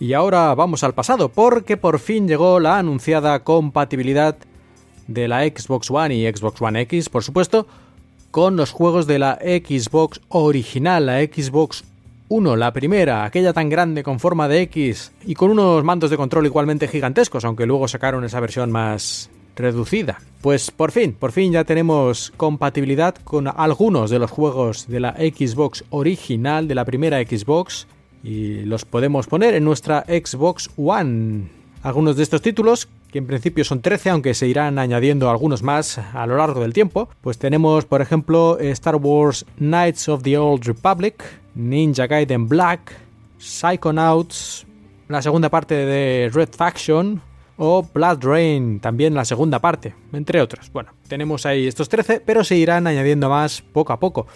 Y 0.00 0.12
ahora 0.12 0.54
vamos 0.54 0.84
al 0.84 0.94
pasado, 0.94 1.28
porque 1.28 1.76
por 1.76 1.98
fin 1.98 2.28
llegó 2.28 2.60
la 2.60 2.78
anunciada 2.78 3.42
compatibilidad 3.42 4.36
de 5.08 5.26
la 5.26 5.44
Xbox 5.44 5.90
One 5.90 6.14
y 6.14 6.32
Xbox 6.32 6.62
One 6.62 6.80
X, 6.82 7.08
por 7.08 7.24
supuesto, 7.24 7.66
con 8.30 8.56
los 8.56 8.70
juegos 8.70 9.06
de 9.06 9.18
la 9.18 9.38
Xbox 9.40 10.20
original, 10.28 11.06
la 11.06 11.20
Xbox 11.20 11.84
1, 12.28 12.56
la 12.56 12.72
primera, 12.72 13.24
aquella 13.24 13.52
tan 13.52 13.70
grande 13.70 14.02
con 14.02 14.20
forma 14.20 14.48
de 14.48 14.62
X 14.62 15.12
y 15.24 15.34
con 15.34 15.50
unos 15.50 15.82
mandos 15.82 16.10
de 16.10 16.16
control 16.16 16.46
igualmente 16.46 16.86
gigantescos, 16.86 17.44
aunque 17.44 17.66
luego 17.66 17.88
sacaron 17.88 18.24
esa 18.24 18.38
versión 18.38 18.70
más 18.70 19.30
reducida. 19.58 20.20
Pues 20.40 20.70
por 20.70 20.92
fin, 20.92 21.12
por 21.12 21.32
fin 21.32 21.52
ya 21.52 21.64
tenemos 21.64 22.32
compatibilidad 22.36 23.14
con 23.16 23.48
algunos 23.48 24.10
de 24.10 24.18
los 24.18 24.30
juegos 24.30 24.86
de 24.88 25.00
la 25.00 25.14
Xbox 25.14 25.84
original, 25.90 26.68
de 26.68 26.74
la 26.74 26.84
primera 26.84 27.20
Xbox, 27.20 27.86
y 28.22 28.62
los 28.62 28.84
podemos 28.84 29.26
poner 29.26 29.54
en 29.54 29.64
nuestra 29.64 30.04
Xbox 30.06 30.70
One. 30.76 31.48
Algunos 31.82 32.16
de 32.16 32.22
estos 32.22 32.42
títulos, 32.42 32.88
que 33.10 33.18
en 33.18 33.26
principio 33.26 33.64
son 33.64 33.80
13, 33.80 34.10
aunque 34.10 34.34
se 34.34 34.48
irán 34.48 34.78
añadiendo 34.78 35.30
algunos 35.30 35.62
más 35.62 35.98
a 35.98 36.26
lo 36.26 36.36
largo 36.36 36.60
del 36.60 36.72
tiempo, 36.72 37.08
pues 37.20 37.38
tenemos 37.38 37.84
por 37.84 38.02
ejemplo 38.02 38.58
Star 38.58 38.96
Wars 38.96 39.46
Knights 39.58 40.08
of 40.08 40.22
the 40.22 40.36
Old 40.36 40.64
Republic, 40.64 41.22
Ninja 41.54 42.06
Gaiden 42.06 42.48
Black, 42.48 42.96
Psychonauts, 43.38 44.66
la 45.08 45.22
segunda 45.22 45.48
parte 45.48 45.74
de 45.74 46.30
Red 46.32 46.50
Faction, 46.56 47.22
o 47.58 47.82
Blood 47.82 48.24
Rain, 48.24 48.80
también 48.80 49.14
la 49.14 49.24
segunda 49.24 49.58
parte, 49.58 49.94
entre 50.12 50.40
otros. 50.40 50.70
Bueno, 50.72 50.92
tenemos 51.08 51.44
ahí 51.44 51.66
estos 51.66 51.88
13, 51.88 52.20
pero 52.20 52.44
se 52.44 52.56
irán 52.56 52.86
añadiendo 52.86 53.28
más 53.28 53.62
poco 53.62 53.92
a 53.92 53.98
poco. 53.98 54.26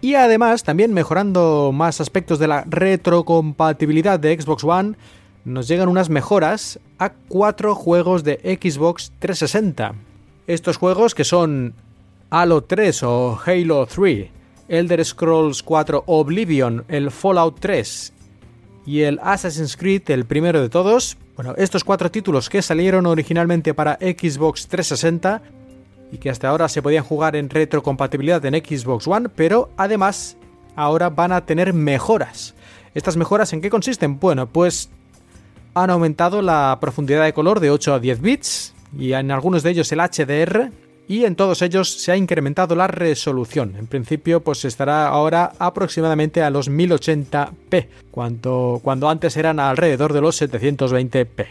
Y 0.00 0.14
además, 0.16 0.64
también 0.64 0.92
mejorando 0.92 1.70
más 1.72 2.00
aspectos 2.00 2.38
de 2.38 2.48
la 2.48 2.64
retrocompatibilidad 2.66 4.18
de 4.18 4.40
Xbox 4.40 4.64
One, 4.64 4.96
nos 5.44 5.68
llegan 5.68 5.88
unas 5.88 6.08
mejoras 6.08 6.80
a 6.98 7.10
cuatro 7.10 7.74
juegos 7.74 8.24
de 8.24 8.58
Xbox 8.60 9.12
360. 9.18 9.94
Estos 10.46 10.78
juegos 10.78 11.14
que 11.14 11.24
son 11.24 11.74
Halo 12.30 12.62
3 12.64 13.02
o 13.02 13.38
Halo 13.44 13.86
3, 13.86 14.30
Elder 14.68 15.04
Scrolls 15.04 15.62
4 15.62 16.04
Oblivion, 16.06 16.84
el 16.88 17.10
Fallout 17.10 17.60
3 17.60 18.13
y 18.86 19.02
el 19.02 19.18
Assassin's 19.22 19.76
Creed, 19.76 20.10
el 20.10 20.24
primero 20.24 20.60
de 20.60 20.68
todos. 20.68 21.16
Bueno, 21.36 21.54
estos 21.56 21.84
cuatro 21.84 22.10
títulos 22.10 22.48
que 22.48 22.62
salieron 22.62 23.06
originalmente 23.06 23.74
para 23.74 23.94
Xbox 23.94 24.68
360 24.68 25.42
y 26.12 26.18
que 26.18 26.30
hasta 26.30 26.48
ahora 26.48 26.68
se 26.68 26.82
podían 26.82 27.04
jugar 27.04 27.34
en 27.36 27.50
retrocompatibilidad 27.50 28.44
en 28.44 28.54
Xbox 28.54 29.06
One, 29.08 29.28
pero 29.30 29.70
además 29.76 30.36
ahora 30.76 31.10
van 31.10 31.32
a 31.32 31.44
tener 31.44 31.72
mejoras. 31.72 32.54
¿Estas 32.94 33.16
mejoras 33.16 33.52
en 33.52 33.60
qué 33.60 33.70
consisten? 33.70 34.20
Bueno, 34.20 34.46
pues 34.48 34.90
han 35.74 35.90
aumentado 35.90 36.42
la 36.42 36.78
profundidad 36.80 37.24
de 37.24 37.32
color 37.32 37.58
de 37.58 37.70
8 37.70 37.94
a 37.94 37.98
10 37.98 38.20
bits 38.20 38.74
y 38.96 39.12
en 39.12 39.30
algunos 39.30 39.62
de 39.62 39.70
ellos 39.70 39.90
el 39.90 39.98
HDR 39.98 40.70
y 41.06 41.24
en 41.24 41.36
todos 41.36 41.62
ellos 41.62 41.90
se 41.90 42.12
ha 42.12 42.16
incrementado 42.16 42.74
la 42.74 42.86
resolución. 42.86 43.76
En 43.76 43.86
principio 43.86 44.40
pues 44.40 44.64
estará 44.64 45.08
ahora 45.08 45.52
aproximadamente 45.58 46.42
a 46.42 46.50
los 46.50 46.70
1080p, 46.70 47.88
cuando, 48.10 48.80
cuando 48.82 49.08
antes 49.08 49.36
eran 49.36 49.60
alrededor 49.60 50.12
de 50.12 50.20
los 50.20 50.40
720p. 50.40 51.46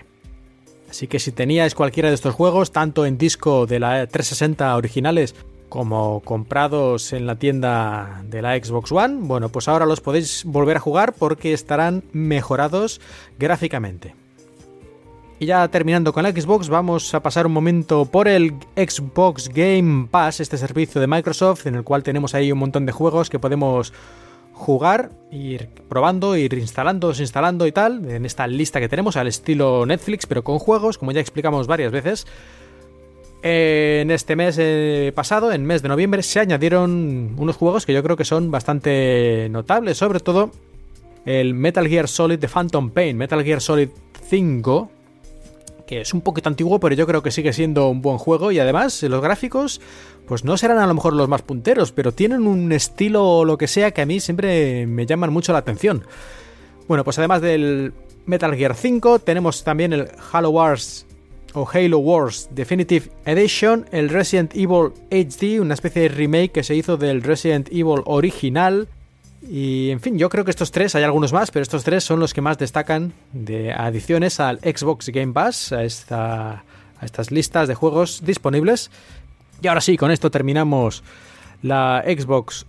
Así 0.90 1.08
que 1.08 1.20
si 1.20 1.32
teníais 1.32 1.74
cualquiera 1.74 2.10
de 2.10 2.16
estos 2.16 2.36
juegos, 2.36 2.72
tanto 2.72 3.06
en 3.06 3.18
disco 3.18 3.66
de 3.66 3.80
la 3.80 4.06
360 4.06 4.76
originales 4.76 5.36
como 5.70 6.20
comprados 6.20 7.14
en 7.14 7.26
la 7.26 7.38
tienda 7.38 8.22
de 8.26 8.44
la 8.44 8.56
Xbox 8.56 8.92
One, 8.92 9.22
bueno, 9.22 9.50
pues 9.50 9.68
ahora 9.68 9.88
los 9.88 10.02
podéis 10.02 10.44
volver 10.46 10.78
a 10.78 10.80
jugar 10.80 11.14
porque 11.14 11.52
estarán 11.52 12.04
mejorados 12.12 13.02
gráficamente. 13.40 14.14
Y 15.44 15.46
ya 15.46 15.68
terminando 15.68 16.14
con 16.14 16.24
la 16.24 16.32
Xbox, 16.32 16.70
vamos 16.70 17.14
a 17.14 17.22
pasar 17.22 17.46
un 17.46 17.52
momento 17.52 18.06
por 18.06 18.30
el 18.30 18.54
Xbox 18.78 19.50
Game 19.50 20.08
Pass, 20.10 20.40
este 20.40 20.58
servicio 20.58 21.02
de 21.02 21.08
Microsoft 21.08 21.68
en 21.68 21.76
el 21.76 21.84
cual 21.84 22.02
tenemos 22.02 22.34
ahí 22.34 22.50
un 22.50 22.60
montón 22.60 22.86
de 22.86 22.94
juegos 22.94 23.30
que 23.30 23.40
podemos 23.40 23.92
jugar, 24.54 25.12
ir 25.32 25.68
probando, 25.90 26.38
ir 26.38 26.54
instalando, 26.54 27.10
desinstalando 27.10 27.68
y 27.68 27.74
tal, 27.74 28.10
en 28.10 28.26
esta 28.26 28.48
lista 28.48 28.80
que 28.80 28.88
tenemos 28.88 29.18
al 29.18 29.28
estilo 29.28 29.86
Netflix, 29.86 30.26
pero 30.28 30.46
con 30.46 30.60
juegos, 30.60 30.98
como 30.98 31.12
ya 31.12 31.20
explicamos 31.20 31.68
varias 31.68 31.92
veces. 31.92 32.26
En 33.42 34.12
este 34.12 34.38
mes 34.38 34.56
eh, 34.62 35.12
pasado, 35.14 35.52
en 35.52 35.66
mes 35.66 35.82
de 35.82 35.90
noviembre, 35.90 36.24
se 36.24 36.40
añadieron 36.40 37.36
unos 37.38 37.58
juegos 37.58 37.86
que 37.86 37.92
yo 37.92 38.02
creo 38.02 38.16
que 38.16 38.24
son 38.24 38.50
bastante 38.50 39.50
notables, 39.52 39.98
sobre 39.98 40.22
todo 40.22 40.52
el 41.26 41.54
Metal 41.54 41.86
Gear 41.86 42.08
Solid 42.08 42.40
de 42.40 42.48
Phantom 42.48 42.92
Pain, 42.92 43.18
Metal 43.18 43.44
Gear 43.44 43.60
Solid 43.60 43.90
5, 44.30 44.90
que 45.86 46.02
es 46.02 46.14
un 46.14 46.22
poquito 46.22 46.50
antiguo, 46.50 46.80
pero 46.80 46.96
yo 46.96 47.06
creo 47.08 47.24
que 47.24 47.32
sigue 47.32 47.54
siendo 47.54 47.90
un 47.90 48.02
buen 48.02 48.18
juego 48.18 48.52
y 48.52 48.60
además 48.60 49.02
los 49.04 49.22
gráficos 49.22 49.82
pues 50.28 50.44
no 50.46 50.58
serán 50.58 50.78
a 50.78 50.88
lo 50.88 50.94
mejor 50.94 51.14
los 51.14 51.28
más 51.28 51.42
punteros, 51.42 51.92
pero 51.92 52.12
tienen 52.12 52.48
un 52.48 52.72
estilo 52.72 53.28
o 53.28 53.46
lo 53.46 53.58
que 53.58 53.68
sea 53.68 53.92
que 53.92 54.02
a 54.02 54.06
mí 54.06 54.20
siempre 54.20 54.88
me 54.88 55.06
llaman 55.06 55.34
mucho 55.34 55.52
la 55.52 55.60
atención. 55.60 56.06
Bueno, 56.88 57.04
pues 57.04 57.18
además 57.20 57.42
del 57.42 57.94
Metal 58.26 58.56
Gear 58.56 58.76
5 58.76 59.20
tenemos 59.20 59.64
también 59.64 59.94
el 59.94 60.10
Halo 60.32 60.50
Wars 60.52 61.06
o 61.54 61.68
Halo 61.72 62.00
Wars 62.00 62.50
Definitive 62.52 63.10
Edition, 63.26 63.86
el 63.92 64.10
Resident 64.10 64.56
Evil 64.56 64.92
HD, 65.12 65.62
una 65.62 65.76
especie 65.76 66.04
de 66.04 66.08
remake 66.10 66.52
que 66.52 66.64
se 66.64 66.76
hizo 66.76 66.98
del 66.98 67.22
Resident 67.22 67.70
Evil 67.70 68.02
original. 68.06 68.88
Y 69.50 69.90
en 69.92 70.00
fin, 70.00 70.18
yo 70.18 70.30
creo 70.30 70.46
que 70.46 70.52
estos 70.52 70.72
tres, 70.72 70.96
hay 70.96 71.04
algunos 71.04 71.34
más, 71.34 71.52
pero 71.52 71.64
estos 71.64 71.84
tres 71.84 72.04
son 72.04 72.20
los 72.20 72.34
que 72.34 72.42
más 72.42 72.58
destacan 72.58 73.14
de 73.34 73.74
adiciones 73.74 74.40
al 74.40 74.60
Xbox 74.60 75.10
Game 75.10 75.34
Pass, 75.34 75.74
a, 75.74 75.84
esta, 75.84 76.64
a 77.00 77.06
estas 77.06 77.30
listas 77.30 77.68
de 77.68 77.76
juegos 77.76 78.22
disponibles. 78.26 78.90
Y 79.62 79.68
ahora 79.68 79.82
sí, 79.82 79.98
con 79.98 80.12
esto 80.12 80.32
terminamos 80.32 81.04
la 81.62 82.04
Xbox 82.06 82.66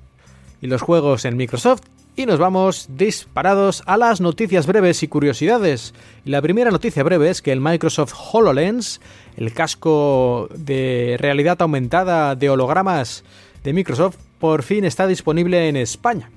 y 0.60 0.66
los 0.66 0.82
juegos 0.82 1.24
en 1.24 1.36
Microsoft 1.36 1.82
y 2.16 2.26
nos 2.26 2.38
vamos 2.38 2.86
disparados 2.90 3.82
a 3.86 3.96
las 3.96 4.20
noticias 4.20 4.66
breves 4.66 5.02
y 5.02 5.08
curiosidades. 5.08 5.94
Y 6.24 6.30
la 6.30 6.42
primera 6.42 6.70
noticia 6.70 7.02
breve 7.02 7.30
es 7.30 7.42
que 7.42 7.52
el 7.52 7.60
Microsoft 7.60 8.14
HoloLens, 8.32 9.00
el 9.36 9.52
casco 9.52 10.48
de 10.54 11.16
realidad 11.18 11.60
aumentada 11.60 12.36
de 12.36 12.50
hologramas 12.50 13.24
de 13.64 13.72
Microsoft, 13.72 14.16
por 14.38 14.62
fin 14.62 14.84
está 14.84 15.06
disponible 15.06 15.68
en 15.68 15.76
España. 15.76 16.30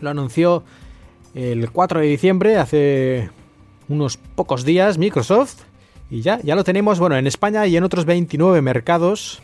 Lo 0.00 0.10
anunció 0.10 0.62
el 1.34 1.70
4 1.70 2.00
de 2.00 2.06
diciembre, 2.06 2.56
hace 2.56 3.30
unos 3.88 4.16
pocos 4.16 4.64
días, 4.64 4.98
Microsoft. 4.98 5.62
Y 6.10 6.20
ya, 6.20 6.40
ya 6.42 6.54
lo 6.54 6.64
tenemos, 6.64 6.98
bueno, 6.98 7.16
en 7.16 7.26
España 7.26 7.66
y 7.66 7.76
en 7.76 7.84
otros 7.84 8.04
29 8.04 8.62
mercados 8.62 9.42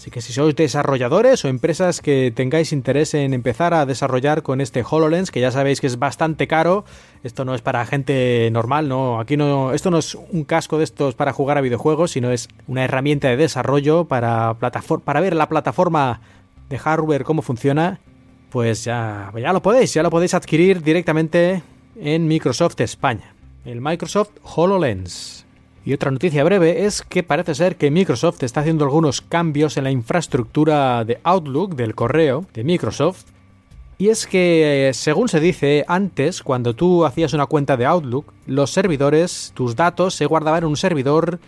Así 0.00 0.10
que 0.10 0.22
si 0.22 0.32
sois 0.32 0.56
desarrolladores 0.56 1.44
o 1.44 1.48
empresas 1.48 2.00
que 2.00 2.32
tengáis 2.34 2.72
interés 2.72 3.12
en 3.12 3.34
empezar 3.34 3.74
a 3.74 3.84
desarrollar 3.84 4.42
con 4.42 4.62
este 4.62 4.82
HoloLens, 4.82 5.30
que 5.30 5.42
ya 5.42 5.50
sabéis 5.50 5.82
que 5.82 5.88
es 5.88 5.98
bastante 5.98 6.48
caro, 6.48 6.86
esto 7.22 7.44
no 7.44 7.54
es 7.54 7.60
para 7.60 7.84
gente 7.84 8.48
normal, 8.50 8.88
no, 8.88 9.20
aquí 9.20 9.36
no, 9.36 9.74
esto 9.74 9.90
no 9.90 9.98
es 9.98 10.14
un 10.14 10.44
casco 10.44 10.78
de 10.78 10.84
estos 10.84 11.14
para 11.14 11.34
jugar 11.34 11.58
a 11.58 11.60
videojuegos, 11.60 12.12
sino 12.12 12.30
es 12.30 12.48
una 12.66 12.82
herramienta 12.82 13.28
de 13.28 13.36
desarrollo 13.36 14.06
para, 14.06 14.54
para 14.54 15.20
ver 15.20 15.36
la 15.36 15.50
plataforma 15.50 16.22
de 16.70 16.78
hardware 16.78 17.24
cómo 17.24 17.42
funciona, 17.42 18.00
pues 18.50 18.84
ya, 18.84 19.32
ya 19.36 19.52
lo 19.52 19.62
podéis, 19.62 19.94
ya 19.94 20.02
lo 20.02 20.10
podéis 20.10 20.34
adquirir 20.34 20.82
directamente 20.82 21.62
en 21.96 22.26
Microsoft 22.26 22.80
España, 22.80 23.34
el 23.64 23.80
Microsoft 23.80 24.30
HoloLens. 24.42 25.46
Y 25.84 25.94
otra 25.94 26.10
noticia 26.10 26.44
breve 26.44 26.84
es 26.84 27.02
que 27.02 27.22
parece 27.22 27.54
ser 27.54 27.76
que 27.76 27.90
Microsoft 27.90 28.42
está 28.42 28.60
haciendo 28.60 28.84
algunos 28.84 29.22
cambios 29.22 29.76
en 29.76 29.84
la 29.84 29.90
infraestructura 29.90 31.04
de 31.04 31.18
Outlook 31.22 31.74
del 31.74 31.94
correo 31.94 32.44
de 32.52 32.64
Microsoft. 32.64 33.24
Y 33.96 34.08
es 34.08 34.26
que, 34.26 34.88
eh, 34.88 34.94
según 34.94 35.28
se 35.28 35.40
dice, 35.40 35.84
antes, 35.88 36.42
cuando 36.42 36.74
tú 36.74 37.04
hacías 37.04 37.32
una 37.32 37.46
cuenta 37.46 37.76
de 37.76 37.86
Outlook, 37.86 38.32
los 38.46 38.70
servidores, 38.70 39.52
tus 39.54 39.76
datos, 39.76 40.14
se 40.14 40.26
guardaban 40.26 40.64
en 40.64 40.70
un 40.70 40.76
servidor 40.76 41.38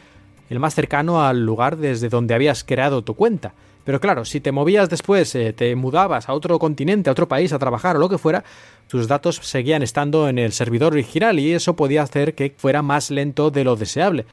el 0.48 0.60
más 0.60 0.74
cercano 0.74 1.24
al 1.24 1.44
lugar 1.44 1.76
desde 1.76 2.08
donde 2.08 2.34
habías 2.34 2.64
creado 2.64 3.02
tu 3.02 3.14
cuenta. 3.14 3.54
Pero 3.84 4.00
claro, 4.00 4.24
si 4.24 4.40
te 4.40 4.52
movías 4.52 4.88
después, 4.88 5.34
eh, 5.34 5.52
te 5.52 5.74
mudabas 5.74 6.28
a 6.28 6.34
otro 6.34 6.58
continente, 6.58 7.10
a 7.10 7.12
otro 7.12 7.28
país 7.28 7.52
a 7.52 7.58
trabajar 7.58 7.96
o 7.96 7.98
lo 7.98 8.08
que 8.08 8.18
fuera, 8.18 8.44
tus 8.88 9.08
datos 9.08 9.36
seguían 9.42 9.82
estando 9.82 10.28
en 10.28 10.38
el 10.38 10.52
servidor 10.52 10.92
original 10.92 11.38
y 11.38 11.52
eso 11.52 11.74
podía 11.74 12.02
hacer 12.02 12.34
que 12.34 12.54
fuera 12.56 12.82
más 12.82 13.10
lento 13.10 13.50
de 13.50 13.64
lo 13.64 13.76
deseable. 13.76 14.26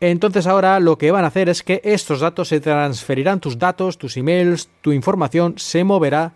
Entonces 0.00 0.46
ahora 0.46 0.80
lo 0.80 0.96
que 0.96 1.10
van 1.10 1.24
a 1.24 1.28
hacer 1.28 1.50
es 1.50 1.62
que 1.62 1.82
estos 1.84 2.20
datos 2.20 2.48
se 2.48 2.60
transferirán, 2.60 3.40
tus 3.40 3.58
datos, 3.58 3.98
tus 3.98 4.16
emails, 4.16 4.70
tu 4.80 4.92
información 4.92 5.54
se 5.58 5.84
moverá 5.84 6.32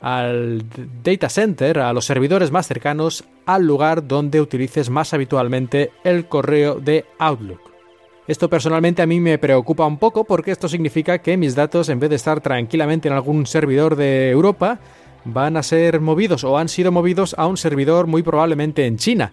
al 0.00 0.64
data 1.04 1.28
center, 1.28 1.78
a 1.78 1.92
los 1.92 2.04
servidores 2.04 2.50
más 2.50 2.66
cercanos, 2.66 3.24
al 3.46 3.64
lugar 3.64 4.06
donde 4.08 4.40
utilices 4.40 4.90
más 4.90 5.14
habitualmente 5.14 5.92
el 6.02 6.26
correo 6.26 6.80
de 6.80 7.04
Outlook. 7.18 7.75
Esto 8.28 8.50
personalmente 8.50 9.02
a 9.02 9.06
mí 9.06 9.20
me 9.20 9.38
preocupa 9.38 9.86
un 9.86 9.98
poco 9.98 10.24
porque 10.24 10.50
esto 10.50 10.68
significa 10.68 11.18
que 11.18 11.36
mis 11.36 11.54
datos, 11.54 11.88
en 11.88 12.00
vez 12.00 12.10
de 12.10 12.16
estar 12.16 12.40
tranquilamente 12.40 13.06
en 13.06 13.14
algún 13.14 13.46
servidor 13.46 13.94
de 13.94 14.30
Europa, 14.30 14.80
van 15.24 15.56
a 15.56 15.62
ser 15.62 16.00
movidos 16.00 16.42
o 16.42 16.58
han 16.58 16.68
sido 16.68 16.90
movidos 16.90 17.34
a 17.38 17.46
un 17.46 17.56
servidor 17.56 18.08
muy 18.08 18.24
probablemente 18.24 18.84
en 18.84 18.96
China. 18.96 19.32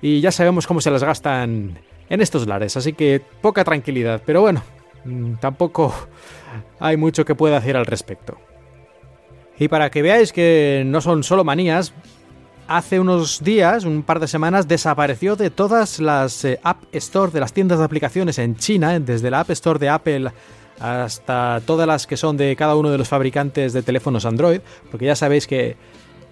Y 0.00 0.20
ya 0.20 0.32
sabemos 0.32 0.66
cómo 0.66 0.80
se 0.80 0.90
las 0.90 1.04
gastan 1.04 1.78
en 2.08 2.20
estos 2.20 2.46
lares, 2.46 2.76
así 2.76 2.94
que 2.94 3.20
poca 3.40 3.64
tranquilidad. 3.64 4.22
Pero 4.24 4.40
bueno, 4.40 4.62
mm, 5.04 5.34
tampoco 5.34 5.94
hay 6.80 6.96
mucho 6.96 7.26
que 7.26 7.34
pueda 7.34 7.58
hacer 7.58 7.76
al 7.76 7.86
respecto. 7.86 8.38
Y 9.58 9.68
para 9.68 9.90
que 9.90 10.00
veáis 10.00 10.32
que 10.32 10.82
no 10.86 11.02
son 11.02 11.22
solo 11.22 11.44
manías, 11.44 11.92
hace 12.76 12.98
unos 12.98 13.44
días, 13.44 13.84
un 13.84 14.02
par 14.02 14.18
de 14.18 14.26
semanas, 14.26 14.66
desapareció 14.66 15.36
de 15.36 15.50
todas 15.50 16.00
las 16.00 16.44
eh, 16.44 16.58
App 16.62 16.82
Store 16.92 17.30
de 17.30 17.40
las 17.40 17.52
tiendas 17.52 17.78
de 17.78 17.84
aplicaciones 17.84 18.38
en 18.38 18.56
China, 18.56 18.98
desde 18.98 19.30
la 19.30 19.40
App 19.40 19.50
Store 19.50 19.78
de 19.78 19.90
Apple 19.90 20.32
hasta 20.80 21.60
todas 21.66 21.86
las 21.86 22.06
que 22.06 22.16
son 22.16 22.36
de 22.36 22.56
cada 22.56 22.74
uno 22.74 22.90
de 22.90 22.98
los 22.98 23.08
fabricantes 23.08 23.72
de 23.72 23.82
teléfonos 23.82 24.24
Android, 24.24 24.60
porque 24.90 25.06
ya 25.06 25.14
sabéis 25.14 25.46
que 25.46 25.76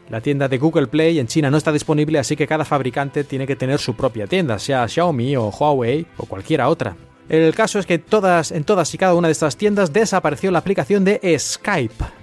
la 0.09 0.23
tienda 0.23 0.49
de 0.49 0.59
Google 0.59 0.87
Play 0.87 1.19
en 1.19 1.27
China 1.27 1.51
no 1.51 1.59
está 1.59 1.73
disponible, 1.73 2.19
así 2.19 2.37
que 2.37 2.47
cada 2.47 2.65
fabricante 2.65 3.23
tiene 3.23 3.47
que 3.47 3.55
tener 3.55 3.79
su 3.79 3.95
propia 3.95 4.27
tienda, 4.27 4.59
sea 4.59 4.89
Xiaomi 4.89 5.37
o 5.37 5.51
Huawei 5.51 6.07
o 6.17 6.25
cualquiera 6.25 6.69
otra. 6.69 6.97
El 7.29 7.55
caso 7.55 7.79
es 7.79 7.87
que 7.87 7.99
todas, 7.99 8.51
en 8.51 8.65
todas 8.65 8.93
y 8.93 8.99
cada 8.99 9.15
una 9.15 9.29
de 9.29 9.33
estas 9.33 9.57
tiendas 9.57 9.93
desapareció 9.93 10.51
la 10.51 10.59
aplicación 10.59 11.05
de 11.05 11.21
Skype, 11.39 12.20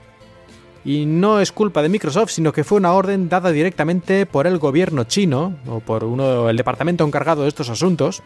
Y 0.88 1.06
no 1.06 1.42
es 1.42 1.52
culpa 1.52 1.82
de 1.82 1.90
Microsoft, 1.90 2.32
sino 2.32 2.54
que 2.54 2.64
fue 2.64 2.78
una 2.78 2.94
orden 2.94 3.28
dada 3.28 3.52
directamente 3.52 4.26
por 4.26 4.48
el 4.48 4.58
gobierno 4.58 5.04
chino, 5.04 5.58
o 5.68 5.82
por 5.82 6.06
uno, 6.06 6.50
el 6.50 6.56
departamento 6.56 7.04
encargado 7.06 7.42
de 7.42 7.50
estos 7.50 7.70
asuntos. 7.70 8.24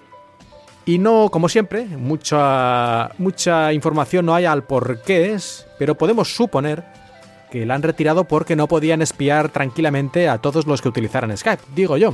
Y 0.86 0.99
no, 0.99 1.30
como 1.32 1.49
siempre, 1.49 1.86
mucha, 1.86 3.09
mucha 3.18 3.74
información 3.74 4.28
no 4.28 4.36
hay 4.36 4.45
al 4.45 4.64
por 4.64 5.01
qué 5.01 5.34
es, 5.34 5.66
pero 5.80 5.95
podemos 5.95 6.36
suponer 6.36 6.84
que 7.49 7.66
la 7.66 7.74
han 7.74 7.82
retirado 7.82 8.26
porque 8.26 8.55
no 8.55 8.68
podían 8.68 9.01
espiar 9.01 9.49
tranquilamente 9.49 10.30
a 10.30 10.38
todos 10.38 10.68
los 10.68 10.84
que 10.84 10.89
utilizaran 10.89 11.36
Skype, 11.36 11.64
digo 11.74 11.97
yo. 11.97 12.14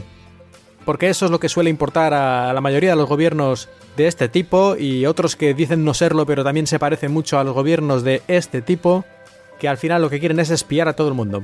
Porque 0.85 1.09
eso 1.09 1.25
es 1.25 1.31
lo 1.31 1.41
que 1.41 1.49
suele 1.49 1.69
importar 1.69 2.13
a 2.13 2.53
la 2.53 2.61
mayoría 2.61 2.91
de 2.91 2.95
los 2.95 3.09
gobiernos 3.09 3.67
de 3.97 4.07
este 4.07 4.29
tipo 4.29 4.77
y 4.77 5.07
otros 5.07 5.35
que 5.35 5.53
dicen 5.53 5.83
no 5.83 5.93
serlo 5.93 6.25
pero 6.25 6.45
también 6.45 6.67
se 6.67 6.79
parecen 6.79 7.11
mucho 7.11 7.37
a 7.37 7.43
los 7.43 7.53
gobiernos 7.53 8.03
de 8.03 8.21
este 8.29 8.61
tipo, 8.61 9.03
que 9.59 9.67
al 9.67 9.77
final 9.77 10.01
lo 10.01 10.09
que 10.09 10.19
quieren 10.19 10.39
es 10.39 10.49
espiar 10.49 10.87
a 10.87 10.93
todo 10.93 11.07
el 11.07 11.13
mundo. 11.13 11.41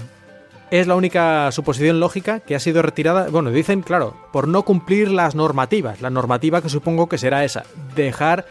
Es 0.72 0.88
la 0.88 0.96
única 0.96 1.52
suposición 1.52 2.00
lógica 2.00 2.40
que 2.40 2.56
ha 2.56 2.60
sido 2.60 2.82
retirada, 2.82 3.30
bueno, 3.30 3.52
dicen, 3.52 3.82
claro, 3.82 4.16
por 4.32 4.48
no 4.48 4.64
cumplir 4.64 5.12
las 5.12 5.36
normativas, 5.36 6.02
la 6.02 6.10
normativa 6.10 6.62
que 6.62 6.70
supongo 6.70 7.08
que 7.08 7.18
será 7.18 7.44
esa, 7.44 7.64
dejar 7.96 8.46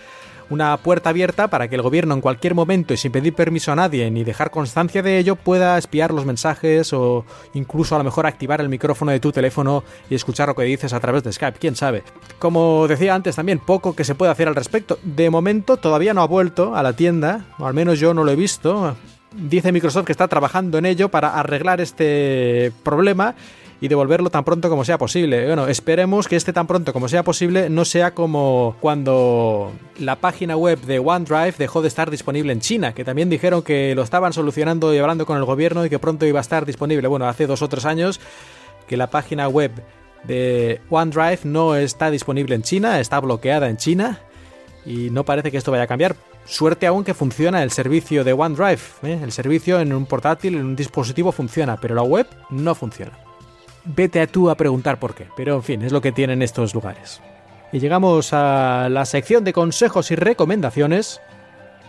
una 0.52 0.76
puerta 0.76 1.10
abierta 1.10 1.48
para 1.48 1.68
que 1.68 1.76
el 1.76 1.82
gobierno 1.82 2.14
en 2.14 2.20
cualquier 2.20 2.54
momento 2.54 2.92
y 2.92 2.96
sin 2.96 3.10
pedir 3.10 3.34
permiso 3.34 3.72
a 3.72 3.76
nadie 3.76 4.10
ni 4.10 4.22
dejar 4.22 4.50
constancia 4.50 5.02
de 5.02 5.18
ello 5.18 5.36
pueda 5.36 5.78
espiar 5.78 6.12
los 6.12 6.26
mensajes 6.26 6.92
o 6.92 7.24
incluso 7.54 7.94
a 7.94 7.98
lo 7.98 8.04
mejor 8.04 8.26
activar 8.26 8.60
el 8.60 8.68
micrófono 8.68 9.12
de 9.12 9.20
tu 9.20 9.32
teléfono 9.32 9.82
y 10.10 10.14
escuchar 10.14 10.48
lo 10.48 10.54
que 10.54 10.64
dices 10.64 10.92
a 10.92 11.00
través 11.00 11.22
de 11.24 11.32
Skype, 11.32 11.58
quién 11.58 11.74
sabe. 11.74 12.02
Como 12.38 12.86
decía 12.86 13.14
antes 13.14 13.36
también, 13.36 13.58
poco 13.58 13.96
que 13.96 14.04
se 14.04 14.14
puede 14.14 14.32
hacer 14.32 14.48
al 14.48 14.54
respecto. 14.54 14.98
De 15.02 15.30
momento 15.30 15.76
todavía 15.76 16.14
no 16.14 16.22
ha 16.22 16.26
vuelto 16.26 16.76
a 16.76 16.82
la 16.82 16.94
tienda, 16.94 17.46
o 17.58 17.66
al 17.66 17.74
menos 17.74 17.98
yo 17.98 18.14
no 18.14 18.24
lo 18.24 18.30
he 18.30 18.36
visto. 18.36 18.96
Dice 19.34 19.72
Microsoft 19.72 20.06
que 20.06 20.12
está 20.12 20.28
trabajando 20.28 20.78
en 20.78 20.86
ello 20.86 21.08
para 21.08 21.38
arreglar 21.38 21.80
este 21.80 22.72
problema 22.82 23.34
y 23.82 23.88
devolverlo 23.88 24.30
tan 24.30 24.44
pronto 24.44 24.70
como 24.70 24.84
sea 24.84 24.96
posible. 24.96 25.44
Bueno, 25.44 25.66
esperemos 25.66 26.28
que 26.28 26.36
este 26.36 26.52
tan 26.52 26.68
pronto 26.68 26.92
como 26.92 27.08
sea 27.08 27.24
posible 27.24 27.68
no 27.68 27.84
sea 27.84 28.14
como 28.14 28.76
cuando 28.80 29.72
la 29.98 30.16
página 30.16 30.56
web 30.56 30.80
de 30.82 31.00
OneDrive 31.00 31.54
dejó 31.58 31.82
de 31.82 31.88
estar 31.88 32.08
disponible 32.08 32.52
en 32.52 32.60
China, 32.60 32.94
que 32.94 33.04
también 33.04 33.28
dijeron 33.28 33.62
que 33.62 33.96
lo 33.96 34.02
estaban 34.02 34.32
solucionando 34.32 34.94
y 34.94 34.98
hablando 34.98 35.26
con 35.26 35.36
el 35.36 35.44
gobierno 35.44 35.84
y 35.84 35.90
que 35.90 35.98
pronto 35.98 36.26
iba 36.26 36.38
a 36.38 36.42
estar 36.42 36.64
disponible. 36.64 37.08
Bueno, 37.08 37.26
hace 37.26 37.48
dos 37.48 37.60
o 37.60 37.68
tres 37.68 37.84
años 37.84 38.20
que 38.86 38.96
la 38.96 39.10
página 39.10 39.48
web 39.48 39.72
de 40.22 40.80
OneDrive 40.88 41.40
no 41.42 41.74
está 41.74 42.12
disponible 42.12 42.54
en 42.54 42.62
China, 42.62 43.00
está 43.00 43.18
bloqueada 43.18 43.68
en 43.68 43.78
China 43.78 44.20
y 44.86 45.10
no 45.10 45.24
parece 45.24 45.50
que 45.50 45.56
esto 45.56 45.72
vaya 45.72 45.84
a 45.84 45.88
cambiar. 45.88 46.14
Suerte 46.44 46.86
aún 46.86 47.04
que 47.04 47.14
funciona 47.14 47.62
el 47.62 47.70
servicio 47.70 48.24
de 48.24 48.32
OneDrive. 48.32 48.80
¿eh? 49.04 49.20
El 49.22 49.32
servicio 49.32 49.80
en 49.80 49.92
un 49.92 50.06
portátil, 50.06 50.56
en 50.56 50.64
un 50.64 50.76
dispositivo 50.76 51.32
funciona, 51.32 51.76
pero 51.76 51.94
la 51.94 52.02
web 52.02 52.26
no 52.50 52.74
funciona 52.74 53.18
vete 53.84 54.20
a 54.20 54.26
tú 54.26 54.50
a 54.50 54.54
preguntar 54.54 54.98
por 54.98 55.14
qué. 55.14 55.28
Pero 55.36 55.56
en 55.56 55.62
fin, 55.62 55.82
es 55.82 55.92
lo 55.92 56.00
que 56.00 56.12
tienen 56.12 56.42
estos 56.42 56.74
lugares. 56.74 57.20
Y 57.72 57.78
llegamos 57.78 58.32
a 58.32 58.88
la 58.90 59.04
sección 59.04 59.44
de 59.44 59.52
consejos 59.52 60.10
y 60.10 60.16
recomendaciones. 60.16 61.20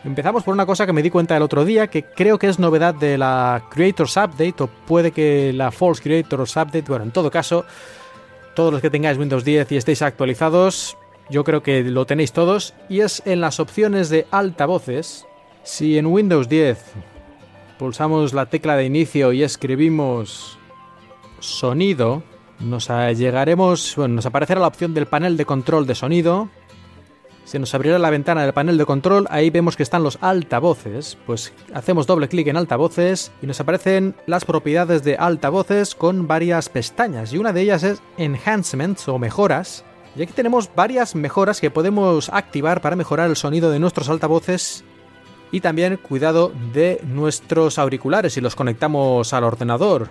Empezamos 0.03 0.43
por 0.43 0.53
una 0.53 0.65
cosa 0.65 0.85
que 0.85 0.93
me 0.93 1.01
di 1.01 1.09
cuenta 1.09 1.35
el 1.35 1.43
otro 1.43 1.65
día, 1.65 1.87
que 1.87 2.03
creo 2.03 2.37
que 2.37 2.47
es 2.47 2.59
novedad 2.59 2.93
de 2.93 3.17
la 3.17 3.63
Creators 3.69 4.17
Update, 4.17 4.55
o 4.59 4.67
puede 4.67 5.11
que 5.11 5.53
la 5.53 5.71
False 5.71 6.01
Creators 6.01 6.55
Update, 6.55 6.83
bueno, 6.87 7.05
en 7.05 7.11
todo 7.11 7.31
caso, 7.31 7.65
todos 8.53 8.71
los 8.71 8.81
que 8.81 8.89
tengáis 8.89 9.17
Windows 9.17 9.45
10 9.45 9.71
y 9.71 9.77
estéis 9.77 10.01
actualizados, 10.01 10.97
yo 11.29 11.43
creo 11.43 11.63
que 11.63 11.83
lo 11.83 12.05
tenéis 12.05 12.33
todos, 12.33 12.73
y 12.89 13.01
es 13.01 13.21
en 13.25 13.41
las 13.41 13.59
opciones 13.59 14.09
de 14.09 14.27
altavoces. 14.31 15.25
Si 15.63 15.97
en 15.97 16.07
Windows 16.07 16.49
10 16.49 16.77
pulsamos 17.79 18.33
la 18.33 18.47
tecla 18.47 18.75
de 18.75 18.85
inicio 18.85 19.33
y 19.33 19.43
escribimos 19.43 20.57
sonido, 21.39 22.23
nos 22.59 22.87
llegaremos, 22.87 23.95
bueno, 23.95 24.15
nos 24.15 24.25
aparecerá 24.25 24.61
la 24.61 24.67
opción 24.67 24.93
del 24.93 25.05
panel 25.05 25.37
de 25.37 25.45
control 25.45 25.85
de 25.85 25.95
sonido. 25.95 26.49
Se 27.45 27.59
nos 27.59 27.73
abrirá 27.75 27.99
la 27.99 28.09
ventana 28.09 28.43
del 28.43 28.53
panel 28.53 28.77
de 28.77 28.85
control, 28.85 29.27
ahí 29.29 29.49
vemos 29.49 29.75
que 29.75 29.83
están 29.83 30.01
los 30.01 30.17
altavoces, 30.21 31.17
pues 31.25 31.53
hacemos 31.73 32.07
doble 32.07 32.29
clic 32.29 32.47
en 32.47 32.55
altavoces 32.55 33.33
y 33.41 33.47
nos 33.47 33.59
aparecen 33.59 34.15
las 34.27 34.45
propiedades 34.45 35.03
de 35.03 35.17
altavoces 35.17 35.93
con 35.93 36.25
varias 36.25 36.69
pestañas 36.69 37.33
y 37.33 37.37
una 37.37 37.51
de 37.51 37.61
ellas 37.61 37.83
es 37.83 38.01
enhancements 38.17 39.09
o 39.09 39.19
mejoras. 39.19 39.83
Y 40.15 40.21
aquí 40.21 40.33
tenemos 40.33 40.69
varias 40.75 41.15
mejoras 41.15 41.59
que 41.59 41.71
podemos 41.71 42.29
activar 42.29 42.81
para 42.81 42.95
mejorar 42.95 43.29
el 43.29 43.35
sonido 43.35 43.71
de 43.71 43.79
nuestros 43.79 44.09
altavoces 44.09 44.83
y 45.51 45.61
también 45.61 45.97
cuidado 45.97 46.51
de 46.73 47.01
nuestros 47.03 47.79
auriculares 47.79 48.33
si 48.33 48.41
los 48.41 48.55
conectamos 48.55 49.33
al 49.33 49.43
ordenador. 49.43 50.09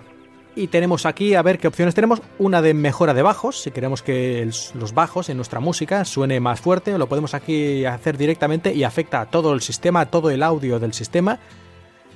Y 0.55 0.67
tenemos 0.67 1.05
aquí, 1.05 1.33
a 1.33 1.41
ver 1.41 1.57
qué 1.57 1.67
opciones 1.67 1.95
tenemos. 1.95 2.21
Una 2.37 2.61
de 2.61 2.73
mejora 2.73 3.13
de 3.13 3.23
bajos, 3.23 3.61
si 3.61 3.71
queremos 3.71 4.03
que 4.03 4.45
los 4.45 4.93
bajos 4.93 5.29
en 5.29 5.37
nuestra 5.37 5.59
música 5.59 6.05
suene 6.05 6.39
más 6.39 6.61
fuerte, 6.61 6.97
lo 6.97 7.07
podemos 7.07 7.33
aquí 7.33 7.85
hacer 7.85 8.17
directamente 8.17 8.73
y 8.73 8.83
afecta 8.83 9.21
a 9.21 9.25
todo 9.25 9.53
el 9.53 9.61
sistema, 9.61 10.01
a 10.01 10.11
todo 10.11 10.29
el 10.29 10.43
audio 10.43 10.79
del 10.79 10.93
sistema. 10.93 11.39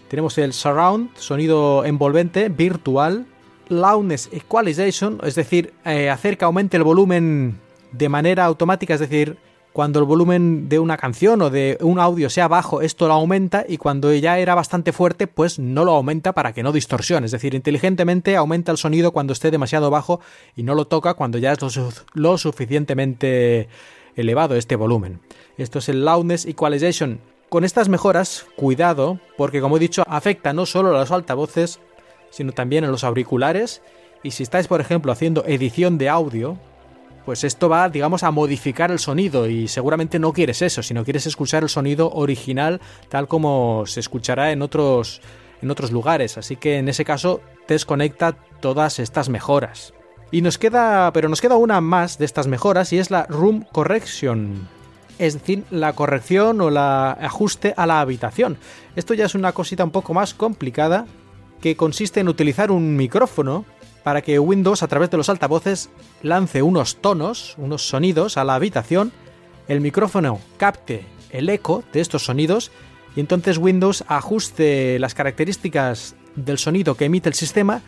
Tenemos 0.07 0.37
el 0.37 0.53
surround, 0.53 1.09
sonido 1.17 1.83
envolvente, 1.83 2.49
virtual. 2.49 3.25
Loudness 3.69 4.29
equalization, 4.31 5.19
es 5.23 5.35
decir, 5.35 5.73
eh, 5.83 6.09
hacer 6.09 6.37
que 6.37 6.45
aumente 6.45 6.77
el 6.77 6.83
volumen 6.83 7.59
de 7.91 8.09
manera 8.09 8.45
automática, 8.45 8.93
es 8.93 8.99
decir, 8.99 9.37
cuando 9.77 9.99
el 9.99 10.05
volumen 10.05 10.69
de 10.69 10.79
una 10.79 10.97
canción 10.97 11.39
o 11.39 11.51
de 11.51 11.77
un 11.81 11.99
audio 11.99 12.31
sea 12.31 12.47
bajo, 12.47 12.81
esto 12.81 13.07
lo 13.07 13.13
aumenta 13.13 13.63
y 13.69 13.77
cuando 13.77 14.11
ya 14.11 14.39
era 14.39 14.55
bastante 14.55 14.91
fuerte, 14.91 15.27
pues 15.27 15.59
no 15.59 15.85
lo 15.85 15.91
aumenta 15.91 16.33
para 16.33 16.51
que 16.51 16.63
no 16.63 16.71
distorsione. 16.71 17.25
Es 17.25 17.31
decir, 17.31 17.53
inteligentemente 17.53 18.35
aumenta 18.35 18.71
el 18.71 18.79
sonido 18.79 19.11
cuando 19.11 19.33
esté 19.33 19.51
demasiado 19.51 19.91
bajo 19.91 20.19
y 20.55 20.63
no 20.63 20.73
lo 20.73 20.87
toca 20.87 21.13
cuando 21.13 21.37
ya 21.37 21.51
es 21.51 21.59
lo, 22.15 22.37
suficientemente 22.39 23.69
elevado 24.15 24.55
este 24.55 24.75
volumen. 24.75 25.19
Esto 25.59 25.77
es 25.77 25.89
el 25.89 26.03
Loudness 26.03 26.47
Equalization. 26.47 27.19
Con 27.49 27.63
estas 27.63 27.87
mejoras, 27.87 28.47
cuidado, 28.55 29.19
porque 29.37 29.61
como 29.61 29.77
he 29.77 29.79
dicho, 29.79 30.03
afecta 30.07 30.53
no 30.53 30.65
solo 30.65 30.89
a 30.89 31.01
los 31.01 31.11
altavoces, 31.11 31.79
sino 32.31 32.51
también 32.51 32.83
a 32.83 32.87
los 32.87 33.03
auriculares. 33.03 33.83
Y 34.23 34.31
si 34.31 34.41
estáis, 34.41 34.67
por 34.67 34.81
ejemplo, 34.81 35.11
haciendo 35.11 35.45
edición 35.45 35.99
de 35.99 36.09
audio, 36.09 36.57
pues 37.27 37.43
esto 37.43 37.67
va, 37.67 37.89
digamos, 37.89 38.23
a 38.23 38.31
modificar 38.31 38.89
el 38.89 38.99
sonido 38.99 39.49
y 39.49 39.67
seguramente 39.67 40.17
no 40.17 40.31
quieres 40.31 40.61
eso, 40.61 40.81
sino 40.81 41.03
quieres 41.03 41.27
escuchar 41.27 41.61
el 41.61 41.67
sonido 41.67 42.09
original 42.13 42.79
tal 43.09 43.27
como 43.27 43.83
se 43.85 43.99
escuchará 43.99 44.53
en 44.53 44.61
otros, 44.61 45.19
en 45.61 45.69
otros 45.69 45.91
lugares. 45.91 46.37
Así 46.37 46.55
que 46.55 46.77
en 46.77 46.87
ese 46.87 47.03
caso 47.03 47.41
desconecta 47.67 48.37
todas 48.61 48.99
estas 48.99 49.27
mejoras. 49.27 49.93
Y 50.31 50.41
nos 50.41 50.57
queda, 50.57 51.11
pero 51.11 51.27
nos 51.27 51.41
queda 51.41 51.57
una 51.57 51.81
más 51.81 52.17
de 52.17 52.23
estas 52.23 52.47
mejoras 52.47 52.93
y 52.93 52.97
es 52.97 53.11
la 53.11 53.25
Room 53.25 53.65
Correction. 53.73 54.65
Es 55.19 55.33
decir, 55.33 55.65
la 55.69 55.91
corrección 55.91 56.61
o 56.61 56.69
la 56.69 57.11
ajuste 57.11 57.73
a 57.75 57.85
la 57.85 57.99
habitación. 57.99 58.57
Esto 58.95 59.13
ya 59.13 59.25
es 59.25 59.35
una 59.35 59.51
cosita 59.51 59.83
un 59.83 59.91
poco 59.91 60.13
más 60.13 60.33
complicada 60.33 61.05
que 61.59 61.75
consiste 61.75 62.21
en 62.21 62.29
utilizar 62.29 62.71
un 62.71 62.95
micrófono 62.95 63.65
para 64.07 64.21
que 64.21 64.39
Windows 64.39 64.83
a 64.83 64.87
través 64.87 65.09
de 65.09 65.17
los 65.17 65.27
altavoces 65.27 65.89
lance 66.21 66.61
unos 66.61 66.95
tonos, 67.01 67.55
unos 67.57 67.89
sonidos 67.89 68.37
a 68.37 68.45
la 68.45 68.55
habitación, 68.55 69.11
el 69.67 69.81
micrófono 69.81 70.39
capte 70.55 71.03
el 71.29 71.49
eco 71.49 71.83
de 71.91 71.99
estos 71.99 72.23
sonidos 72.23 72.71
y 73.17 73.19
entonces 73.19 73.57
Windows 73.57 74.05
ajuste 74.07 74.97
las 74.99 75.13
características 75.13 76.15
del 76.37 76.57
sonido 76.57 76.95
que 76.95 77.03
emite 77.03 77.27
el 77.27 77.35
sistema 77.35 77.81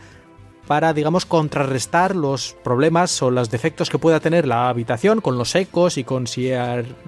para, 0.67 0.91
digamos, 0.91 1.26
contrarrestar 1.26 2.17
los 2.17 2.53
problemas 2.65 3.22
o 3.22 3.32
los 3.32 3.49
defectos 3.49 3.89
que 3.89 3.97
pueda 3.97 4.20
tener 4.20 4.45
la 4.45 4.67
habitación 4.67 5.22
con 5.22 5.38
los 5.38 5.55
ecos 5.55 5.97
y 5.97 6.03
con 6.03 6.28
si 6.28 6.51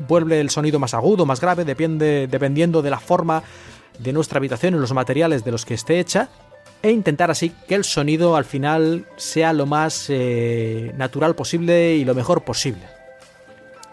vuelve 0.07 0.39
el 0.39 0.49
sonido 0.51 0.79
más 0.79 0.93
agudo, 0.93 1.25
más 1.25 1.41
grave, 1.41 1.65
dependiendo 1.65 2.81
de 2.81 2.89
la 2.89 3.01
forma 3.01 3.43
de 3.99 4.13
nuestra 4.13 4.37
habitación 4.37 4.73
y 4.73 4.77
los 4.77 4.93
materiales 4.93 5.43
de 5.43 5.51
los 5.51 5.65
que 5.65 5.73
esté 5.73 5.99
hecha 5.99 6.29
e 6.81 6.91
intentar 6.91 7.29
así 7.31 7.53
que 7.67 7.75
el 7.75 7.83
sonido 7.83 8.35
al 8.35 8.45
final 8.45 9.05
sea 9.15 9.53
lo 9.53 9.65
más 9.65 10.07
eh, 10.09 10.91
natural 10.97 11.35
posible 11.35 11.95
y 11.95 12.05
lo 12.05 12.15
mejor 12.15 12.43
posible. 12.43 12.81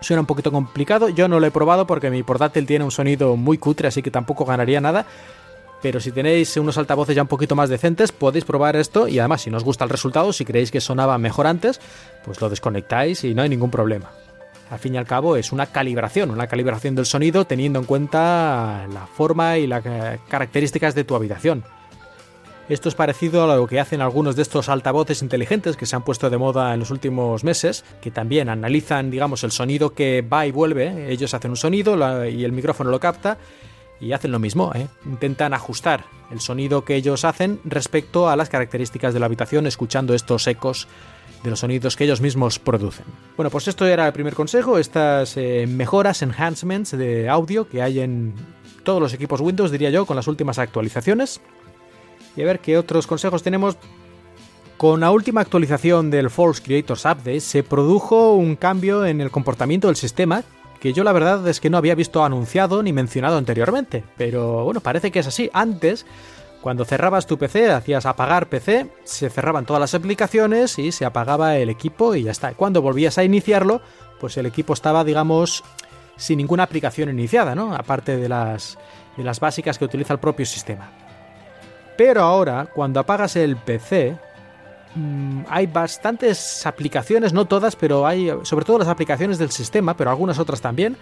Suena 0.01 0.21
un 0.21 0.27
poquito 0.27 0.53
complicado, 0.53 1.09
yo 1.09 1.29
no 1.29 1.41
lo 1.41 1.47
he 1.47 1.51
probado 1.51 1.87
porque 1.87 2.11
mi 2.11 2.23
portátil 2.23 2.67
tiene 2.67 2.85
un 2.85 2.91
sonido 2.91 3.37
muy 3.37 3.59
cutre, 3.59 3.89
así 3.89 4.01
que 4.01 4.11
tampoco 4.11 4.45
ganaría 4.45 4.81
nada. 4.81 5.07
Pero 5.83 6.01
si 6.01 6.11
tenéis 6.11 6.57
unos 6.57 6.77
altavoces 6.79 7.15
ya 7.15 7.23
un 7.23 7.29
poquito 7.29 7.55
más 7.55 7.69
decentes, 7.69 8.11
podéis 8.11 8.45
probar 8.45 8.75
esto 8.77 9.07
y 9.07 9.19
además 9.19 9.43
si 9.43 9.51
no 9.51 9.57
os 9.57 9.65
gusta 9.65 9.85
el 9.85 9.91
resultado, 9.91 10.33
si 10.33 10.45
creéis 10.45 10.71
que 10.71 10.81
sonaba 10.81 11.19
mejor 11.19 11.47
antes, 11.47 11.81
pues 12.25 12.41
lo 12.41 12.49
desconectáis 12.49 13.23
y 13.25 13.35
no 13.35 13.43
hay 13.43 13.49
ningún 13.49 13.71
problema. 13.71 14.11
Al 14.71 14.79
fin 14.79 14.95
y 14.95 14.99
al 14.99 15.07
cabo 15.07 15.37
es 15.37 15.53
una 15.53 15.67
calibración, 15.67 16.31
una 16.31 16.47
calibración 16.47 16.95
del 16.95 17.07
sonido 17.07 17.45
teniendo 17.47 17.79
en 17.79 17.85
cuenta 17.85 18.87
la 18.93 19.07
forma 19.07 19.57
y 19.59 19.67
las 19.67 19.85
características 20.29 20.95
de 20.95 21.05
tu 21.05 21.15
habitación. 21.15 21.65
Esto 22.69 22.91
es 22.91 22.95
parecido 22.95 23.51
a 23.51 23.57
lo 23.57 23.67
que 23.67 23.81
hacen 23.81 24.03
algunos 24.03 24.37
de 24.37 24.43
estos 24.43 24.69
altavoces 24.69 25.23
inteligentes 25.23 25.77
que 25.79 25.87
se 25.87 25.97
han 25.97 26.05
puesto 26.05 26.29
de 26.29 26.37
moda 26.37 26.75
en 26.75 26.81
los 26.81 26.91
últimos 26.91 27.43
meses, 27.43 27.83
que 28.03 28.11
también 28.11 28.51
analizan, 28.51 29.11
digamos, 29.11 29.43
el 29.43 29.53
sonido 29.53 29.95
que 29.95 30.21
va 30.21 30.47
y 30.47 30.51
vuelve. 30.51 31.11
Ellos 31.11 31.33
hacen 31.33 31.51
un 31.51 31.57
sonido 31.57 32.27
y 32.27 32.45
el 32.45 32.53
micrófono 32.53 32.91
lo 32.91 33.01
capta 33.01 33.39
y 34.01 34.13
hacen 34.13 34.33
lo 34.33 34.39
mismo, 34.39 34.71
¿eh? 34.75 34.87
intentan 35.07 35.55
ajustar 35.55 36.05
el 36.31 36.41
sonido 36.41 36.85
que 36.85 36.95
ellos 36.95 37.25
hacen 37.25 37.59
respecto 37.65 38.29
a 38.29 38.37
las 38.37 38.51
características 38.51 39.15
de 39.15 39.21
la 39.21 39.27
habitación 39.27 39.67
escuchando 39.67 40.13
estos 40.15 40.47
ecos 40.47 40.89
de 41.43 41.51
los 41.51 41.61
sonidos 41.61 41.97
que 41.97 42.05
ellos 42.05 42.21
mismos 42.21 42.59
producen. 42.59 43.07
Bueno, 43.37 43.51
pues 43.51 43.67
esto 43.67 43.87
era 43.87 44.07
el 44.07 44.13
primer 44.13 44.35
consejo, 44.35 44.79
estas 44.79 45.39
eh, 45.39 45.67
mejoras, 45.67 46.21
enhancements 46.21 46.97
de 46.97 47.31
audio 47.31 47.67
que 47.67 47.81
hay 47.81 48.01
en 48.01 48.35
todos 48.83 49.01
los 49.01 49.15
equipos 49.15 49.41
Windows, 49.41 49.71
diría 49.71 49.91
yo, 49.91 50.05
con 50.05 50.17
las 50.17 50.27
últimas 50.27 50.59
actualizaciones. 50.59 51.41
Y 52.39 52.43
a 52.43 52.47
ver 52.47 52.61
qué 52.61 52.79
otros 52.79 53.09
consejos 53.09 53.43
tenemos. 53.43 53.77
Con 54.77 55.01
la 55.01 55.11
última 55.11 55.41
actualización 55.41 56.09
del 56.09 56.31
False 56.31 56.63
Creators 56.63 57.05
Update 57.05 57.41
se 57.41 57.65
produjo 57.65 58.35
un 58.35 58.55
cambio 58.55 59.05
en 59.05 59.21
el 59.21 59.33
comportamiento 59.33 59.89
del 59.89 59.97
sistema 59.97 60.45
que 60.79 60.93
yo 60.93 61.03
la 61.03 61.11
verdad 61.11 61.49
es 61.49 61.59
que 61.59 61.69
no 61.69 61.79
había 61.79 61.97
visto 61.97 62.25
anunciado 62.25 62.85
ni 62.85 62.93
mencionado 62.93 63.37
anteriormente, 63.39 64.05
pero 64.17 64.63
bueno, 64.63 64.81
parece 64.81 65.11
que 65.11 65.19
es 65.19 65.27
así. 65.27 65.51
Antes, 65.53 66.07
cuando 66.63 66.85
cerrabas 66.85 67.27
tu 67.27 67.39
PC, 67.39 67.73
hacías 67.73 68.07
apagar 68.07 68.49
PC, 68.49 68.87
se 69.03 69.31
cerraban 69.31 69.67
todas 69.67 69.81
las 69.81 69.95
aplicaciones 69.95 70.79
y 70.79 70.93
se 70.93 71.05
apagaba 71.05 71.57
el 71.57 71.71
equipo 71.71 72.15
y 72.15 72.23
ya 72.23 72.31
está. 72.31 72.55
Cuando 72.55 72.81
volvías 72.81 73.19
a 73.19 73.25
iniciarlo, 73.25 73.83
pues 74.21 74.37
el 74.37 74.47
equipo 74.47 74.75
estaba, 74.75 75.03
digamos, 75.03 75.65
sin 76.17 76.39
ninguna 76.39 76.63
aplicación 76.63 77.09
iniciada, 77.09 77.57
¿no? 77.57 77.75
Aparte 77.75 78.17
de 78.17 78.29
las, 78.29 78.79
de 79.17 79.25
las 79.25 79.41
básicas 79.41 79.77
que 79.77 79.85
utiliza 79.85 80.13
el 80.13 80.21
propio 80.21 80.47
sistema. 80.47 81.08
Pero 81.99 82.23
ahora, 82.23 82.67
cuando 82.73 83.01
apagas 83.01 83.37
el 83.37 83.57
PC, 83.57 84.17
Mm, 84.95 85.43
hay 85.49 85.67
bastantes 85.67 86.67
aplicaciones, 86.67 87.33
no 87.33 87.45
todas, 87.45 87.77
pero 87.77 88.07
hay 88.07 88.33
sobre 88.43 88.65
todo 88.65 88.79
las 88.79 88.89
aplicaciones 88.89 89.39
del 89.39 89.51
sistema, 89.51 89.97
pero 89.97 90.11
algunas 90.11 90.39
otras 90.39 90.61
también. 90.61 90.97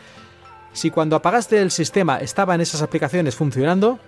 Si 0.72 0.90
cuando 0.90 1.16
apagaste 1.16 1.60
el 1.60 1.70
sistema 1.70 2.18
estaban 2.18 2.60
esas 2.60 2.82
aplicaciones 2.82 3.34
funcionando, 3.34 3.98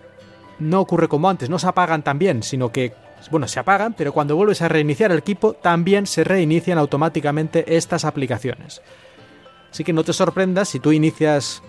no 0.59 0.81
ocurre 0.81 1.09
como 1.09 1.31
antes, 1.31 1.49
no 1.49 1.59
se 1.59 1.69
apagan 1.69 2.03
también, 2.03 2.43
sino 2.43 2.71
que, 2.73 2.93
bueno, 3.31 3.49
se 3.49 3.61
apagan, 3.61 3.95
pero 3.95 4.13
cuando 4.13 4.37
vuelves 4.37 4.61
a 4.61 4.69
reiniciar 4.69 5.13
el 5.13 5.19
equipo 5.19 5.55
también 5.55 6.07
se 6.07 6.25
reinician 6.25 6.77
automáticamente 6.77 7.77
estas 7.77 8.05
aplicaciones. 8.05 8.83
Así 9.71 9.85
que 9.85 9.93
no 9.93 10.05
te 10.05 10.13
sorprendas 10.13 10.69
si 10.69 10.81
tú 10.81 10.93
inicias 10.93 11.63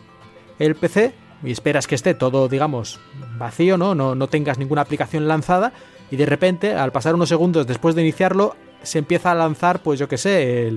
el 0.57 0.75
PC 0.75 1.13
y 1.43 1.51
esperas 1.51 1.87
que 1.87 1.95
esté 1.95 2.13
todo, 2.13 2.47
digamos, 2.47 2.99
vacío, 3.37 3.77
¿no? 3.77 3.95
No, 3.95 4.15
no 4.15 4.27
tengas 4.27 4.57
ninguna 4.57 4.81
aplicación 4.81 5.27
lanzada 5.27 5.73
y 6.11 6.15
de 6.15 6.25
repente, 6.25 6.73
al 6.73 6.91
pasar 6.91 7.15
unos 7.15 7.29
segundos 7.29 7.67
después 7.67 7.95
de 7.95 8.01
iniciarlo, 8.01 8.55
se 8.83 8.99
empieza 8.99 9.31
a 9.31 9.35
lanzar, 9.35 9.81
pues 9.81 9.99
yo 9.99 10.07
que 10.07 10.17
sé, 10.17 10.67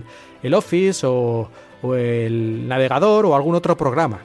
el, 0.43 0.55
Office 0.55 1.07
o, 1.07 1.49
o 1.83 1.95
el 1.95 2.69
navegador 2.69 3.27
o 3.27 3.35
algún 3.35 3.55
otro 3.55 3.77
programa. 3.77 4.21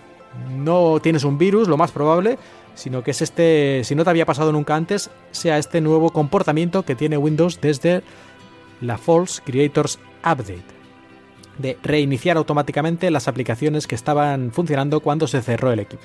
No 0.55 0.99
tienes 1.01 1.23
un 1.23 1.38
virus, 1.38 1.67
lo 1.67 1.77
más 1.77 1.91
probable, 1.91 2.38
sino 2.75 3.03
que 3.03 3.11
es 3.11 3.21
este, 3.21 3.81
si 3.83 3.95
no 3.95 4.03
te 4.03 4.09
había 4.09 4.25
pasado 4.25 4.51
nunca 4.51 4.75
antes, 4.75 5.09
sea 5.31 5.57
este 5.57 5.81
nuevo 5.81 6.11
comportamiento 6.11 6.83
que 6.83 6.95
tiene 6.95 7.17
Windows 7.17 7.59
desde 7.61 8.03
la 8.81 8.97
False 8.97 9.41
Creators 9.43 9.99
Update 10.23 10.76
de 11.57 11.77
reiniciar 11.83 12.37
automáticamente 12.37 13.11
las 13.11 13.27
aplicaciones 13.27 13.87
que 13.87 13.95
estaban 13.95 14.51
funcionando 14.51 14.99
cuando 14.99 15.27
se 15.27 15.41
cerró 15.41 15.71
el 15.71 15.79
equipo. 15.79 16.03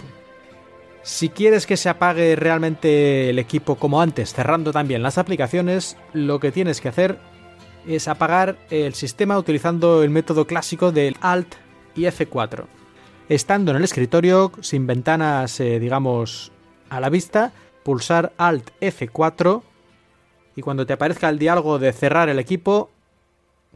Si 1.02 1.28
quieres 1.28 1.66
que 1.66 1.76
se 1.76 1.88
apague 1.88 2.36
realmente 2.36 3.30
el 3.30 3.38
equipo 3.38 3.74
como 3.74 4.00
antes, 4.00 4.32
cerrando 4.32 4.72
también 4.72 5.02
las 5.02 5.18
aplicaciones, 5.18 5.96
lo 6.12 6.38
que 6.38 6.52
tienes 6.52 6.80
que 6.80 6.88
hacer 6.88 7.18
es 7.86 8.06
apagar 8.06 8.56
el 8.70 8.94
sistema 8.94 9.36
utilizando 9.36 10.04
el 10.04 10.10
método 10.10 10.46
clásico 10.46 10.92
del 10.92 11.16
Alt 11.20 11.56
y 11.96 12.02
F4. 12.02 12.66
Estando 13.28 13.72
en 13.72 13.78
el 13.78 13.84
escritorio, 13.84 14.52
sin 14.60 14.86
ventanas, 14.86 15.58
eh, 15.58 15.80
digamos, 15.80 16.52
a 16.88 17.00
la 17.00 17.08
vista, 17.08 17.52
pulsar 17.82 18.32
Alt 18.36 18.70
F4 18.80 19.62
y 20.54 20.62
cuando 20.62 20.86
te 20.86 20.92
aparezca 20.92 21.28
el 21.28 21.38
diálogo 21.38 21.78
de 21.78 21.92
cerrar 21.92 22.28
el 22.28 22.38
equipo, 22.38 22.90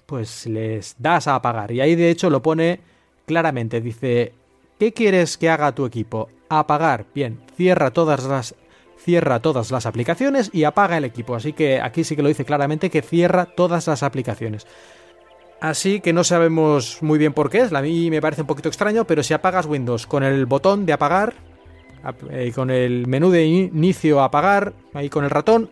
pues 0.07 0.47
les 0.47 0.97
das 0.99 1.27
a 1.29 1.35
apagar. 1.35 1.73
Y 1.73 1.81
ahí 1.81 1.95
de 1.95 2.11
hecho 2.11 2.31
lo 2.31 2.43
pone 2.43 2.81
claramente, 3.27 3.81
dice, 3.81 4.33
¿qué 4.79 4.93
quieres 4.93 5.37
que 5.37 5.51
haga 5.51 5.75
tu 5.75 5.85
equipo? 5.85 6.29
apagar. 6.49 7.07
Bien, 7.15 7.39
cierra 7.57 7.91
todas 7.91 8.25
las 8.25 8.55
cierra 8.99 9.41
todas 9.41 9.71
las 9.71 9.87
aplicaciones 9.87 10.51
y 10.53 10.65
apaga 10.65 10.97
el 10.97 11.05
equipo. 11.05 11.37
Así 11.37 11.53
que 11.53 11.81
aquí 11.81 12.03
sí 12.03 12.17
que 12.17 12.23
lo 12.23 12.29
dice 12.29 12.45
claramente 12.45 12.91
que 12.91 13.03
cierra 13.03 13.45
todas 13.47 13.87
las 13.87 14.03
aplicaciones. 14.03 14.67
Así 15.61 16.01
que 16.01 16.13
no 16.13 16.25
sabemos 16.25 17.03
muy 17.03 17.19
bien 17.19 17.33
por 17.33 17.49
qué 17.49 17.61
es, 17.61 17.73
a 17.73 17.83
mí 17.83 18.11
me 18.11 18.21
parece 18.21 18.43
un 18.43 18.47
poquito 18.47 18.69
extraño, 18.69 19.07
pero 19.07 19.23
si 19.23 19.33
apagas 19.33 19.67
Windows 19.67 20.07
con 20.07 20.23
el 20.23 20.45
botón 20.45 20.85
de 20.87 20.93
apagar, 20.93 21.35
eh, 22.31 22.53
con 22.55 22.71
el 22.71 23.07
menú 23.07 23.31
de 23.31 23.47
inicio 23.47 24.23
apagar, 24.23 24.75
ahí 24.93 25.09
con 25.09 25.25
el 25.25 25.31
ratón, 25.31 25.71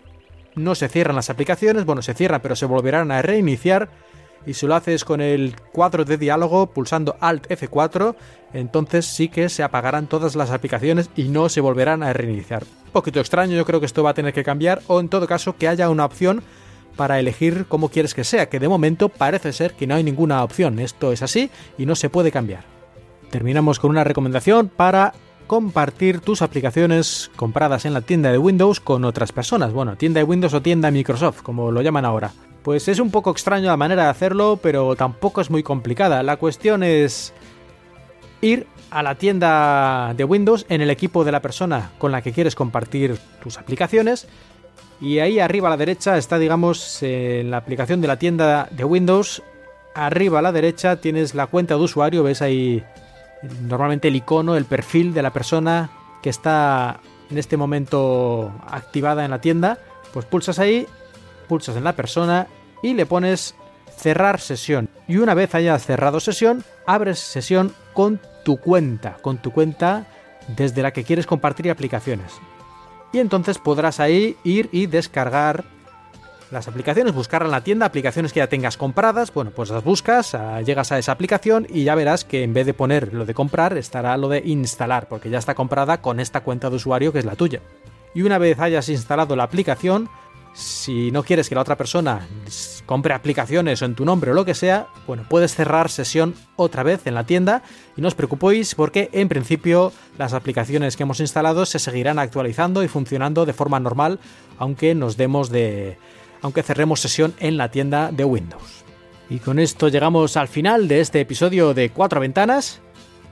no 0.55 0.75
se 0.75 0.89
cierran 0.89 1.17
las 1.17 1.29
aplicaciones, 1.29 1.85
bueno, 1.85 2.01
se 2.01 2.15
cierran 2.15 2.41
pero 2.41 2.57
se 2.57 2.67
volverán 2.67 3.11
a 3.11 3.21
reiniciar 3.21 3.91
y 4.47 4.55
si 4.55 4.67
lo 4.67 4.75
haces 4.75 5.05
con 5.05 5.21
el 5.21 5.57
cuadro 5.73 6.05
de 6.05 6.19
diálogo 6.19 6.67
pulsando 6.67 7.17
Alt 7.21 7.49
F4, 7.49 8.15
entonces 8.53 9.07
sí 9.07 9.29
que 9.29 9.49
se 9.49 9.63
apagarán 9.63 10.07
todas 10.07 10.37
las 10.37 10.51
aplicaciones 10.51 11.11
y 11.17 11.25
no 11.25 11.49
se 11.49 11.61
volverán 11.61 12.03
a 12.03 12.13
reiniciar. 12.13 12.65
Un 12.87 12.93
poquito 12.93 13.21
extraño, 13.21 13.57
yo 13.57 13.65
creo 13.65 13.81
que 13.81 13.87
esto 13.87 14.03
va 14.03 14.11
a 14.11 14.15
tener 14.15 14.33
que 14.33 14.45
cambiar 14.45 14.83
o 14.87 15.01
en 15.01 15.09
todo 15.09 15.27
caso 15.27 15.57
que 15.57 15.69
haya 15.69 15.91
una 15.91 16.05
opción 16.05 16.43
para 16.97 17.19
elegir 17.19 17.67
cómo 17.69 17.89
quieres 17.89 18.15
que 18.15 18.25
sea, 18.25 18.49
que 18.49 18.61
de 18.61 18.69
momento 18.69 19.09
parece 19.09 19.53
ser 19.53 19.75
que 19.75 19.87
no 19.87 19.95
hay 19.95 20.05
ninguna 20.05 20.45
opción. 20.45 20.79
Esto 20.79 21.13
es 21.13 21.23
así 21.23 21.51
y 21.77 21.87
no 21.87 21.97
se 21.97 22.11
puede 22.11 22.31
cambiar. 22.31 22.65
Terminamos 23.31 23.81
con 23.81 23.91
una 23.91 24.05
recomendación 24.05 24.69
para 24.69 25.13
compartir 25.47 26.21
tus 26.21 26.41
aplicaciones 26.41 27.31
compradas 27.37 27.85
en 27.85 27.93
la 27.93 28.01
tienda 28.01 28.31
de 28.31 28.39
Windows 28.39 28.81
con 28.81 29.05
otras 29.05 29.33
personas. 29.33 29.73
Bueno, 29.73 29.97
tienda 29.97 30.21
de 30.21 30.25
Windows 30.25 30.55
o 30.55 30.63
tienda 30.63 30.91
Microsoft, 30.91 31.43
como 31.43 31.71
lo 31.71 31.83
llaman 31.83 32.05
ahora. 32.05 32.33
Pues 32.65 32.89
es 32.89 32.99
un 32.99 33.11
poco 33.11 33.31
extraño 33.31 33.67
la 33.67 33.77
manera 33.77 34.05
de 34.05 34.09
hacerlo, 34.09 34.59
pero 34.61 34.97
tampoco 34.97 35.43
es 35.43 35.51
muy 35.51 35.63
complicada. 35.63 36.23
La 36.23 36.39
cuestión 36.39 36.83
es 36.83 37.35
ir 38.41 38.67
a 38.91 39.03
la 39.03 39.17
tienda 39.17 40.15
de 40.17 40.25
Windows 40.25 40.65
en 40.71 40.81
el 40.81 40.89
equipo 40.89 41.25
de 41.25 41.33
la 41.33 41.43
persona 41.43 41.91
con 41.99 42.11
la 42.11 42.23
que 42.23 42.33
quieres 42.33 42.55
compartir 42.55 43.19
tus 43.43 43.59
aplicaciones. 43.59 44.27
Y 44.99 45.19
ahí 45.19 45.41
arriba 45.41 45.69
a 45.69 45.73
la 45.73 45.77
derecha 45.77 46.17
está, 46.17 46.39
digamos, 46.39 47.03
en 47.03 47.51
la 47.51 47.59
aplicación 47.59 48.01
de 48.01 48.09
la 48.09 48.19
tienda 48.19 48.67
de 48.71 48.85
Windows. 48.85 49.43
Arriba 49.95 50.39
a 50.39 50.43
la 50.43 50.51
derecha 50.51 50.97
tienes 50.97 51.35
la 51.35 51.49
cuenta 51.49 51.75
de 51.75 51.81
usuario, 51.81 52.23
ves 52.23 52.41
ahí 52.41 52.83
normalmente 53.61 54.09
el 54.09 54.17
icono, 54.17 54.57
el 54.57 54.65
perfil 54.65 55.13
de 55.13 55.21
la 55.21 55.35
persona 55.35 55.91
que 56.23 56.31
está 56.31 57.01
en 57.31 57.37
este 57.37 57.59
momento 57.59 58.55
activada 58.67 59.23
en 59.27 59.33
la 59.33 59.43
tienda. 59.43 59.77
Pues 60.15 60.25
pulsas 60.25 60.59
ahí 60.59 60.87
pulsas 61.45 61.77
en 61.77 61.85
la 61.85 61.97
persona 61.97 62.49
y 62.83 62.95
le 62.95 63.07
pones 63.07 63.55
cerrar 63.97 64.41
sesión. 64.41 64.89
Y 65.07 65.19
una 65.19 65.35
vez 65.35 65.55
hayas 65.55 65.85
cerrado 65.85 66.21
sesión, 66.21 66.65
abres 66.87 67.19
sesión 67.19 67.73
con 67.93 68.21
tu 68.45 68.59
cuenta, 68.59 69.17
con 69.23 69.39
tu 69.39 69.53
cuenta 69.53 70.07
desde 70.49 70.83
la 70.83 70.93
que 70.93 71.05
quieres 71.05 71.27
compartir 71.27 71.71
aplicaciones. 71.71 72.33
Y 73.13 73.19
entonces 73.19 73.59
podrás 73.59 74.01
ahí 74.01 74.37
ir 74.45 74.69
y 74.73 74.87
descargar 74.87 75.65
las 76.51 76.69
aplicaciones, 76.69 77.15
buscar 77.15 77.43
en 77.43 77.51
la 77.51 77.63
tienda 77.63 77.87
aplicaciones 77.87 78.33
que 78.33 78.39
ya 78.39 78.49
tengas 78.49 78.77
compradas, 78.77 79.33
bueno, 79.33 79.51
pues 79.51 79.71
las 79.71 79.83
buscas, 79.83 80.35
ah, 80.35 80.61
llegas 80.63 80.93
a 80.93 80.99
esa 80.99 81.13
aplicación 81.13 81.67
y 81.69 81.85
ya 81.85 81.95
verás 81.95 82.25
que 82.25 82.43
en 82.43 82.53
vez 82.55 82.67
de 82.67 82.75
poner 82.75 83.13
lo 83.13 83.25
de 83.25 83.35
comprar 83.35 83.77
estará 83.77 84.17
lo 84.17 84.29
de 84.29 84.43
instalar, 84.45 85.09
porque 85.09 85.31
ya 85.31 85.39
está 85.39 85.55
comprada 85.55 86.01
con 86.01 86.21
esta 86.21 86.43
cuenta 86.43 86.71
de 86.71 86.77
usuario 86.77 87.13
que 87.13 87.19
es 87.19 87.25
la 87.25 87.37
tuya. 87.37 87.61
Y 88.15 88.23
una 88.23 88.39
vez 88.39 88.61
hayas 88.61 88.89
instalado 88.89 89.35
la 89.37 89.45
aplicación, 89.45 90.09
si 90.55 91.11
no 91.11 91.25
quieres 91.25 91.49
que 91.49 91.57
la 91.57 91.61
otra 91.61 91.77
persona 91.77 92.27
compre 92.87 93.13
aplicaciones 93.13 93.83
o 93.83 93.85
en 93.85 93.97
tu 93.97 94.05
nombre 94.05 94.31
o 94.31 94.35
lo 94.35 94.45
que 94.45 94.55
sea, 94.55 94.87
bueno, 95.07 95.25
puedes 95.29 95.55
cerrar 95.55 95.91
sesión 95.91 96.35
otra 96.55 96.85
vez 96.85 97.07
en 97.07 97.15
la 97.15 97.27
tienda 97.27 97.63
y 97.97 98.01
no 98.01 98.09
os 98.09 98.15
preocupéis 98.15 98.77
porque 98.77 99.11
en 99.13 99.29
principio 99.29 99.93
las 100.17 100.33
aplicaciones 100.33 100.97
que 100.97 101.03
hemos 101.03 101.19
instalado 101.19 101.67
se 101.67 101.81
seguirán 101.81 102.21
actualizando 102.21 102.85
y 102.85 102.89
funcionando 102.89 103.47
de 103.47 103.53
forma 103.53 103.81
normal 103.81 104.21
aunque 104.59 104.95
nos 104.95 105.17
demos 105.17 105.51
de 105.51 105.99
aunque 106.41 106.63
cerremos 106.63 107.01
sesión 107.01 107.35
en 107.41 107.57
la 107.57 107.71
tienda 107.71 108.13
de 108.13 108.25
Windows. 108.25 108.85
Y 109.31 109.39
con 109.39 109.59
esto 109.59 109.89
llegamos 109.89 110.37
al 110.37 110.47
final 110.49 110.87
de 110.87 111.01
este 111.01 111.21
episodio 111.21 111.73
de 111.75 111.91
Cuatro 111.91 112.21
Ventanas. 112.21 112.83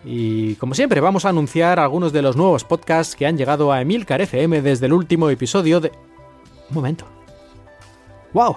Y 0.04 0.54
como 0.54 0.74
siempre, 0.74 1.00
vamos 1.00 1.26
a 1.26 1.28
anunciar 1.28 1.78
algunos 1.78 2.12
de 2.12 2.22
los 2.22 2.36
nuevos 2.36 2.64
podcasts 2.64 3.14
que 3.14 3.26
han 3.26 3.36
llegado 3.36 3.70
a 3.70 3.82
Emilcar 3.82 4.22
FM 4.22 4.62
desde 4.62 4.86
el 4.86 4.94
último 4.94 5.28
episodio 5.28 5.80
de. 5.80 5.92
Un 6.72 6.76
momento. 6.76 7.04
¡Wow! 8.32 8.56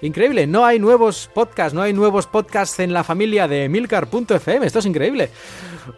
Increíble, 0.00 0.46
no 0.46 0.64
hay 0.64 0.78
nuevos 0.78 1.28
podcasts, 1.34 1.74
no 1.74 1.82
hay 1.82 1.92
nuevos 1.92 2.28
podcasts 2.28 2.78
en 2.78 2.92
la 2.92 3.02
familia 3.02 3.48
de 3.48 3.68
Milcar.fm, 3.68 4.64
esto 4.64 4.78
es 4.78 4.86
increíble. 4.86 5.28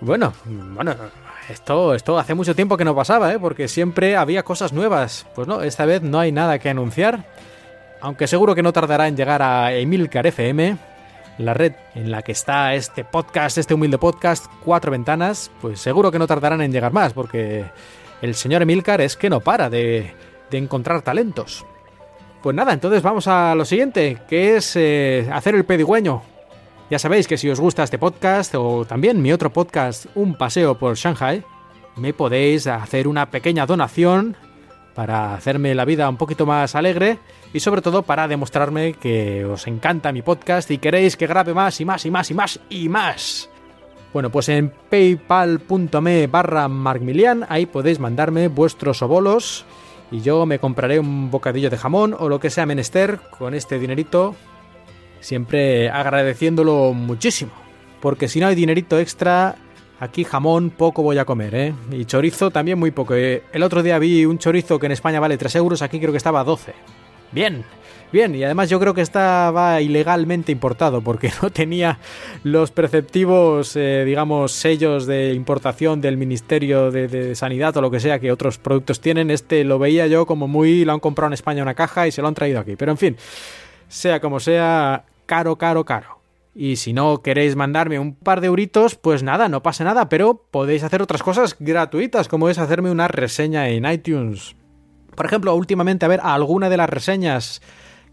Bueno, 0.00 0.32
bueno, 0.46 0.94
esto, 1.50 1.94
esto 1.94 2.18
hace 2.18 2.32
mucho 2.32 2.54
tiempo 2.54 2.78
que 2.78 2.84
no 2.86 2.96
pasaba, 2.96 3.30
¿eh? 3.30 3.38
porque 3.38 3.68
siempre 3.68 4.16
había 4.16 4.42
cosas 4.42 4.72
nuevas. 4.72 5.26
Pues 5.34 5.46
no, 5.46 5.60
esta 5.60 5.84
vez 5.84 6.00
no 6.00 6.18
hay 6.18 6.32
nada 6.32 6.58
que 6.58 6.70
anunciar, 6.70 7.26
aunque 8.00 8.26
seguro 8.26 8.54
que 8.54 8.62
no 8.62 8.72
tardará 8.72 9.06
en 9.06 9.18
llegar 9.18 9.42
a 9.42 9.74
Emilcar 9.74 10.26
FM, 10.26 10.78
la 11.36 11.52
red 11.52 11.74
en 11.94 12.10
la 12.10 12.22
que 12.22 12.32
está 12.32 12.72
este 12.72 13.04
podcast, 13.04 13.58
este 13.58 13.74
humilde 13.74 13.98
podcast, 13.98 14.46
cuatro 14.64 14.90
ventanas, 14.90 15.50
pues 15.60 15.78
seguro 15.78 16.10
que 16.10 16.18
no 16.18 16.26
tardarán 16.26 16.62
en 16.62 16.72
llegar 16.72 16.94
más, 16.94 17.12
porque 17.12 17.66
el 18.22 18.34
señor 18.34 18.62
Emilcar 18.62 19.02
es 19.02 19.14
que 19.14 19.28
no 19.28 19.40
para 19.40 19.68
de, 19.68 20.14
de 20.50 20.58
encontrar 20.58 21.02
talentos. 21.02 21.64
Pues 22.42 22.56
nada, 22.56 22.72
entonces 22.72 23.02
vamos 23.02 23.28
a 23.28 23.54
lo 23.54 23.64
siguiente, 23.64 24.18
que 24.28 24.56
es 24.56 24.74
eh, 24.76 25.28
hacer 25.32 25.54
el 25.54 25.64
pedigüeño. 25.64 26.22
Ya 26.90 26.98
sabéis 26.98 27.28
que 27.28 27.36
si 27.36 27.48
os 27.50 27.60
gusta 27.60 27.84
este 27.84 27.98
podcast 27.98 28.54
o 28.56 28.84
también 28.84 29.20
mi 29.20 29.32
otro 29.32 29.52
podcast, 29.52 30.06
Un 30.14 30.36
paseo 30.36 30.78
por 30.78 30.96
Shanghai, 30.96 31.44
me 31.96 32.14
podéis 32.14 32.66
hacer 32.66 33.06
una 33.06 33.30
pequeña 33.30 33.66
donación 33.66 34.36
para 34.94 35.34
hacerme 35.34 35.74
la 35.74 35.84
vida 35.84 36.08
un 36.08 36.16
poquito 36.16 36.46
más 36.46 36.74
alegre 36.74 37.18
y 37.52 37.60
sobre 37.60 37.82
todo 37.82 38.02
para 38.02 38.26
demostrarme 38.26 38.94
que 38.94 39.44
os 39.44 39.66
encanta 39.66 40.12
mi 40.12 40.22
podcast 40.22 40.70
y 40.70 40.78
queréis 40.78 41.16
que 41.16 41.26
grabe 41.26 41.54
más 41.54 41.80
y 41.80 41.84
más 41.84 42.04
y 42.06 42.10
más 42.10 42.30
y 42.30 42.34
más 42.34 42.60
y 42.68 42.88
más. 42.88 43.50
Bueno, 44.12 44.30
pues 44.30 44.48
en 44.48 44.72
paypal.me 44.90 46.26
barra 46.26 46.68
ahí 47.48 47.66
podéis 47.66 48.00
mandarme 48.00 48.48
vuestros 48.48 49.02
obolos 49.02 49.64
y 50.10 50.20
yo 50.20 50.46
me 50.46 50.58
compraré 50.58 50.98
un 50.98 51.30
bocadillo 51.30 51.70
de 51.70 51.76
jamón 51.76 52.16
o 52.18 52.28
lo 52.28 52.40
que 52.40 52.50
sea 52.50 52.66
menester 52.66 53.20
con 53.38 53.54
este 53.54 53.78
dinerito, 53.78 54.34
siempre 55.20 55.88
agradeciéndolo 55.90 56.92
muchísimo. 56.92 57.52
Porque 58.00 58.28
si 58.28 58.40
no 58.40 58.46
hay 58.46 58.54
dinerito 58.54 58.98
extra, 58.98 59.56
aquí 60.00 60.24
jamón 60.24 60.70
poco 60.70 61.02
voy 61.02 61.18
a 61.18 61.24
comer, 61.24 61.54
¿eh? 61.54 61.74
Y 61.92 62.06
chorizo 62.06 62.50
también 62.50 62.78
muy 62.78 62.90
poco. 62.90 63.14
¿eh? 63.14 63.42
El 63.52 63.62
otro 63.62 63.82
día 63.82 63.98
vi 63.98 64.24
un 64.24 64.38
chorizo 64.38 64.78
que 64.78 64.86
en 64.86 64.92
España 64.92 65.20
vale 65.20 65.36
3 65.36 65.56
euros, 65.56 65.82
aquí 65.82 66.00
creo 66.00 66.10
que 66.10 66.16
estaba 66.16 66.40
a 66.40 66.44
12. 66.44 66.74
Bien, 67.32 67.64
Bien, 68.12 68.34
y 68.34 68.42
además 68.42 68.68
yo 68.68 68.80
creo 68.80 68.92
que 68.92 69.02
estaba 69.02 69.80
ilegalmente 69.80 70.50
importado 70.50 71.00
porque 71.00 71.30
no 71.42 71.50
tenía 71.50 71.98
los 72.42 72.72
preceptivos, 72.72 73.76
eh, 73.76 74.02
digamos, 74.04 74.50
sellos 74.52 75.06
de 75.06 75.32
importación 75.32 76.00
del 76.00 76.16
Ministerio 76.16 76.90
de, 76.90 77.34
Sanidad 77.36 77.76
o 77.76 77.80
lo 77.80 77.90
que 77.90 78.00
sea 78.00 78.18
que 78.18 78.32
otros 78.32 78.58
productos 78.58 79.00
tienen. 79.00 79.30
Este 79.30 79.62
lo 79.64 79.78
veía 79.78 80.08
yo 80.08 80.26
como 80.26 80.48
muy... 80.48 80.84
lo 80.84 80.92
han 80.92 81.00
comprado 81.00 81.28
en 81.28 81.34
España 81.34 81.62
una 81.62 81.74
caja 81.74 82.08
y 82.08 82.12
se 82.12 82.20
lo 82.20 82.28
han 82.28 82.34
traído 82.34 82.58
aquí. 82.58 82.74
Pero 82.76 82.90
en 82.90 82.98
fin, 82.98 83.16
sea 83.88 84.20
como 84.20 84.40
sea, 84.40 85.04
caro, 85.26 85.56
caro, 85.56 85.84
caro. 85.84 86.18
Y 86.52 86.76
si 86.76 86.92
no 86.92 87.22
queréis 87.22 87.54
mandarme 87.54 88.00
un 88.00 88.14
par 88.14 88.40
de 88.40 88.48
euritos, 88.48 88.96
pues 88.96 89.22
nada, 89.22 89.48
no 89.48 89.62
pasa 89.62 89.84
nada, 89.84 90.08
pero 90.08 90.46
podéis 90.50 90.82
hacer 90.82 91.00
otras 91.00 91.22
cosas 91.22 91.54
gratuitas, 91.60 92.26
como 92.26 92.48
es 92.48 92.58
hacerme 92.58 92.90
una 92.90 93.06
reseña 93.06 93.68
en 93.68 93.84
iTunes. 93.84 94.56
Por 95.14 95.26
ejemplo, 95.26 95.54
últimamente, 95.54 96.04
a 96.04 96.08
ver, 96.08 96.20
alguna 96.22 96.68
de 96.68 96.76
las 96.76 96.90
reseñas 96.90 97.62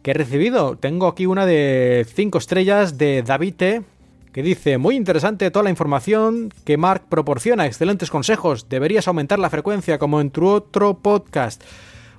que 0.07 0.11
he 0.11 0.13
recibido. 0.13 0.77
Tengo 0.77 1.07
aquí 1.07 1.25
una 1.25 1.45
de 1.45 2.07
5 2.15 2.37
estrellas 2.37 2.97
de 2.97 3.23
Davite 3.23 3.83
que 4.31 4.41
dice, 4.41 4.77
muy 4.77 4.95
interesante 4.95 5.51
toda 5.51 5.63
la 5.63 5.69
información 5.69 6.53
que 6.63 6.77
Mark 6.77 7.07
proporciona, 7.09 7.65
excelentes 7.65 8.09
consejos, 8.09 8.69
deberías 8.69 9.09
aumentar 9.09 9.37
la 9.37 9.49
frecuencia 9.49 9.97
como 9.99 10.21
en 10.21 10.31
tu 10.31 10.47
otro 10.47 10.99
podcast. 10.99 11.61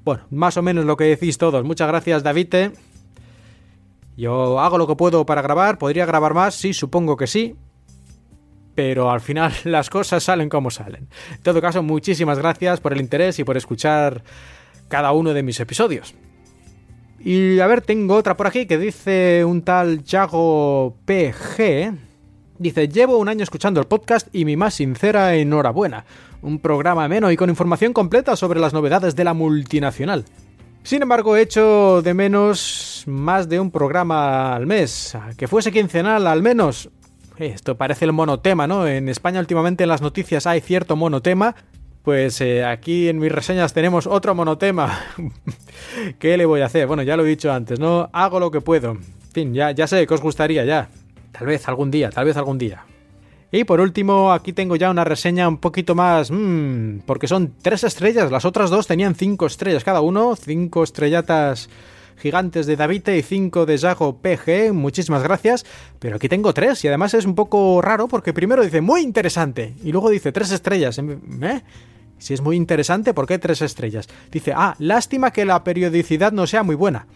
Bueno, 0.05 0.25
más 0.31 0.59
o 0.59 0.63
menos 0.63 0.85
lo 0.85 0.99
que 0.99 1.05
decís 1.05 1.39
todos. 1.39 1.65
Muchas 1.65 1.89
gracias 1.89 2.23
Davite. 2.23 2.73
Yo 4.19 4.61
hago 4.61 4.77
lo 4.77 4.87
que 4.87 4.95
puedo 4.95 5.25
para 5.25 5.41
grabar, 5.41 5.79
podría 5.79 6.05
grabar 6.05 6.35
más, 6.35 6.57
sí, 6.57 6.75
supongo 6.75 7.17
que 7.17 7.27
sí, 7.27 7.57
pero 8.75 9.11
al 9.11 9.23
final 9.23 9.55
las 9.65 9.89
cosas 9.89 10.23
salen 10.23 10.51
como 10.51 10.71
salen. 10.71 11.09
En 11.31 11.43
todo 11.43 11.63
caso, 11.63 11.83
muchísimas 11.83 12.37
gracias 12.37 12.81
por 12.81 12.93
el 12.93 13.01
interés 13.01 13.39
y 13.39 13.45
por 13.45 13.57
escuchar 13.57 14.25
cada 14.89 15.13
uno 15.13 15.33
de 15.33 15.43
mis 15.43 15.59
episodios. 15.59 16.15
Y 17.21 17.59
a 17.59 17.67
ver, 17.67 17.81
tengo 17.81 18.15
otra 18.15 18.37
por 18.37 18.47
aquí 18.47 18.67
que 18.67 18.79
dice 18.79 19.45
un 19.45 19.63
tal 19.63 20.05
Yago 20.05 20.97
PG. 21.05 21.93
Dice, 22.59 22.89
llevo 22.89 23.19
un 23.19 23.29
año 23.29 23.43
escuchando 23.43 23.81
el 23.81 23.87
podcast 23.87 24.29
y 24.33 24.45
mi 24.45 24.57
más 24.57 24.75
sincera 24.75 25.35
enhorabuena. 25.35 26.05
Un 26.43 26.61
programa 26.61 27.05
ameno 27.05 27.31
y 27.31 27.37
con 27.37 27.51
información 27.51 27.93
completa 27.93 28.37
sobre 28.37 28.61
las 28.61 28.73
novedades 28.73 29.17
de 29.17 29.25
la 29.25 29.35
multinacional. 29.35 30.25
Sin 30.85 31.03
embargo, 31.03 31.37
he 31.37 31.43
hecho 31.43 32.03
de 32.03 32.15
menos 32.15 33.03
más 33.07 33.49
de 33.49 33.61
un 33.61 33.71
programa 33.71 34.55
al 34.55 34.67
mes. 34.67 35.17
Que 35.37 35.49
fuese 35.49 35.73
quincenal 35.73 36.27
al 36.27 36.43
menos. 36.43 36.89
Esto 37.37 37.77
parece 37.77 38.05
el 38.05 38.13
monotema, 38.13 38.67
¿no? 38.67 38.87
En 38.87 39.09
España 39.09 39.41
últimamente 39.41 39.85
en 39.85 39.89
las 39.91 40.03
noticias 40.03 40.47
hay 40.47 40.61
cierto 40.61 40.97
monotema 40.97 41.55
pues 42.09 42.41
eh, 42.41 42.65
aquí 42.65 43.11
en 43.11 43.19
mis 43.19 43.31
reseñas 43.31 43.75
tenemos 43.75 44.07
otro 44.07 44.35
monotema. 44.35 44.99
¿Qué 46.19 46.39
le 46.39 46.47
voy 46.47 46.63
a 46.63 46.65
hacer? 46.65 46.87
Bueno, 46.87 47.03
ya 47.03 47.19
lo 47.19 47.27
he 47.27 47.29
dicho 47.29 47.53
antes, 47.53 47.79
¿no? 47.79 48.09
Hago 48.15 48.41
lo 48.41 48.51
que 48.51 48.63
puedo. 48.63 48.93
En 48.93 49.33
fin, 49.35 49.53
ya, 49.53 49.73
ya 49.73 49.87
sé 49.87 50.07
que 50.07 50.15
os 50.15 50.23
gustaría 50.23 50.65
ya. 50.65 50.89
Tal 51.33 51.47
vez 51.47 51.69
algún 51.69 51.91
día, 51.91 52.09
tal 52.09 52.25
vez 52.25 52.39
algún 52.39 52.57
día. 52.57 52.87
Y 53.53 53.65
por 53.65 53.83
último, 53.83 54.33
aquí 54.33 54.55
tengo 54.55 54.75
ya 54.77 54.89
una 54.89 55.05
reseña 55.05 55.47
un 55.49 55.59
poquito 55.59 55.95
más... 55.95 56.31
Mmm, 56.31 57.01
porque 57.05 57.29
son 57.29 57.53
tres 57.61 57.85
estrellas, 57.85 58.33
las 58.33 58.47
otras 58.47 58.71
dos 58.71 58.87
tenían 58.87 59.15
cinco 59.15 59.45
estrellas 59.45 59.85
cada 59.85 60.01
uno, 60.01 60.35
cinco 60.35 60.85
estrellatas 60.85 61.69
gigantes 62.19 62.67
de 62.67 62.77
Davite 62.77 63.19
y 63.19 63.23
cinco 63.23 63.67
de 63.67 63.79
Jago 63.79 64.17
PG, 64.17 64.73
muchísimas 64.73 65.23
gracias, 65.23 65.65
pero 65.99 66.17
aquí 66.17 66.29
tengo 66.29 66.53
tres 66.53 66.85
y 66.85 66.89
además 66.89 67.15
es 67.15 67.25
un 67.25 67.35
poco 67.35 67.81
raro 67.83 68.09
porque 68.09 68.33
primero 68.33 68.65
dice 68.65 68.81
muy 68.81 69.03
interesante 69.03 69.75
y 69.85 69.93
luego 69.93 70.11
dice 70.11 70.33
tres 70.33 70.51
estrellas. 70.51 70.99
¿Eh? 70.99 71.63
Si 72.19 72.35
es 72.35 72.41
muy 72.41 72.57
interesante, 72.57 73.15
¿por 73.15 73.27
qué 73.27 73.39
tres 73.39 73.63
estrellas? 73.63 74.09
Dice, 74.31 74.53
ah, 74.55 74.75
lástima 74.79 75.31
que 75.31 75.45
la 75.45 75.63
periodicidad 75.65 76.33
no 76.33 76.47
sea 76.47 76.63
muy 76.63 76.75
buena. 76.75 77.07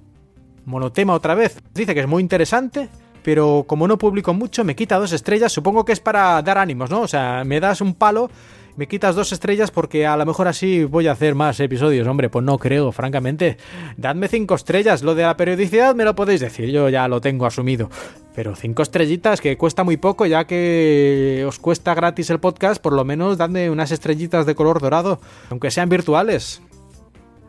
Monotema 0.64 1.14
otra 1.14 1.34
vez. 1.34 1.59
Dice 1.74 1.94
que 1.94 2.00
es 2.00 2.09
muy 2.09 2.22
interesante, 2.22 2.88
pero 3.22 3.64
como 3.66 3.88
no 3.88 3.98
publico 3.98 4.32
mucho, 4.32 4.64
me 4.64 4.76
quita 4.76 4.98
dos 4.98 5.12
estrellas. 5.12 5.53
Supongo 5.53 5.84
que 5.84 5.92
es 5.92 6.00
para 6.00 6.40
dar 6.42 6.59
ánimos, 6.59 6.90
¿no? 6.90 7.00
O 7.00 7.09
sea, 7.09 7.42
me 7.44 7.61
das 7.61 7.80
un 7.80 7.94
palo, 7.94 8.30
me 8.76 8.86
quitas 8.86 9.14
dos 9.14 9.32
estrellas 9.32 9.70
porque 9.70 10.07
a 10.07 10.16
lo 10.16 10.24
mejor 10.24 10.48
así 10.48 10.84
voy 10.84 11.07
a 11.07 11.12
hacer 11.12 11.34
más 11.34 11.61
episodios. 11.61 12.07
Hombre, 12.07 12.30
pues 12.30 12.44
no 12.44 12.59
creo, 12.59 12.92
francamente. 12.92 13.57
Dadme 13.96 14.28
cinco 14.28 14.55
estrellas. 14.55 15.03
Lo 15.03 15.14
de 15.14 15.24
la 15.24 15.36
periodicidad 15.36 15.94
me 15.94 16.05
lo 16.05 16.14
podéis 16.14 16.40
decir, 16.40 16.70
yo 16.70 16.88
ya 16.88 17.09
lo 17.09 17.20
tengo 17.20 17.46
asumido. 17.46 17.90
Pero 18.35 18.57
cinco 18.57 18.83
estrellitas, 18.83 19.41
que 19.41 19.59
cuesta 19.59 19.85
muy 19.85 19.97
poco, 19.97 20.26
ya 20.26 20.47
que 20.47 21.45
os 21.47 21.59
cuesta 21.59 21.95
gratis 21.95 22.30
el 22.30 22.41
podcast, 22.41 22.80
por 22.80 22.95
lo 22.95 23.05
menos 23.05 23.39
dadme 23.39 23.70
unas 23.70 23.91
estrellitas 23.91 24.47
de 24.47 24.55
color 24.55 24.80
dorado, 24.80 25.20
aunque 25.51 25.70
sean 25.70 25.89
virtuales. 25.89 26.62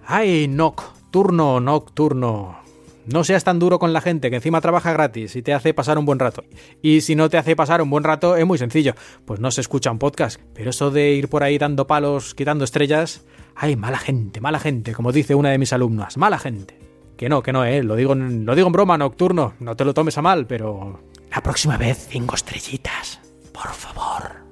¡Ay, 0.05 0.47
nocturno, 0.49 1.61
nocturno! 1.61 2.63
No 3.05 3.25
seas 3.25 3.43
tan 3.43 3.59
duro 3.59 3.79
con 3.79 3.91
la 3.91 3.99
gente 3.99 4.29
que 4.29 4.37
encima 4.37 4.61
trabaja 4.61 4.93
gratis 4.93 5.35
y 5.35 5.41
te 5.41 5.53
hace 5.53 5.73
pasar 5.73 5.97
un 5.97 6.05
buen 6.05 6.19
rato. 6.19 6.43
Y 6.81 7.01
si 7.01 7.15
no 7.15 7.29
te 7.29 7.37
hace 7.37 7.55
pasar 7.55 7.81
un 7.81 7.89
buen 7.89 8.03
rato, 8.03 8.37
es 8.37 8.45
muy 8.45 8.57
sencillo. 8.57 8.93
Pues 9.25 9.41
no 9.41 9.51
se 9.51 9.59
escucha 9.59 9.91
un 9.91 9.99
podcast. 9.99 10.39
Pero 10.53 10.69
eso 10.69 10.89
de 10.89 11.11
ir 11.11 11.27
por 11.27 11.43
ahí 11.43 11.57
dando 11.57 11.85
palos, 11.85 12.33
quitando 12.33 12.63
estrellas. 12.63 13.25
¡Ay, 13.55 13.75
mala 13.75 13.97
gente, 13.97 14.39
mala 14.39 14.59
gente! 14.59 14.93
Como 14.93 15.11
dice 15.11 15.35
una 15.35 15.49
de 15.49 15.57
mis 15.57 15.73
alumnas. 15.73 16.15
¡Mala 16.15 16.39
gente! 16.39 16.82
Que 17.17 17.29
no, 17.29 17.43
que 17.43 17.53
no, 17.53 17.63
eh. 17.65 17.83
Lo 17.83 17.95
digo, 17.95 18.15
lo 18.15 18.55
digo 18.55 18.67
en 18.67 18.73
broma, 18.73 18.97
nocturno. 18.97 19.53
No 19.59 19.75
te 19.75 19.85
lo 19.85 19.93
tomes 19.93 20.17
a 20.17 20.21
mal, 20.21 20.47
pero. 20.47 21.01
La 21.31 21.41
próxima 21.41 21.77
vez, 21.77 22.07
cinco 22.09 22.35
estrellitas. 22.35 23.19
Por 23.51 23.71
favor. 23.71 24.43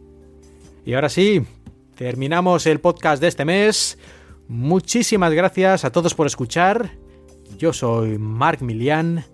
Y 0.85 0.93
ahora 0.93 1.09
sí, 1.09 1.45
terminamos 1.95 2.65
el 2.65 2.79
podcast 2.79 3.21
de 3.21 3.27
este 3.27 3.45
mes. 3.45 3.97
Muchísimas 4.47 5.31
gracias 5.33 5.85
a 5.85 5.91
todos 5.91 6.13
por 6.13 6.27
escuchar. 6.27 6.91
Yo 7.57 7.73
soy 7.73 8.17
Mark 8.17 8.61
Milian 8.61 9.25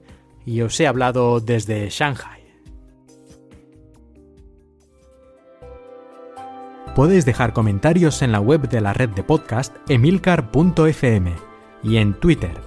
y 0.45 0.61
os 0.61 0.79
he 0.79 0.87
hablado 0.87 1.39
desde 1.39 1.89
Shanghai. 1.89 2.37
Podéis 6.95 7.25
dejar 7.25 7.53
comentarios 7.53 8.21
en 8.21 8.31
la 8.31 8.39
web 8.39 8.67
de 8.69 8.81
la 8.81 8.91
red 8.91 9.09
de 9.09 9.23
podcast 9.23 9.75
emilcar.fm 9.87 11.33
y 11.83 11.97
en 11.97 12.13
Twitter 12.19 12.66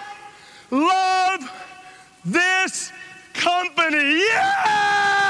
love 0.71 1.51
this 2.25 2.91
company. 3.33 4.19
Yeah! 4.19 5.20